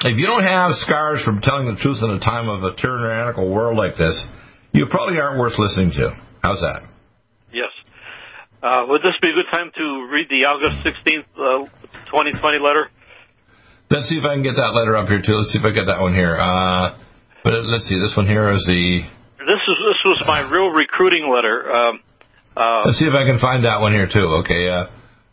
If 0.00 0.16
you 0.16 0.24
don't 0.24 0.46
have 0.46 0.72
scars 0.80 1.20
from 1.26 1.42
telling 1.42 1.66
the 1.66 1.76
truth 1.76 1.98
in 2.00 2.08
a 2.08 2.22
time 2.22 2.48
of 2.48 2.62
a 2.64 2.72
tyrannical 2.78 3.50
world 3.50 3.76
like 3.76 3.98
this, 3.98 4.16
you 4.72 4.86
probably 4.86 5.18
aren't 5.18 5.38
worth 5.38 5.58
listening 5.58 5.90
to. 5.98 6.14
How's 6.40 6.62
that? 6.62 6.86
Yes. 7.52 7.68
Uh, 8.62 8.86
would 8.88 9.02
this 9.02 9.18
be 9.20 9.28
a 9.28 9.36
good 9.36 9.50
time 9.50 9.74
to 9.74 9.84
read 10.08 10.30
the 10.30 10.46
August 10.46 10.86
16th, 10.86 11.28
uh, 11.36 11.66
2020 12.14 12.62
letter? 12.62 12.88
Let's 13.90 14.08
see 14.08 14.16
if 14.16 14.24
I 14.24 14.38
can 14.38 14.46
get 14.46 14.54
that 14.54 14.70
letter 14.72 14.96
up 14.96 15.08
here 15.10 15.18
too. 15.18 15.34
Let's 15.34 15.50
see 15.50 15.58
if 15.58 15.66
I 15.66 15.74
get 15.74 15.90
that 15.90 16.00
one 16.00 16.14
here. 16.14 16.38
Uh, 16.38 16.94
but 17.42 17.66
let's 17.66 17.90
see, 17.90 17.98
this 17.98 18.14
one 18.16 18.30
here 18.30 18.48
is 18.54 18.62
the. 18.70 19.02
This 19.42 19.62
is 19.66 19.76
this 19.82 20.00
was 20.06 20.22
my 20.30 20.46
real 20.46 20.70
recruiting 20.70 21.26
letter. 21.26 21.66
Um, 21.66 22.00
uh, 22.56 22.82
let's 22.86 22.98
see 22.98 23.06
if 23.06 23.14
I 23.14 23.24
can 23.24 23.38
find 23.38 23.64
that 23.64 23.80
one 23.80 23.92
here 23.92 24.08
too. 24.10 24.42
Okay. 24.44 24.68
Uh, 24.68 24.86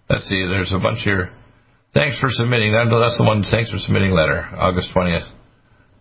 let's 0.10 0.28
see. 0.28 0.38
There's 0.38 0.74
a 0.74 0.80
bunch 0.80 1.02
here. 1.04 1.32
Thanks 1.94 2.20
for 2.20 2.30
submitting. 2.30 2.74
That, 2.74 2.94
that's 2.94 3.18
the 3.18 3.26
one. 3.26 3.44
Thanks 3.44 3.72
for 3.72 3.80
submitting 3.80 4.12
letter. 4.12 4.46
August 4.54 4.90
20th. 4.94 5.26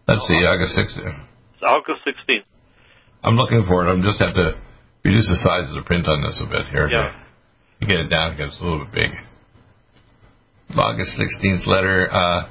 Let's 0.08 0.26
see. 0.28 0.40
August 0.44 0.76
16th. 0.76 1.18
August 1.62 2.00
16th. 2.06 2.44
I'm 3.22 3.36
looking 3.36 3.64
for 3.66 3.86
it. 3.86 3.90
I'm 3.90 4.02
just 4.02 4.20
have 4.20 4.34
to 4.34 4.60
reduce 5.04 5.26
the 5.26 5.40
size 5.40 5.70
of 5.70 5.82
the 5.82 5.86
print 5.86 6.06
on 6.06 6.22
this 6.22 6.36
a 6.42 6.46
bit 6.46 6.68
here. 6.70 6.88
Yeah. 6.88 7.16
You 7.80 7.86
get 7.88 8.00
it 8.00 8.08
down 8.08 8.36
because 8.36 8.52
it's 8.52 8.60
a 8.60 8.64
little 8.64 8.84
bit 8.86 8.94
big. 8.94 9.10
August 10.76 11.16
16th 11.18 11.66
letter. 11.66 12.12
Uh, 12.12 12.48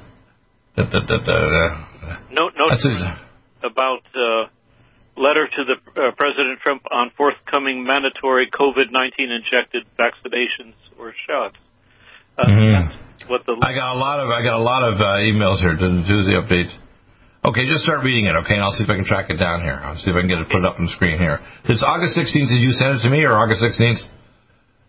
da, 0.76 0.90
da, 0.90 1.00
da, 1.06 1.16
da, 1.24 1.86
Note, 2.30 2.52
note 2.56 2.72
about 3.64 4.02
uh, 4.14 4.48
letter 5.16 5.48
to 5.48 5.62
the 5.64 5.76
uh, 6.00 6.10
President 6.16 6.60
Trump 6.60 6.82
on 6.92 7.10
forthcoming 7.16 7.84
mandatory 7.84 8.48
COVID-19 8.50 9.32
injected 9.32 9.84
vaccinations 9.98 10.76
or 10.98 11.12
shots. 11.26 11.56
Uh, 12.38 12.46
mm-hmm. 12.46 13.28
what 13.32 13.44
the 13.46 13.56
I 13.64 13.72
got 13.72 13.96
a 13.96 13.98
lot 13.98 14.20
of 14.20 14.28
I 14.28 14.44
got 14.44 14.60
a 14.60 14.62
lot 14.62 14.84
of 14.84 15.00
uh, 15.00 15.24
emails 15.24 15.64
here 15.64 15.72
to 15.72 15.88
do 16.04 16.16
the 16.28 16.36
updates. 16.36 16.72
Okay, 17.46 17.64
just 17.70 17.86
start 17.86 18.02
reading 18.02 18.26
it, 18.26 18.34
okay, 18.42 18.58
and 18.58 18.62
I'll 18.62 18.74
see 18.74 18.82
if 18.82 18.90
I 18.90 18.98
can 18.98 19.06
track 19.06 19.30
it 19.30 19.38
down 19.38 19.62
here. 19.62 19.78
I'll 19.78 19.94
see 19.96 20.10
if 20.10 20.16
I 20.18 20.20
can 20.20 20.28
get 20.28 20.42
it 20.42 20.50
put 20.50 20.66
up 20.66 20.82
on 20.82 20.90
the 20.90 20.94
screen 20.98 21.16
here. 21.16 21.38
It's 21.70 21.78
August 21.78 22.18
16th. 22.18 22.50
Did 22.50 22.58
you 22.58 22.74
send 22.74 22.98
it 22.98 23.02
to 23.06 23.10
me 23.10 23.22
or 23.22 23.38
August 23.38 23.62
16th? 23.62 24.02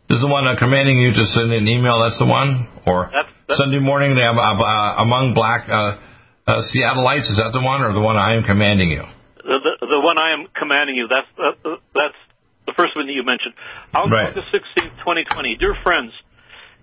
This 0.10 0.18
is 0.18 0.24
the 0.26 0.32
one 0.32 0.48
uh, 0.48 0.58
commanding 0.58 0.98
you 0.98 1.14
to 1.14 1.26
send 1.38 1.54
an 1.54 1.68
email. 1.70 2.02
That's 2.02 2.18
the 2.18 2.26
one, 2.26 2.66
or 2.88 3.14
that's, 3.14 3.30
that's 3.48 3.60
Sunday 3.62 3.78
morning 3.78 4.18
they 4.18 4.26
have, 4.26 4.42
uh, 4.42 4.58
uh, 4.58 5.04
among 5.06 5.38
black 5.38 5.70
uh, 5.70 6.02
uh, 6.50 6.66
Seattleites. 6.74 7.30
Is 7.30 7.38
that 7.38 7.54
the 7.54 7.62
one, 7.62 7.86
or 7.86 7.94
the 7.94 8.02
one 8.02 8.18
I 8.18 8.34
am 8.36 8.44
commanding 8.44 8.90
you? 8.90 9.06
The, 9.48 9.64
the, 9.80 10.00
one 10.04 10.20
I 10.20 10.36
am 10.36 10.52
commanding 10.52 11.00
you. 11.00 11.08
That's 11.08 11.32
uh, 11.40 11.80
that's 11.96 12.20
the 12.68 12.76
first 12.76 13.00
one 13.00 13.08
that 13.08 13.16
you 13.16 13.24
mentioned. 13.24 13.56
August 13.96 14.12
right. 14.12 14.36
16th, 14.36 15.00
2020. 15.08 15.56
Dear 15.56 15.72
friends, 15.88 16.12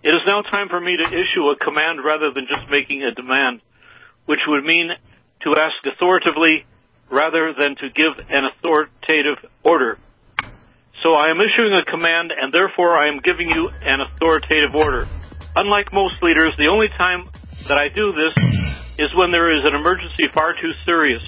it 0.00 0.16
is 0.16 0.24
now 0.24 0.40
time 0.40 0.72
for 0.72 0.80
me 0.80 0.96
to 0.96 1.06
issue 1.12 1.44
a 1.52 1.60
command 1.60 2.00
rather 2.00 2.32
than 2.32 2.48
just 2.48 2.64
making 2.72 3.04
a 3.04 3.12
demand, 3.12 3.60
which 4.24 4.40
would 4.48 4.64
mean 4.64 4.88
to 5.44 5.48
ask 5.60 5.76
authoritatively 5.84 6.64
rather 7.12 7.52
than 7.52 7.76
to 7.76 7.92
give 7.92 8.16
an 8.32 8.48
authoritative 8.48 9.44
order. 9.62 10.00
So 11.04 11.12
I 11.12 11.28
am 11.28 11.36
issuing 11.44 11.76
a 11.76 11.84
command, 11.84 12.32
and 12.32 12.48
therefore 12.48 12.96
I 12.96 13.12
am 13.12 13.20
giving 13.20 13.52
you 13.52 13.68
an 13.68 14.00
authoritative 14.00 14.72
order. 14.74 15.04
Unlike 15.54 15.92
most 15.92 16.16
leaders, 16.22 16.56
the 16.56 16.72
only 16.72 16.88
time 16.88 17.28
that 17.68 17.76
I 17.76 17.92
do 17.92 18.16
this 18.16 18.32
is 18.96 19.12
when 19.12 19.32
there 19.32 19.52
is 19.52 19.68
an 19.68 19.74
emergency 19.74 20.32
far 20.32 20.52
too 20.52 20.72
serious, 20.86 21.20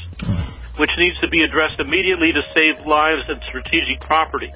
which 0.77 0.91
needs 0.99 1.19
to 1.21 1.29
be 1.29 1.43
addressed 1.43 1.81
immediately 1.81 2.33
to 2.33 2.43
save 2.55 2.87
lives 2.87 3.23
and 3.29 3.41
strategic 3.49 4.01
property. 4.01 4.53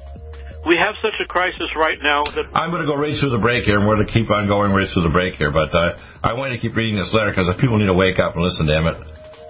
We 0.66 0.76
have 0.76 0.94
such 1.00 1.16
a 1.24 1.26
crisis 1.26 1.72
right 1.74 1.96
now 2.02 2.24
that 2.24 2.44
I'm 2.52 2.70
going 2.70 2.82
to 2.82 2.86
go 2.86 2.94
right 2.94 3.16
through 3.16 3.30
the 3.30 3.40
break 3.40 3.64
here, 3.64 3.78
and 3.78 3.88
we're 3.88 3.96
going 3.96 4.06
to 4.06 4.12
keep 4.12 4.30
on 4.30 4.46
going 4.46 4.72
right 4.72 4.88
through 4.92 5.04
the 5.04 5.14
break 5.14 5.34
here. 5.36 5.50
But 5.50 5.74
uh, 5.74 5.96
I 6.22 6.34
want 6.34 6.52
to 6.52 6.58
keep 6.58 6.76
reading 6.76 6.96
this 6.96 7.12
letter 7.14 7.30
because 7.30 7.48
people 7.58 7.78
need 7.78 7.86
to 7.86 7.96
wake 7.96 8.18
up 8.18 8.36
and 8.36 8.44
listen. 8.44 8.66
Damn 8.66 8.86
it! 8.86 8.96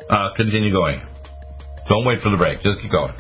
Uh, 0.08 0.30
continue 0.36 0.70
going. 0.70 1.02
Don't 1.88 2.06
wait 2.06 2.22
for 2.22 2.30
the 2.30 2.36
break. 2.36 2.62
Just 2.62 2.80
keep 2.80 2.92
going. 2.92 3.14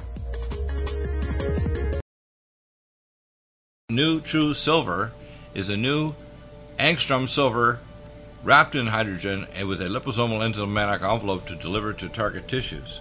New 3.90 4.20
True 4.20 4.54
Silver 4.54 5.10
is 5.52 5.68
a 5.68 5.76
new 5.76 6.14
angstrom 6.78 7.28
silver 7.28 7.80
wrapped 8.44 8.76
in 8.76 8.86
hydrogen 8.86 9.46
and 9.52 9.68
with 9.68 9.80
a 9.80 9.84
liposomal 9.84 10.38
enzymatic 10.40 11.02
envelope 11.02 11.46
to 11.48 11.56
deliver 11.56 11.92
to 11.92 12.08
target 12.08 12.46
tissues. 12.46 13.00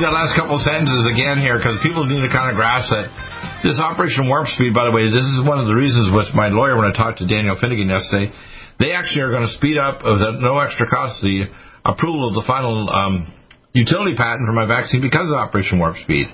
Read 0.00 0.08
that 0.08 0.16
last 0.16 0.32
couple 0.32 0.56
of 0.56 0.64
sentences 0.64 1.12
again 1.12 1.36
here 1.36 1.60
because 1.60 1.76
people 1.84 2.08
need 2.08 2.24
to 2.24 2.32
kind 2.32 2.48
of 2.48 2.56
grasp 2.56 2.88
that 2.88 3.12
this 3.60 3.76
Operation 3.76 4.32
Warp 4.32 4.48
Speed, 4.48 4.72
by 4.72 4.88
the 4.88 4.94
way, 4.96 5.12
this 5.12 5.28
is 5.28 5.44
one 5.44 5.60
of 5.60 5.68
the 5.68 5.76
reasons 5.76 6.08
with 6.08 6.32
my 6.32 6.48
lawyer 6.48 6.80
when 6.80 6.88
I 6.88 6.96
talked 6.96 7.20
to 7.20 7.28
Daniel 7.28 7.52
Finnegan 7.60 7.92
yesterday. 7.92 8.32
They 8.80 8.96
actually 8.96 9.28
are 9.28 9.32
going 9.36 9.44
to 9.44 9.52
speed 9.60 9.76
up, 9.76 10.00
at 10.00 10.40
no 10.40 10.56
extra 10.56 10.88
cost, 10.88 11.20
the 11.20 11.52
approval 11.84 12.32
of 12.32 12.32
the 12.32 12.48
final 12.48 12.88
um, 12.88 13.28
utility 13.76 14.16
patent 14.16 14.48
for 14.48 14.56
my 14.56 14.64
vaccine 14.64 15.04
because 15.04 15.28
of 15.28 15.36
Operation 15.36 15.76
Warp 15.76 16.00
Speed. 16.00 16.32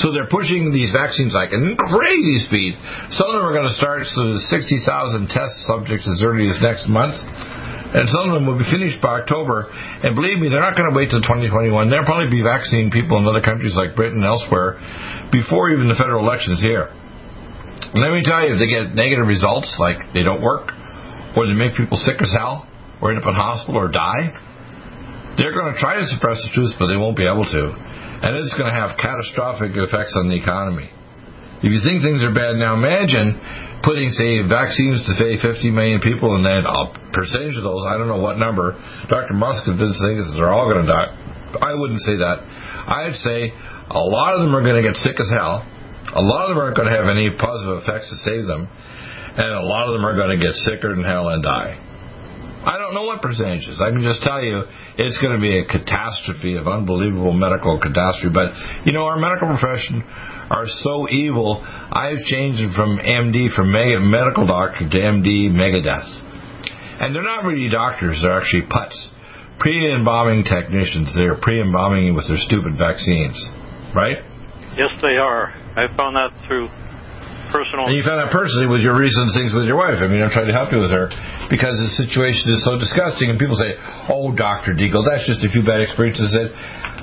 So 0.00 0.08
they're 0.08 0.32
pushing 0.32 0.72
these 0.72 0.88
vaccines 0.88 1.36
like 1.36 1.52
in 1.52 1.76
crazy 1.76 2.40
speed. 2.48 2.72
Some 3.12 3.28
of 3.28 3.36
them 3.36 3.44
are 3.44 3.52
going 3.52 3.68
to 3.68 3.76
start 3.76 4.08
so 4.08 4.32
60,000 4.48 5.28
test 5.28 5.60
subjects 5.68 6.08
as 6.08 6.24
early 6.24 6.48
as 6.48 6.56
next 6.64 6.88
month 6.88 7.20
and 7.94 8.10
some 8.10 8.26
of 8.26 8.34
them 8.34 8.50
will 8.50 8.58
be 8.58 8.66
finished 8.66 8.98
by 8.98 9.22
October. 9.22 9.70
And 9.70 10.18
believe 10.18 10.42
me, 10.42 10.50
they're 10.50 10.64
not 10.64 10.74
going 10.74 10.90
to 10.90 10.96
wait 10.98 11.14
till 11.14 11.22
2021. 11.22 11.70
They'll 11.86 12.02
probably 12.02 12.26
be 12.26 12.42
vaccinating 12.42 12.90
people 12.90 13.22
in 13.22 13.24
other 13.30 13.40
countries 13.40 13.78
like 13.78 13.94
Britain 13.94 14.18
and 14.18 14.26
elsewhere 14.26 14.82
before 15.30 15.70
even 15.70 15.86
the 15.86 15.94
federal 15.94 16.26
elections 16.26 16.58
here. 16.58 16.90
And 17.94 18.02
let 18.02 18.10
me 18.10 18.26
tell 18.26 18.42
you, 18.42 18.54
if 18.54 18.58
they 18.58 18.66
get 18.66 18.98
negative 18.98 19.30
results, 19.30 19.70
like 19.78 20.10
they 20.10 20.26
don't 20.26 20.42
work, 20.42 20.74
or 21.38 21.46
they 21.46 21.54
make 21.54 21.78
people 21.78 21.94
sick 21.94 22.18
as 22.18 22.34
hell, 22.34 22.66
or 22.98 23.14
end 23.14 23.22
up 23.22 23.30
in 23.30 23.38
hospital 23.38 23.78
or 23.78 23.86
die, 23.86 24.34
they're 25.38 25.54
going 25.54 25.70
to 25.70 25.78
try 25.78 25.94
to 25.94 26.06
suppress 26.10 26.42
the 26.42 26.50
truth, 26.50 26.74
but 26.82 26.90
they 26.90 26.98
won't 26.98 27.14
be 27.14 27.26
able 27.30 27.46
to. 27.46 27.62
And 28.26 28.34
it's 28.42 28.54
going 28.58 28.66
to 28.66 28.74
have 28.74 28.98
catastrophic 28.98 29.70
effects 29.78 30.18
on 30.18 30.26
the 30.26 30.34
economy. 30.34 30.90
If 31.64 31.72
you 31.72 31.80
think 31.80 32.04
things 32.04 32.20
are 32.20 32.36
bad 32.36 32.60
now, 32.60 32.76
imagine 32.76 33.40
putting, 33.80 34.12
say, 34.12 34.44
vaccines 34.44 35.00
to 35.08 35.16
say 35.16 35.40
50 35.40 35.72
million 35.72 36.04
people, 36.04 36.36
and 36.36 36.44
then 36.44 36.68
a 36.68 36.92
percentage 37.16 37.56
of 37.56 37.64
those, 37.64 37.88
I 37.88 37.96
don't 37.96 38.08
know 38.08 38.20
what 38.20 38.36
number, 38.36 38.76
Dr. 39.08 39.32
Musk 39.32 39.64
things 39.64 39.96
they're 40.36 40.52
all 40.52 40.68
going 40.68 40.84
to 40.84 40.90
die. 40.92 41.08
I 41.64 41.72
wouldn't 41.72 42.04
say 42.04 42.20
that. 42.20 42.44
I'd 42.84 43.16
say 43.16 43.48
a 43.88 44.04
lot 44.04 44.36
of 44.36 44.44
them 44.44 44.52
are 44.52 44.60
going 44.60 44.76
to 44.76 44.84
get 44.84 44.96
sick 45.00 45.16
as 45.16 45.30
hell. 45.32 45.64
A 46.12 46.20
lot 46.20 46.46
of 46.46 46.52
them 46.52 46.60
aren't 46.60 46.76
going 46.76 46.88
to 46.88 46.96
have 46.96 47.08
any 47.08 47.32
positive 47.32 47.80
effects 47.80 48.12
to 48.12 48.16
save 48.28 48.44
them. 48.44 48.68
And 48.68 49.50
a 49.50 49.64
lot 49.64 49.88
of 49.88 49.96
them 49.96 50.04
are 50.04 50.14
going 50.14 50.36
to 50.36 50.40
get 50.40 50.52
sicker 50.68 50.94
than 50.94 51.02
hell 51.02 51.32
and 51.32 51.42
die. 51.42 51.80
I 52.64 52.78
don't 52.78 52.94
know 52.94 53.04
what 53.04 53.20
percentages. 53.20 53.80
I 53.80 53.90
can 53.90 54.00
just 54.00 54.22
tell 54.22 54.40
you 54.40 54.64
it's 54.96 55.18
going 55.20 55.36
to 55.36 55.42
be 55.42 55.58
a 55.60 55.64
catastrophe 55.64 56.56
of 56.56 56.68
unbelievable 56.68 57.32
medical 57.32 57.80
catastrophe. 57.80 58.32
But, 58.32 58.52
you 58.84 58.92
know, 58.92 59.04
our 59.04 59.20
medical 59.20 59.48
profession 59.52 60.00
are 60.50 60.66
so 60.66 61.08
evil, 61.08 61.62
I've 61.64 62.18
changed 62.26 62.62
from 62.76 62.98
MD, 62.98 63.54
from 63.54 63.72
medical 63.72 64.46
doctor 64.46 64.88
to 64.88 64.96
MD 64.96 65.50
Megadeth. 65.50 66.08
And 67.00 67.14
they're 67.14 67.22
not 67.22 67.44
really 67.44 67.68
doctors, 67.70 68.20
they're 68.22 68.36
actually 68.36 68.66
putts. 68.68 69.10
Pre-embalming 69.58 70.44
technicians, 70.44 71.14
they're 71.16 71.40
pre-embalming 71.40 72.06
you 72.06 72.14
with 72.14 72.28
their 72.28 72.38
stupid 72.38 72.76
vaccines. 72.78 73.38
Right? 73.94 74.18
Yes, 74.76 74.90
they 75.02 75.16
are. 75.16 75.54
I 75.76 75.86
found 75.96 76.16
that 76.16 76.30
through 76.46 76.68
personal. 77.54 77.86
And 77.86 77.94
you 77.94 78.02
found 78.02 78.18
that 78.18 78.34
personally 78.34 78.66
with 78.66 78.82
your 78.82 78.98
recent 78.98 79.30
things 79.30 79.54
with 79.54 79.70
your 79.70 79.78
wife. 79.78 80.02
I 80.02 80.10
mean, 80.10 80.18
I'm 80.18 80.34
trying 80.34 80.50
to 80.50 80.56
help 80.56 80.74
you 80.74 80.82
with 80.82 80.90
her 80.90 81.06
because 81.46 81.78
the 81.78 81.94
situation 81.94 82.50
is 82.50 82.66
so 82.66 82.74
disgusting. 82.74 83.30
And 83.30 83.38
people 83.38 83.54
say, 83.54 83.78
"Oh, 84.10 84.34
Doctor 84.34 84.74
Deagle, 84.74 85.06
that's 85.06 85.22
just 85.22 85.46
a 85.46 85.50
few 85.54 85.62
bad 85.62 85.78
experiences." 85.78 86.34
That 86.34 86.50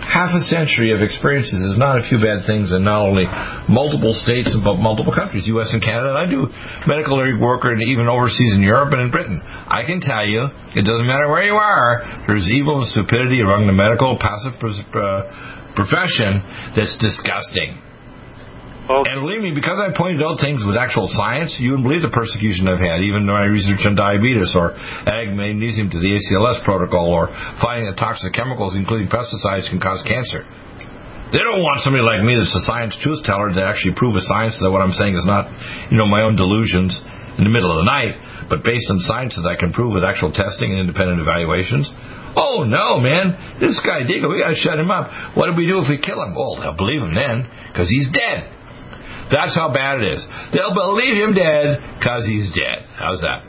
half 0.04 0.36
a 0.36 0.44
century 0.52 0.92
of 0.92 1.00
experiences 1.00 1.64
is 1.64 1.78
not 1.80 1.96
a 1.96 2.04
few 2.04 2.20
bad 2.20 2.44
things 2.44 2.76
in 2.76 2.84
not 2.84 3.00
only 3.00 3.24
multiple 3.72 4.12
states 4.12 4.52
but 4.60 4.76
multiple 4.76 5.16
countries, 5.16 5.48
U.S. 5.56 5.72
and 5.72 5.80
Canada. 5.82 6.12
And 6.12 6.20
I 6.20 6.28
do 6.28 6.52
medical 6.84 7.16
work 7.40 7.64
and 7.64 7.82
even 7.82 8.12
overseas 8.12 8.54
in 8.54 8.62
Europe 8.62 8.92
and 8.92 9.08
in 9.08 9.10
Britain. 9.12 9.40
I 9.42 9.88
can 9.88 10.02
tell 10.02 10.28
you, 10.28 10.52
it 10.76 10.84
doesn't 10.84 11.08
matter 11.08 11.30
where 11.32 11.48
you 11.48 11.56
are. 11.56 12.26
There's 12.28 12.50
evil 12.52 12.84
and 12.84 12.88
stupidity 12.92 13.40
among 13.40 13.68
the 13.68 13.78
medical 13.78 14.20
passive 14.20 14.60
uh, 14.60 15.72
profession 15.80 16.44
that's 16.76 16.98
disgusting. 17.00 17.80
Okay. 18.82 19.14
And 19.14 19.22
believe 19.22 19.46
me, 19.46 19.54
because 19.54 19.78
I 19.78 19.94
pointed 19.94 20.26
out 20.26 20.42
things 20.42 20.66
with 20.66 20.74
actual 20.74 21.06
science, 21.06 21.54
you 21.62 21.72
wouldn't 21.72 21.86
believe 21.86 22.02
the 22.02 22.10
persecution 22.10 22.66
I've 22.66 22.82
had, 22.82 23.06
even 23.06 23.30
my 23.30 23.46
research 23.46 23.86
on 23.86 23.94
diabetes 23.94 24.58
or 24.58 24.74
adding 25.06 25.38
magnesium 25.38 25.94
to 25.94 26.00
the 26.02 26.12
ACLS 26.18 26.66
protocol 26.66 27.14
or 27.14 27.30
finding 27.62 27.86
that 27.88 28.02
toxic 28.02 28.34
chemicals, 28.34 28.74
including 28.74 29.08
pesticides, 29.08 29.70
can 29.70 29.78
cause 29.78 30.02
cancer. 30.02 30.44
They 31.32 31.40
don't 31.40 31.64
want 31.64 31.80
somebody 31.86 32.04
like 32.04 32.26
me 32.26 32.36
that's 32.36 32.52
a 32.52 32.66
science 32.68 32.98
truth 33.00 33.24
teller 33.24 33.54
to 33.56 33.62
actually 33.64 33.96
prove 33.96 34.18
with 34.18 34.28
science 34.28 34.60
that 34.60 34.68
what 34.68 34.84
I'm 34.84 34.92
saying 34.92 35.16
is 35.16 35.24
not, 35.24 35.48
you 35.88 35.96
know, 35.96 36.10
my 36.10 36.28
own 36.28 36.36
delusions 36.36 36.92
in 37.38 37.48
the 37.48 37.54
middle 37.54 37.72
of 37.72 37.86
the 37.86 37.88
night, 37.88 38.20
but 38.52 38.68
based 38.68 38.92
on 38.92 39.00
science 39.08 39.40
that 39.40 39.48
I 39.48 39.56
can 39.56 39.72
prove 39.72 39.96
with 39.96 40.04
actual 40.04 40.36
testing 40.36 40.76
and 40.76 40.84
independent 40.84 41.24
evaluations. 41.24 41.88
Oh 42.36 42.68
no, 42.68 43.00
man! 43.00 43.60
This 43.60 43.80
guy 43.80 44.04
Deagle, 44.04 44.32
we 44.32 44.44
gotta 44.44 44.60
shut 44.60 44.80
him 44.80 44.92
up. 44.92 45.36
What 45.36 45.48
do 45.48 45.56
we 45.56 45.68
do 45.68 45.80
if 45.80 45.88
we 45.88 46.00
kill 46.00 46.20
him? 46.20 46.36
Well, 46.36 46.60
they'll 46.60 46.76
believe 46.76 47.04
him 47.04 47.16
then, 47.16 47.48
because 47.72 47.88
he's 47.88 48.08
dead. 48.12 48.48
That's 49.32 49.56
how 49.56 49.72
bad 49.72 50.04
it 50.04 50.20
is. 50.20 50.22
They'll 50.52 50.76
believe 50.76 51.16
him 51.16 51.34
dead 51.34 51.80
because 51.98 52.28
he's 52.28 52.52
dead. 52.52 52.84
How's 53.00 53.24
that? 53.24 53.48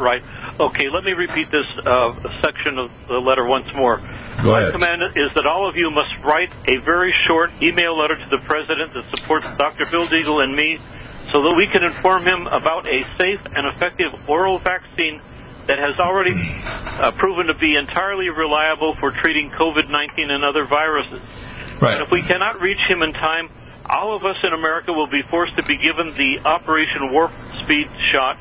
Right. 0.00 0.22
Okay, 0.58 0.86
let 0.94 1.02
me 1.02 1.12
repeat 1.12 1.50
this 1.50 1.66
uh, 1.82 2.14
section 2.40 2.78
of 2.78 2.88
the 3.10 3.18
letter 3.18 3.44
once 3.44 3.66
more. 3.74 3.98
Go 4.42 4.54
ahead. 4.54 4.70
My 4.70 4.78
command 4.78 5.02
is 5.18 5.30
that 5.34 5.44
all 5.44 5.68
of 5.68 5.74
you 5.74 5.90
must 5.90 6.14
write 6.22 6.54
a 6.70 6.78
very 6.86 7.12
short 7.26 7.50
email 7.58 7.98
letter 7.98 8.14
to 8.14 8.28
the 8.30 8.40
President 8.46 8.94
that 8.94 9.04
supports 9.18 9.44
Dr. 9.58 9.90
Bill 9.90 10.06
Deagle 10.06 10.42
and 10.42 10.54
me 10.54 10.78
so 11.34 11.42
that 11.42 11.54
we 11.58 11.66
can 11.68 11.82
inform 11.84 12.24
him 12.24 12.46
about 12.46 12.86
a 12.86 13.02
safe 13.18 13.42
and 13.52 13.66
effective 13.74 14.14
oral 14.30 14.62
vaccine 14.62 15.20
that 15.66 15.76
has 15.76 15.98
already 16.00 16.32
uh, 16.32 17.12
proven 17.20 17.46
to 17.46 17.56
be 17.58 17.76
entirely 17.76 18.30
reliable 18.30 18.96
for 18.98 19.12
treating 19.20 19.52
COVID 19.52 19.90
19 19.90 20.30
and 20.30 20.42
other 20.46 20.64
viruses. 20.64 21.20
Right. 21.82 22.00
And 22.00 22.06
if 22.06 22.10
we 22.10 22.24
cannot 22.24 22.62
reach 22.62 22.80
him 22.88 23.02
in 23.02 23.12
time, 23.12 23.50
all 23.90 24.14
of 24.14 24.24
us 24.24 24.36
in 24.44 24.52
America 24.52 24.92
will 24.92 25.08
be 25.08 25.22
forced 25.30 25.56
to 25.56 25.64
be 25.64 25.76
given 25.76 26.12
the 26.16 26.40
Operation 26.44 27.12
Warp 27.12 27.32
Speed 27.64 27.88
shot 28.12 28.36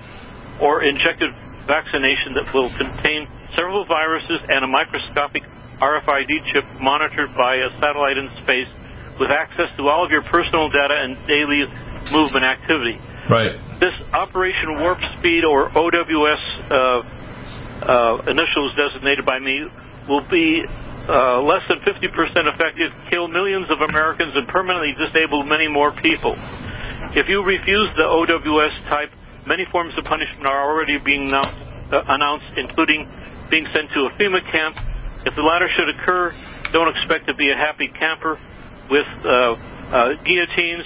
or 0.62 0.84
injected 0.84 1.32
vaccination 1.66 2.34
that 2.36 2.54
will 2.54 2.70
contain 2.78 3.28
several 3.56 3.86
viruses 3.86 4.42
and 4.50 4.64
a 4.64 4.68
microscopic 4.68 5.44
RFID 5.80 6.52
chip 6.52 6.66
monitored 6.82 7.34
by 7.36 7.56
a 7.56 7.70
satellite 7.80 8.18
in 8.18 8.30
space 8.44 8.68
with 9.20 9.30
access 9.30 9.70
to 9.78 9.88
all 9.88 10.06
of 10.06 10.12
your 10.12 10.24
personal 10.24 10.70
data 10.70 10.94
and 10.94 11.16
daily 11.28 11.66
movement 12.12 12.46
activity. 12.46 13.00
Right. 13.30 13.54
This 13.80 13.94
Operation 14.14 14.80
Warp 14.80 15.00
Speed, 15.20 15.44
or 15.44 15.70
OWS 15.70 16.44
uh, 16.72 16.76
uh, 17.84 18.32
initials 18.32 18.74
designated 18.76 19.26
by 19.26 19.40
me, 19.40 19.68
will 20.08 20.26
be 20.30 20.64
uh, 21.08 21.42
less 21.42 21.64
than 21.72 21.80
50% 21.80 22.04
effective, 22.52 22.92
kill 23.10 23.28
millions 23.28 23.68
of 23.72 23.80
Americans, 23.80 24.36
and 24.36 24.48
permanently 24.48 24.94
disable 25.00 25.44
many 25.44 25.68
more 25.68 25.92
people. 26.04 26.36
If 27.16 27.28
you 27.32 27.44
refuse 27.44 27.90
the 27.96 28.04
OWS 28.04 28.76
type, 28.86 29.12
many 29.48 29.66
forms 29.72 29.94
of 29.98 30.04
punishment 30.04 30.46
are 30.46 30.68
already 30.68 31.00
being 31.00 31.32
now, 31.32 31.48
uh, 31.92 32.04
announced, 32.08 32.52
including 32.58 33.08
being 33.50 33.66
sent 33.74 33.88
to 33.96 34.08
a 34.08 34.12
FEMA 34.20 34.44
camp. 34.52 34.76
If 35.26 35.36
the 35.36 35.42
latter 35.42 35.68
should 35.76 35.90
occur, 35.90 36.36
don't 36.74 36.92
expect 36.92 37.28
to 37.28 37.34
be 37.34 37.50
a 37.52 37.56
happy 37.56 37.88
camper 37.88 38.38
with 38.92 39.08
uh, 39.24 39.56
uh, 39.96 40.20
guillotines, 40.24 40.84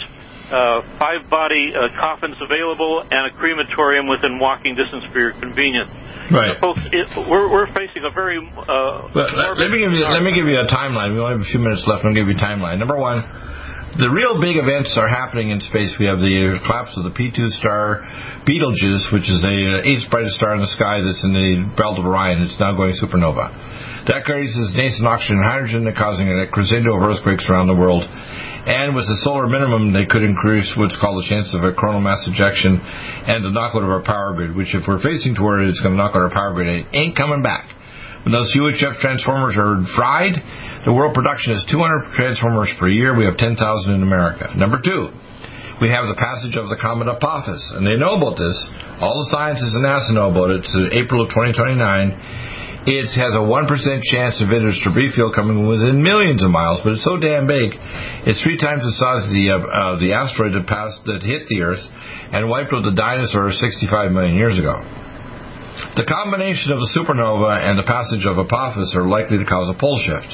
uh, 0.51 0.83
five 0.99 1.25
body 1.29 1.71
uh, 1.71 1.87
coffins 1.95 2.35
available, 2.43 3.01
and 3.09 3.31
a 3.31 3.31
crematorium 3.33 4.07
within 4.07 4.37
walking 4.37 4.75
distance 4.75 5.03
for 5.11 5.19
your 5.19 5.33
convenience. 5.39 5.89
Right. 6.31 6.55
So, 6.59 6.75
folks, 6.75 6.83
it, 6.91 7.07
we're, 7.27 7.51
we're 7.51 7.71
facing 7.73 8.03
a 8.03 8.11
very. 8.11 8.39
Uh, 8.39 9.09
let, 9.15 9.57
let 9.57 9.71
me 9.71 9.79
give 9.79 9.91
you 9.91 10.03
let 10.07 10.23
me 10.23 10.31
give 10.35 10.47
you 10.47 10.59
a 10.59 10.67
timeline. 10.67 11.15
We 11.15 11.19
only 11.19 11.39
have 11.39 11.43
a 11.43 11.51
few 11.51 11.59
minutes 11.59 11.83
left. 11.87 12.03
I'll 12.03 12.15
give 12.15 12.27
you 12.27 12.35
a 12.35 12.43
timeline. 12.43 12.79
Number 12.79 12.95
one, 12.95 13.23
the 13.99 14.07
real 14.07 14.39
big 14.39 14.55
events 14.55 14.95
are 14.95 15.11
happening 15.11 15.51
in 15.51 15.59
space. 15.59 15.95
We 15.99 16.07
have 16.07 16.23
the 16.23 16.59
collapse 16.63 16.95
of 16.95 17.03
the 17.03 17.11
P2 17.11 17.51
star 17.59 18.07
Betelgeuse, 18.47 19.11
which 19.11 19.27
is 19.27 19.43
a 19.43 19.83
uh, 19.83 19.87
eighth 19.87 20.07
brightest 20.07 20.39
star 20.39 20.55
in 20.55 20.63
the 20.63 20.71
sky 20.71 21.03
that's 21.03 21.23
in 21.27 21.35
the 21.35 21.67
belt 21.75 21.99
of 21.99 22.07
Orion. 22.07 22.39
It's 22.43 22.55
now 22.55 22.71
going 22.71 22.95
supernova. 22.95 23.70
That 24.09 24.25
releases 24.25 24.73
nascent 24.73 25.05
oxygen 25.05 25.37
and 25.37 25.45
hydrogen, 25.45 25.85
causing 25.93 26.25
a 26.25 26.49
crescendo 26.49 26.97
of 26.97 27.05
earthquakes 27.05 27.45
around 27.45 27.69
the 27.69 27.77
world. 27.77 28.01
And 28.01 28.97
with 28.97 29.05
the 29.05 29.17
solar 29.21 29.45
minimum, 29.45 29.93
they 29.93 30.09
could 30.09 30.25
increase 30.25 30.69
what's 30.73 30.97
called 30.97 31.21
the 31.21 31.27
chance 31.29 31.53
of 31.53 31.61
a 31.61 31.73
coronal 31.73 32.01
mass 32.01 32.25
ejection 32.25 32.81
and 32.81 33.45
the 33.45 33.53
knockout 33.53 33.85
of 33.85 33.89
our 33.93 34.01
power 34.01 34.33
grid, 34.33 34.57
which 34.57 34.73
if 34.73 34.89
we're 34.89 35.01
facing 35.01 35.37
toward 35.37 35.65
it, 35.65 35.69
it's 35.69 35.81
going 35.85 35.93
to 35.93 36.01
knock 36.01 36.17
out 36.17 36.25
our 36.25 36.33
power 36.33 36.53
grid. 36.53 36.69
It 36.69 36.89
ain't 36.93 37.13
coming 37.13 37.45
back. 37.45 37.69
When 38.25 38.33
those 38.33 38.53
UHF 38.53 39.01
transformers 39.01 39.57
are 39.57 39.81
fried, 39.97 40.37
the 40.85 40.93
world 40.93 41.13
production 41.17 41.53
is 41.53 41.65
200 41.69 42.13
transformers 42.13 42.69
per 42.77 42.85
year. 42.89 43.17
We 43.17 43.25
have 43.25 43.37
10,000 43.37 43.57
in 43.57 44.01
America. 44.01 44.49
Number 44.53 44.77
two, 44.77 45.09
we 45.81 45.89
have 45.89 46.05
the 46.05 46.17
passage 46.21 46.53
of 46.53 46.69
the 46.69 46.77
comet 46.77 47.09
Apophis, 47.09 47.73
and 47.73 47.81
they 47.81 47.97
know 47.97 48.13
about 48.13 48.37
this. 48.37 48.53
All 49.01 49.17
the 49.25 49.29
scientists 49.33 49.73
in 49.73 49.81
NASA 49.81 50.13
know 50.13 50.29
about 50.29 50.53
it. 50.53 50.61
It's 50.61 50.73
April 50.93 51.25
of 51.25 51.33
2029. 51.33 52.60
It 52.81 53.13
has 53.13 53.37
a 53.37 53.45
1% 53.45 53.69
chance 54.09 54.41
of 54.41 54.49
interest 54.49 54.81
debris 54.81 55.13
field 55.13 55.37
coming 55.37 55.69
within 55.69 56.01
millions 56.01 56.41
of 56.41 56.49
miles, 56.49 56.81
but 56.81 56.97
it's 56.97 57.05
so 57.05 57.13
damn 57.21 57.45
big. 57.45 57.77
It's 58.25 58.41
three 58.41 58.57
times 58.57 58.81
the 58.81 58.97
size 58.97 59.29
of 59.29 59.33
the, 59.37 59.45
uh, 59.53 60.01
the 60.01 60.17
asteroid 60.17 60.57
that, 60.57 60.65
passed, 60.65 61.05
that 61.05 61.21
hit 61.21 61.45
the 61.45 61.61
Earth 61.61 61.85
and 62.33 62.49
wiped 62.49 62.73
out 62.73 62.81
the 62.81 62.97
dinosaurs 62.97 63.61
65 63.61 64.09
million 64.09 64.33
years 64.33 64.57
ago. 64.57 64.81
The 65.93 66.09
combination 66.09 66.73
of 66.73 66.81
the 66.81 66.89
supernova 66.97 67.53
and 67.53 67.77
the 67.77 67.85
passage 67.85 68.25
of 68.25 68.41
Apophis 68.41 68.97
are 68.97 69.05
likely 69.05 69.37
to 69.37 69.45
cause 69.45 69.69
a 69.69 69.77
pole 69.77 70.01
shift. 70.01 70.33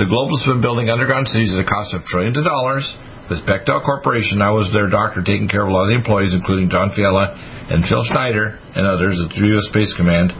The 0.00 0.08
globalists 0.08 0.48
have 0.48 0.56
been 0.56 0.64
building 0.64 0.88
underground 0.88 1.28
cities 1.28 1.52
at 1.52 1.60
a 1.60 1.68
cost 1.68 1.92
of 1.92 2.08
trillions 2.08 2.40
of 2.40 2.48
dollars. 2.48 2.88
With 3.28 3.44
Bechtel 3.44 3.84
Corporation, 3.84 4.40
I 4.40 4.48
was 4.56 4.72
their 4.72 4.88
doctor 4.88 5.20
taking 5.20 5.44
care 5.44 5.60
of 5.60 5.68
a 5.68 5.72
lot 5.72 5.84
of 5.84 5.92
the 5.92 6.00
employees, 6.00 6.32
including 6.32 6.72
Don 6.72 6.96
Fiala 6.96 7.36
and 7.68 7.84
Phil 7.84 8.00
Schneider 8.08 8.56
and 8.72 8.88
others 8.88 9.20
at 9.20 9.28
the 9.36 9.52
U.S. 9.52 9.68
Space 9.68 9.92
Command. 10.00 10.32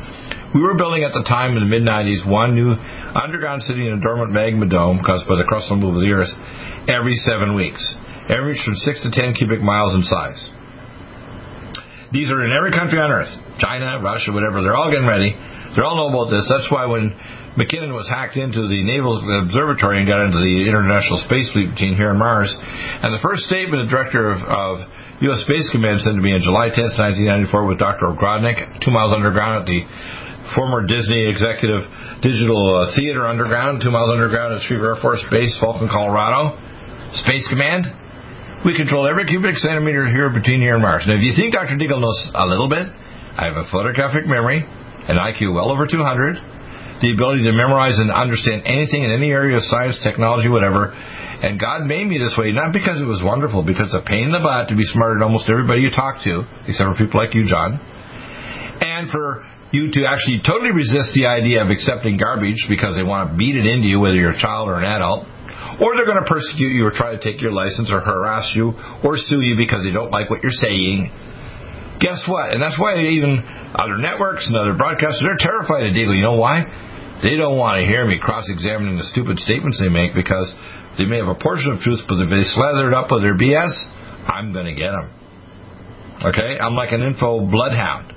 We 0.53 0.61
were 0.61 0.77
building 0.77 1.01
at 1.01 1.17
the 1.17 1.25
time 1.25 1.57
in 1.57 1.65
the 1.65 1.71
mid 1.71 1.81
90s 1.81 2.29
one 2.29 2.53
new 2.53 2.77
underground 3.17 3.65
city 3.65 3.89
in 3.89 3.97
a 3.97 4.01
dormant 4.01 4.37
magma 4.37 4.69
dome 4.69 5.01
caused 5.01 5.25
by 5.25 5.41
the 5.41 5.49
crustal 5.49 5.81
move 5.81 5.97
of 5.97 6.05
the 6.05 6.13
Earth 6.13 6.33
every 6.93 7.17
seven 7.25 7.57
weeks, 7.57 7.81
average 8.29 8.61
from 8.61 8.77
6 8.77 9.03
to 9.03 9.11
10 9.11 9.33
cubic 9.41 9.65
miles 9.65 9.97
in 9.97 10.05
size. 10.05 10.45
These 12.13 12.29
are 12.29 12.45
in 12.45 12.53
every 12.53 12.69
country 12.69 13.01
on 13.01 13.09
Earth 13.09 13.33
China, 13.57 13.97
Russia, 14.05 14.29
whatever. 14.37 14.61
They're 14.61 14.77
all 14.77 14.93
getting 14.93 15.09
ready. 15.09 15.33
They 15.33 15.81
all 15.81 15.97
know 15.97 16.13
about 16.13 16.29
this. 16.29 16.45
That's 16.45 16.69
why 16.69 16.85
when 16.85 17.17
McKinnon 17.57 17.97
was 17.97 18.05
hacked 18.13 18.37
into 18.37 18.69
the 18.69 18.81
Naval 18.85 19.25
Observatory 19.49 20.05
and 20.05 20.09
got 20.09 20.21
into 20.21 20.37
the 20.37 20.69
International 20.69 21.17
Space 21.25 21.49
Fleet 21.57 21.73
routine 21.73 21.97
here 21.97 22.13
on 22.13 22.21
Mars, 22.21 22.53
and 22.61 23.09
the 23.09 23.25
first 23.25 23.49
statement 23.49 23.89
the 23.89 23.91
director 23.93 24.33
of, 24.33 24.41
of 24.45 24.73
U.S. 25.25 25.45
Space 25.49 25.73
Command 25.73 26.01
sent 26.05 26.17
to 26.17 26.25
me 26.25 26.37
on 26.37 26.45
July 26.45 26.69
10, 26.69 26.97
1994, 26.97 27.65
with 27.65 27.81
Dr. 27.81 28.13
Ogrodnik, 28.13 28.85
two 28.85 28.93
miles 28.93 29.17
underground 29.17 29.65
at 29.65 29.67
the 29.69 29.81
former 30.55 30.87
Disney 30.87 31.29
executive 31.29 31.85
digital 32.23 32.61
uh, 32.71 32.95
theater 32.95 33.27
underground, 33.27 33.83
two 33.83 33.91
miles 33.91 34.11
underground 34.13 34.55
at 34.55 34.61
Schriever 34.65 34.97
Air 34.97 35.01
Force 35.01 35.25
Base, 35.31 35.57
Falcon, 35.61 35.89
Colorado. 35.89 36.57
Space 37.13 37.45
Command. 37.49 37.85
We 38.65 38.73
control 38.73 39.05
every 39.05 39.27
cubic 39.27 39.57
centimeter 39.61 40.09
here 40.09 40.31
between 40.33 40.65
here 40.65 40.81
and 40.81 40.83
Mars. 40.83 41.05
Now, 41.05 41.21
if 41.21 41.23
you 41.23 41.37
think 41.37 41.53
Dr. 41.53 41.77
Deagle 41.77 42.01
knows 42.01 42.17
a 42.33 42.47
little 42.47 42.71
bit, 42.73 42.89
I 42.89 43.53
have 43.53 43.59
a 43.61 43.69
photographic 43.69 44.25
memory, 44.25 44.65
an 44.65 45.17
IQ 45.21 45.53
well 45.53 45.69
over 45.69 45.85
200, 45.85 47.03
the 47.05 47.13
ability 47.13 47.45
to 47.45 47.53
memorize 47.53 47.99
and 47.99 48.09
understand 48.09 48.63
anything 48.65 49.05
in 49.05 49.11
any 49.11 49.29
area 49.29 49.59
of 49.59 49.65
science, 49.67 50.01
technology, 50.01 50.49
whatever. 50.49 50.95
And 50.95 51.61
God 51.61 51.85
made 51.85 52.07
me 52.07 52.17
this 52.17 52.33
way, 52.39 52.53
not 52.53 52.73
because 52.73 53.03
it 53.03 53.09
was 53.09 53.21
wonderful, 53.21 53.61
because 53.61 53.93
it's 53.93 53.99
a 53.99 54.07
pain 54.09 54.31
in 54.31 54.33
the 54.33 54.41
butt 54.41 54.73
to 54.73 54.77
be 54.79 54.87
smarter 54.89 55.21
than 55.21 55.27
almost 55.27 55.51
everybody 55.51 55.83
you 55.83 55.91
talk 55.91 56.23
to, 56.25 56.47
except 56.65 56.87
for 56.87 56.97
people 56.97 57.21
like 57.21 57.35
you, 57.35 57.45
John. 57.45 57.77
And 58.81 59.11
for 59.11 59.45
you 59.73 59.91
to 59.91 60.05
actually 60.05 60.45
totally 60.45 60.71
resist 60.71 61.17
the 61.17 61.27
idea 61.27 61.65
of 61.65 61.73
accepting 61.73 62.21
garbage 62.21 62.69
because 62.69 62.95
they 62.95 63.03
want 63.03 63.33
to 63.33 63.37
beat 63.37 63.57
it 63.57 63.65
into 63.65 63.89
you, 63.89 63.99
whether 63.99 64.15
you're 64.15 64.37
a 64.37 64.39
child 64.39 64.69
or 64.69 64.77
an 64.77 64.85
adult, 64.85 65.25
or 65.81 65.97
they're 65.97 66.07
going 66.07 66.21
to 66.21 66.29
persecute 66.29 66.77
you 66.77 66.85
or 66.85 66.93
try 66.93 67.17
to 67.17 67.21
take 67.21 67.41
your 67.41 67.53
license 67.53 67.89
or 67.89 68.01
harass 68.01 68.53
you 68.55 68.77
or 69.03 69.17
sue 69.17 69.41
you 69.41 69.57
because 69.57 69.83
they 69.83 69.91
don't 69.91 70.13
like 70.13 70.29
what 70.29 70.45
you're 70.45 70.53
saying. 70.53 71.09
Guess 72.01 72.29
what? 72.29 72.53
And 72.53 72.61
that's 72.61 72.77
why 72.77 73.01
even 73.01 73.41
other 73.73 73.97
networks 73.97 74.47
and 74.47 74.57
other 74.57 74.77
broadcasters, 74.77 75.25
they're 75.25 75.41
terrified 75.41 75.89
of 75.89 75.97
Deagle. 75.97 76.17
You 76.17 76.23
know 76.23 76.37
why? 76.37 76.69
They 77.23 77.39
don't 77.39 77.57
want 77.57 77.81
to 77.81 77.87
hear 77.87 78.05
me 78.05 78.19
cross-examining 78.19 78.99
the 78.99 79.07
stupid 79.09 79.39
statements 79.39 79.79
they 79.81 79.89
make 79.89 80.13
because 80.13 80.53
they 80.99 81.07
may 81.07 81.17
have 81.23 81.31
a 81.31 81.39
portion 81.39 81.73
of 81.73 81.81
truth, 81.81 82.03
but 82.11 82.21
if 82.21 82.29
they 82.29 82.43
slather 82.43 82.91
it 82.91 82.95
up 82.95 83.09
with 83.09 83.23
their 83.23 83.39
BS, 83.39 83.73
I'm 84.27 84.53
going 84.53 84.67
to 84.67 84.75
get 84.75 84.91
them. 84.91 85.09
Okay? 86.27 86.59
I'm 86.59 86.75
like 86.75 86.93
an 86.93 87.01
info 87.01 87.47
bloodhound. 87.47 88.13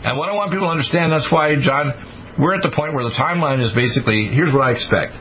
And 0.00 0.16
what 0.16 0.28
I 0.28 0.32
want 0.32 0.50
people 0.50 0.66
to 0.66 0.72
understand, 0.72 1.12
that's 1.12 1.28
why, 1.28 1.56
John, 1.60 1.92
we're 2.40 2.56
at 2.56 2.64
the 2.64 2.72
point 2.72 2.96
where 2.96 3.04
the 3.04 3.12
timeline 3.12 3.60
is 3.60 3.72
basically 3.76 4.32
here's 4.32 4.52
what 4.52 4.64
I 4.64 4.72
expect. 4.72 5.12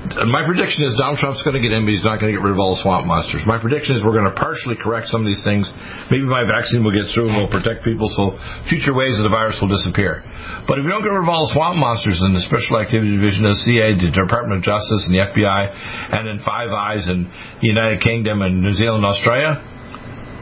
My 0.00 0.48
prediction 0.48 0.88
is 0.88 0.96
Donald 0.96 1.20
Trump's 1.20 1.44
going 1.44 1.60
to 1.60 1.62
get 1.62 1.76
in, 1.76 1.84
but 1.84 1.92
he's 1.92 2.02
not 2.02 2.16
going 2.16 2.32
to 2.32 2.36
get 2.40 2.40
rid 2.40 2.56
of 2.56 2.58
all 2.58 2.72
the 2.72 2.80
swamp 2.80 3.04
monsters. 3.04 3.44
My 3.44 3.60
prediction 3.60 3.94
is 3.94 4.00
we're 4.00 4.16
going 4.16 4.32
to 4.32 4.32
partially 4.32 4.72
correct 4.72 5.12
some 5.12 5.20
of 5.20 5.28
these 5.28 5.44
things. 5.44 5.68
Maybe 6.08 6.24
my 6.24 6.40
vaccine 6.48 6.80
will 6.80 6.96
get 6.96 7.12
through 7.12 7.28
and 7.28 7.36
will 7.36 7.52
protect 7.52 7.84
people 7.84 8.08
so 8.08 8.32
future 8.72 8.96
waves 8.96 9.20
of 9.20 9.28
the 9.28 9.30
virus 9.30 9.60
will 9.60 9.68
disappear. 9.68 10.24
But 10.64 10.80
if 10.80 10.88
we 10.88 10.90
don't 10.90 11.04
get 11.04 11.12
rid 11.12 11.20
of 11.20 11.28
all 11.28 11.44
the 11.44 11.52
swamp 11.52 11.76
monsters 11.76 12.24
in 12.24 12.32
the 12.32 12.40
Special 12.48 12.80
Activity 12.80 13.12
Division 13.12 13.44
of 13.44 13.52
the 13.52 13.62
CIA, 13.68 14.00
the 14.00 14.08
Department 14.08 14.58
of 14.58 14.62
Justice, 14.64 15.04
and 15.04 15.12
the 15.12 15.20
FBI, 15.20 15.60
and 16.16 16.24
then 16.24 16.40
Five 16.48 16.72
Eyes 16.72 17.04
in 17.04 17.28
the 17.60 17.68
United 17.68 18.00
Kingdom 18.00 18.40
and 18.40 18.64
New 18.64 18.72
Zealand 18.72 19.04
and 19.04 19.12
Australia, 19.12 19.60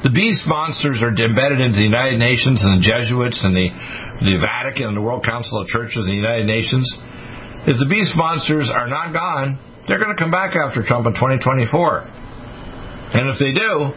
the 0.03 0.15
beast 0.15 0.47
monsters 0.47 1.03
are 1.03 1.11
embedded 1.11 1.59
into 1.59 1.83
the 1.83 1.89
United 1.89 2.23
Nations 2.23 2.63
and 2.63 2.79
the 2.79 2.85
Jesuits 2.87 3.43
and 3.43 3.51
the, 3.51 3.69
the 4.23 4.37
Vatican 4.39 4.95
and 4.95 4.97
the 4.97 5.03
World 5.03 5.27
Council 5.27 5.59
of 5.59 5.67
Churches 5.67 6.07
and 6.07 6.15
the 6.15 6.21
United 6.23 6.47
Nations. 6.47 6.87
If 7.67 7.83
the 7.83 7.91
beast 7.91 8.15
monsters 8.15 8.71
are 8.71 8.87
not 8.87 9.11
gone, 9.11 9.59
they're 9.91 9.99
going 9.99 10.15
to 10.15 10.21
come 10.21 10.31
back 10.31 10.55
after 10.55 10.87
Trump 10.87 11.11
in 11.11 11.19
2024. 11.19 12.07
And 13.19 13.27
if 13.33 13.43
they 13.43 13.51
do, 13.51 13.91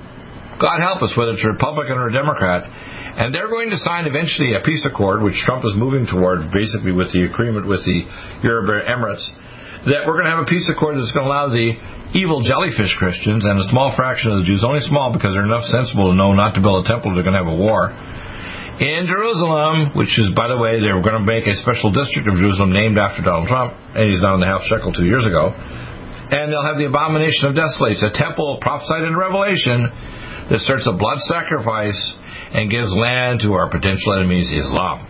God 0.58 0.82
help 0.82 1.06
us, 1.06 1.14
whether 1.14 1.38
it's 1.38 1.46
Republican 1.46 2.02
or 2.02 2.10
Democrat, 2.10 2.66
and 2.66 3.36
they're 3.36 3.52
going 3.52 3.70
to 3.70 3.78
sign 3.78 4.08
eventually 4.08 4.58
a 4.58 4.64
peace 4.64 4.88
accord, 4.88 5.22
which 5.22 5.38
Trump 5.46 5.68
is 5.68 5.76
moving 5.76 6.08
toward, 6.10 6.50
basically 6.50 6.96
with 6.96 7.12
the 7.14 7.28
agreement 7.28 7.68
with 7.68 7.84
the 7.86 8.08
Arab 8.42 8.72
Emirates, 8.88 9.26
that 9.86 10.08
we're 10.08 10.18
going 10.18 10.30
to 10.30 10.34
have 10.34 10.46
a 10.46 10.50
peace 10.50 10.66
accord 10.72 10.98
that's 10.98 11.12
going 11.12 11.26
to 11.26 11.32
allow 11.32 11.50
the 11.50 11.76
evil 12.14 12.44
jellyfish 12.44 12.92
Christians 13.00 13.46
and 13.46 13.56
a 13.56 13.68
small 13.72 13.96
fraction 13.96 14.32
of 14.36 14.44
the 14.44 14.48
Jews, 14.48 14.64
only 14.68 14.84
small 14.84 15.14
because 15.16 15.32
they're 15.32 15.48
enough 15.48 15.64
sensible 15.72 16.12
to 16.12 16.16
know 16.16 16.36
not 16.36 16.56
to 16.56 16.62
build 16.62 16.84
a 16.84 16.88
temple, 16.88 17.16
they're 17.16 17.24
going 17.24 17.38
to 17.38 17.44
have 17.44 17.52
a 17.52 17.56
war. 17.56 17.92
In 18.82 19.06
Jerusalem, 19.06 19.94
which 19.94 20.18
is, 20.18 20.34
by 20.34 20.50
the 20.50 20.58
way, 20.58 20.82
they're 20.82 21.00
going 21.06 21.20
to 21.20 21.28
make 21.28 21.46
a 21.46 21.56
special 21.62 21.94
district 21.94 22.26
of 22.28 22.36
Jerusalem 22.36 22.74
named 22.74 22.98
after 22.98 23.22
Donald 23.22 23.48
Trump, 23.48 23.78
and 23.94 24.10
he's 24.10 24.20
down 24.20 24.42
in 24.42 24.42
the 24.42 24.50
half 24.50 24.66
shekel 24.66 24.92
two 24.92 25.06
years 25.06 25.24
ago. 25.24 25.54
And 25.54 26.50
they'll 26.50 26.66
have 26.66 26.82
the 26.82 26.90
abomination 26.90 27.46
of 27.46 27.54
desolates, 27.54 28.02
a 28.02 28.10
temple 28.10 28.58
prophesied 28.60 29.04
in 29.04 29.14
Revelation 29.14 29.86
that 30.50 30.60
starts 30.66 30.90
a 30.90 30.96
blood 30.98 31.20
sacrifice 31.30 32.00
and 32.58 32.72
gives 32.72 32.90
land 32.92 33.46
to 33.46 33.54
our 33.54 33.70
potential 33.70 34.18
enemies, 34.18 34.50
Islam. 34.50 35.08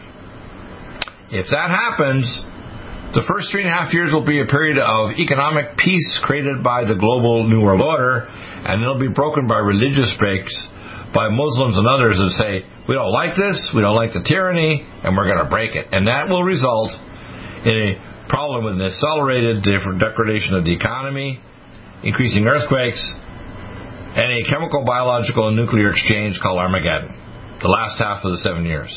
If 1.31 1.47
that 1.55 1.71
happens, 1.71 2.27
the 3.11 3.27
first 3.27 3.51
three 3.51 3.67
and 3.67 3.69
a 3.69 3.75
half 3.75 3.91
years 3.91 4.15
will 4.15 4.25
be 4.25 4.39
a 4.39 4.47
period 4.47 4.79
of 4.79 5.19
economic 5.19 5.75
peace 5.75 6.19
created 6.23 6.63
by 6.63 6.87
the 6.87 6.95
global 6.95 7.43
New 7.43 7.59
World 7.59 7.83
Order, 7.83 8.23
and 8.23 8.79
it'll 8.79 8.99
be 8.99 9.11
broken 9.11 9.47
by 9.51 9.59
religious 9.59 10.15
breaks 10.15 10.55
by 11.11 11.27
Muslims 11.27 11.75
and 11.75 11.87
others 11.91 12.15
that 12.15 12.31
say, 12.39 12.63
we 12.87 12.95
don't 12.95 13.11
like 13.11 13.35
this, 13.35 13.59
we 13.75 13.83
don't 13.83 13.99
like 13.99 14.15
the 14.15 14.23
tyranny, 14.23 14.87
and 15.03 15.11
we're 15.19 15.27
going 15.27 15.43
to 15.43 15.51
break 15.51 15.75
it. 15.75 15.91
And 15.91 16.07
that 16.07 16.31
will 16.31 16.43
result 16.43 16.95
in 17.67 17.75
a 17.75 17.89
problem 18.31 18.63
with 18.63 18.79
an 18.79 18.87
accelerated 18.87 19.59
degradation 19.67 20.55
of 20.55 20.63
the 20.63 20.71
economy, 20.71 21.43
increasing 22.07 22.47
earthquakes, 22.47 23.03
and 24.15 24.39
a 24.39 24.47
chemical, 24.47 24.87
biological, 24.87 25.51
and 25.51 25.57
nuclear 25.59 25.91
exchange 25.91 26.39
called 26.39 26.59
Armageddon, 26.59 27.11
the 27.59 27.67
last 27.67 27.99
half 27.99 28.23
of 28.23 28.31
the 28.31 28.39
seven 28.39 28.63
years. 28.63 28.91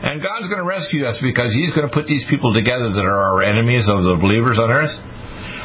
And 0.00 0.24
God's 0.24 0.48
going 0.48 0.64
to 0.64 0.68
rescue 0.68 1.04
us 1.04 1.20
because 1.20 1.52
He's 1.52 1.76
going 1.76 1.84
to 1.84 1.92
put 1.92 2.08
these 2.08 2.24
people 2.28 2.56
together 2.56 2.88
that 2.92 3.04
are 3.04 3.20
our 3.36 3.42
enemies 3.44 3.84
of 3.84 4.00
the 4.00 4.16
believers 4.16 4.56
on 4.56 4.72
earth. 4.72 4.92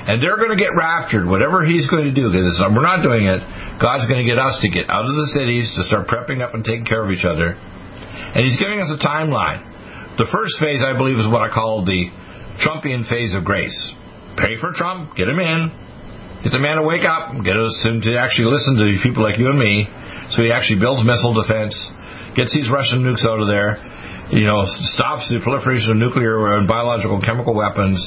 And 0.06 0.22
they're 0.22 0.38
going 0.38 0.54
to 0.54 0.60
get 0.60 0.76
raptured, 0.76 1.26
whatever 1.26 1.66
He's 1.66 1.88
going 1.88 2.06
to 2.06 2.14
do, 2.14 2.30
because 2.30 2.60
we're 2.62 2.86
not 2.86 3.02
doing 3.02 3.26
it. 3.26 3.42
God's 3.80 4.06
going 4.12 4.22
to 4.22 4.28
get 4.28 4.38
us 4.38 4.60
to 4.62 4.70
get 4.70 4.92
out 4.92 5.08
of 5.08 5.16
the 5.16 5.30
cities, 5.34 5.72
to 5.80 5.88
start 5.88 6.12
prepping 6.12 6.44
up 6.44 6.54
and 6.54 6.62
taking 6.64 6.86
care 6.86 7.02
of 7.02 7.10
each 7.10 7.26
other. 7.26 7.56
And 7.58 8.44
He's 8.44 8.60
giving 8.60 8.84
us 8.84 8.92
a 8.92 9.00
timeline. 9.00 9.64
The 10.20 10.28
first 10.32 10.60
phase, 10.60 10.80
I 10.80 10.96
believe, 10.96 11.20
is 11.20 11.28
what 11.28 11.44
I 11.44 11.52
call 11.52 11.84
the 11.84 12.08
Trumpian 12.60 13.04
phase 13.08 13.36
of 13.36 13.44
grace. 13.44 13.76
Pay 14.40 14.60
for 14.60 14.72
Trump, 14.76 15.16
get 15.16 15.28
him 15.28 15.40
in, 15.40 15.72
get 16.44 16.52
the 16.52 16.60
man 16.60 16.80
to 16.80 16.84
wake 16.84 17.04
up, 17.04 17.32
get 17.44 17.56
him 17.56 18.04
to 18.04 18.12
actually 18.20 18.52
listen 18.52 18.80
to 18.80 19.00
people 19.04 19.24
like 19.24 19.40
you 19.40 19.48
and 19.48 19.60
me, 19.60 19.88
so 20.32 20.44
he 20.44 20.52
actually 20.52 20.80
builds 20.80 21.04
missile 21.04 21.36
defense, 21.36 21.76
gets 22.36 22.52
these 22.56 22.68
Russian 22.72 23.04
nukes 23.04 23.24
out 23.28 23.40
of 23.40 23.48
there, 23.48 23.80
you 24.32 24.46
know, 24.46 24.66
stops 24.96 25.30
the 25.30 25.38
proliferation 25.44 25.92
of 25.92 25.98
nuclear 25.98 26.58
and 26.58 26.68
biological 26.68 27.22
and 27.22 27.26
chemical 27.26 27.54
weapons, 27.54 28.02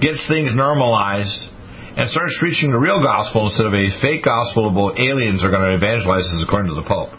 gets 0.00 0.20
things 0.28 0.52
normalized, 0.52 1.40
and 1.96 2.04
starts 2.10 2.36
preaching 2.38 2.70
the 2.70 2.78
real 2.78 3.00
gospel 3.00 3.48
instead 3.48 3.66
of 3.66 3.74
a 3.74 3.88
fake 4.04 4.22
gospel 4.22 4.68
about 4.68 5.00
aliens 5.00 5.42
are 5.42 5.50
going 5.50 5.64
to 5.64 5.74
evangelize 5.74 6.28
us 6.28 6.44
according 6.46 6.70
to 6.70 6.78
the 6.78 6.86
Pope. 6.86 7.10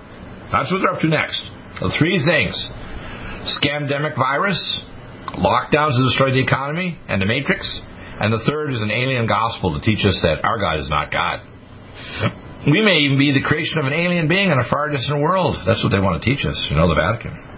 That's 0.53 0.71
what 0.71 0.79
they're 0.79 0.95
up 0.95 1.01
to 1.01 1.09
next. 1.09 1.41
The 1.81 1.91
three 1.97 2.21
things 2.23 2.55
scamdemic 3.59 4.15
virus, 4.15 4.59
lockdowns 5.39 5.95
to 5.95 6.03
destroy 6.11 6.31
the 6.31 6.43
economy, 6.43 6.99
and 7.07 7.21
the 7.21 7.25
matrix. 7.25 7.65
And 8.19 8.33
the 8.33 8.43
third 8.43 8.73
is 8.73 8.81
an 8.81 8.91
alien 8.91 9.27
gospel 9.27 9.79
to 9.79 9.81
teach 9.83 10.03
us 10.05 10.19
that 10.23 10.43
our 10.43 10.59
God 10.59 10.79
is 10.79 10.89
not 10.89 11.11
God. 11.11 11.39
We 12.67 12.83
may 12.83 13.07
even 13.07 13.17
be 13.17 13.31
the 13.31 13.41
creation 13.41 13.79
of 13.79 13.85
an 13.87 13.93
alien 13.93 14.27
being 14.27 14.51
in 14.51 14.59
a 14.59 14.67
far 14.69 14.91
distant 14.91 15.21
world. 15.21 15.55
That's 15.65 15.81
what 15.83 15.95
they 15.95 15.99
want 16.03 16.21
to 16.21 16.23
teach 16.27 16.45
us, 16.45 16.67
you 16.69 16.75
know, 16.75 16.91
the 16.91 16.99
Vatican. 16.99 17.48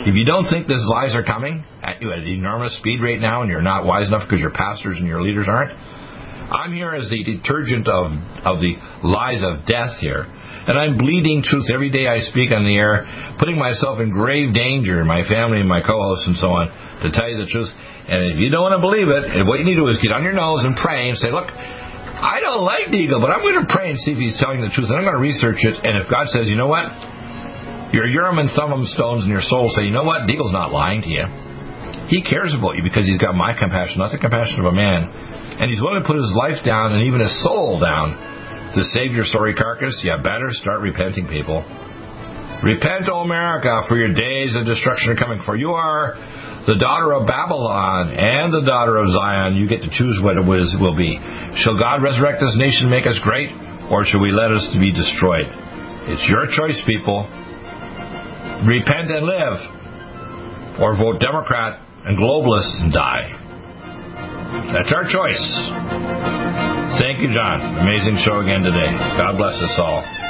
If 0.00 0.16
you 0.16 0.24
don't 0.24 0.48
think 0.48 0.64
these 0.64 0.84
lies 0.88 1.12
are 1.12 1.24
coming 1.24 1.60
at 1.84 2.00
you 2.00 2.08
at 2.08 2.24
an 2.24 2.26
enormous 2.26 2.72
speed 2.80 3.04
right 3.04 3.20
now 3.20 3.44
and 3.44 3.52
you're 3.52 3.60
not 3.60 3.84
wise 3.84 4.08
enough 4.08 4.24
because 4.24 4.40
your 4.40 4.52
pastors 4.52 4.96
and 4.96 5.04
your 5.04 5.20
leaders 5.20 5.44
aren't, 5.44 5.76
I'm 5.76 6.72
here 6.72 6.96
as 6.96 7.12
the 7.12 7.20
detergent 7.20 7.84
of, 7.84 8.08
of 8.48 8.64
the 8.64 8.80
lies 9.04 9.44
of 9.44 9.68
death 9.68 10.00
here. 10.00 10.24
And 10.24 10.80
I'm 10.80 10.96
bleeding 10.96 11.44
truth 11.44 11.68
every 11.68 11.92
day 11.92 12.08
I 12.08 12.24
speak 12.24 12.48
on 12.48 12.64
the 12.64 12.72
air, 12.80 13.04
putting 13.36 13.60
myself 13.60 14.00
in 14.00 14.08
grave 14.08 14.56
danger, 14.56 15.04
my 15.04 15.20
family 15.28 15.60
and 15.60 15.68
my 15.68 15.84
co-hosts 15.84 16.32
and 16.32 16.36
so 16.40 16.48
on, 16.56 16.72
to 17.04 17.12
tell 17.12 17.28
you 17.28 17.36
the 17.44 17.48
truth. 17.52 17.68
And 18.08 18.32
if 18.32 18.40
you 18.40 18.48
don't 18.48 18.64
want 18.64 18.76
to 18.76 18.82
believe 18.82 19.08
it, 19.12 19.36
what 19.44 19.60
you 19.60 19.68
need 19.68 19.76
to 19.76 19.84
do 19.84 19.88
is 19.92 20.00
get 20.00 20.16
on 20.16 20.24
your 20.24 20.32
nose 20.32 20.64
and 20.64 20.72
pray 20.80 21.12
and 21.12 21.16
say, 21.20 21.28
look, 21.28 21.52
I 21.52 22.40
don't 22.40 22.64
like 22.64 22.88
Deagle, 22.88 23.20
but 23.20 23.32
I'm 23.32 23.44
going 23.44 23.60
to 23.60 23.68
pray 23.68 23.92
and 23.92 24.00
see 24.00 24.16
if 24.16 24.20
he's 24.20 24.40
telling 24.40 24.64
the 24.64 24.72
truth. 24.72 24.88
And 24.88 24.96
I'm 24.96 25.04
going 25.04 25.16
to 25.16 25.24
research 25.24 25.60
it. 25.60 25.76
And 25.84 26.00
if 26.00 26.08
God 26.08 26.28
says, 26.32 26.48
you 26.48 26.56
know 26.56 26.68
what? 26.68 26.88
Your 27.90 28.06
Urim 28.06 28.38
and 28.38 28.50
Thummim 28.54 28.86
stones 28.86 29.26
in 29.26 29.30
your 29.30 29.42
soul 29.42 29.66
say, 29.74 29.82
you 29.82 29.90
know 29.90 30.06
what? 30.06 30.30
Deagle's 30.30 30.54
not 30.54 30.70
lying 30.70 31.02
to 31.02 31.10
you. 31.10 31.26
He 32.06 32.22
cares 32.22 32.54
about 32.54 32.78
you 32.78 32.86
because 32.86 33.06
he's 33.06 33.18
got 33.18 33.34
my 33.34 33.50
compassion, 33.50 33.98
not 33.98 34.14
the 34.14 34.22
compassion 34.22 34.62
of 34.62 34.70
a 34.70 34.74
man. 34.74 35.10
And 35.58 35.66
he's 35.66 35.82
willing 35.82 35.98
to 35.98 36.06
put 36.06 36.14
his 36.14 36.30
life 36.38 36.62
down 36.62 36.94
and 36.94 37.02
even 37.10 37.18
his 37.18 37.34
soul 37.42 37.82
down 37.82 38.14
to 38.78 38.86
save 38.94 39.10
your 39.10 39.26
sorry 39.26 39.58
carcass. 39.58 39.98
You 40.06 40.14
better 40.22 40.54
start 40.54 40.86
repenting, 40.86 41.26
people. 41.26 41.66
Repent, 42.62 43.10
O 43.10 43.26
America, 43.26 43.82
for 43.90 43.98
your 43.98 44.14
days 44.14 44.54
of 44.54 44.66
destruction 44.66 45.10
are 45.10 45.18
coming. 45.18 45.42
For 45.42 45.58
you 45.58 45.74
are 45.74 46.14
the 46.70 46.78
daughter 46.78 47.10
of 47.14 47.26
Babylon 47.26 48.14
and 48.14 48.54
the 48.54 48.62
daughter 48.62 49.02
of 49.02 49.10
Zion. 49.10 49.58
You 49.58 49.66
get 49.66 49.82
to 49.82 49.90
choose 49.90 50.22
what 50.22 50.38
it 50.38 50.46
was, 50.46 50.70
will 50.78 50.94
be. 50.94 51.18
Shall 51.58 51.74
God 51.74 52.06
resurrect 52.06 52.38
this 52.38 52.54
nation 52.54 52.86
and 52.86 52.94
make 52.94 53.10
us 53.10 53.18
great, 53.26 53.50
or 53.90 54.06
shall 54.06 54.22
we 54.22 54.30
let 54.30 54.54
us 54.54 54.62
be 54.78 54.94
destroyed? 54.94 55.50
It's 56.06 56.22
your 56.30 56.46
choice, 56.46 56.78
people 56.86 57.26
repent 58.66 59.10
and 59.10 59.26
live, 59.26 59.58
or 60.80 60.96
vote 60.96 61.20
Democrat 61.20 61.80
and 62.04 62.16
globalist 62.16 62.80
and 62.80 62.92
die. 62.92 63.36
That's 64.72 64.92
our 64.92 65.04
choice. 65.04 65.46
Thank 66.98 67.20
you, 67.20 67.32
John. 67.32 67.60
Amazing 67.80 68.16
show 68.24 68.40
again 68.40 68.62
today. 68.62 68.90
God 69.16 69.36
bless 69.36 69.54
us 69.62 69.76
all. 69.78 70.29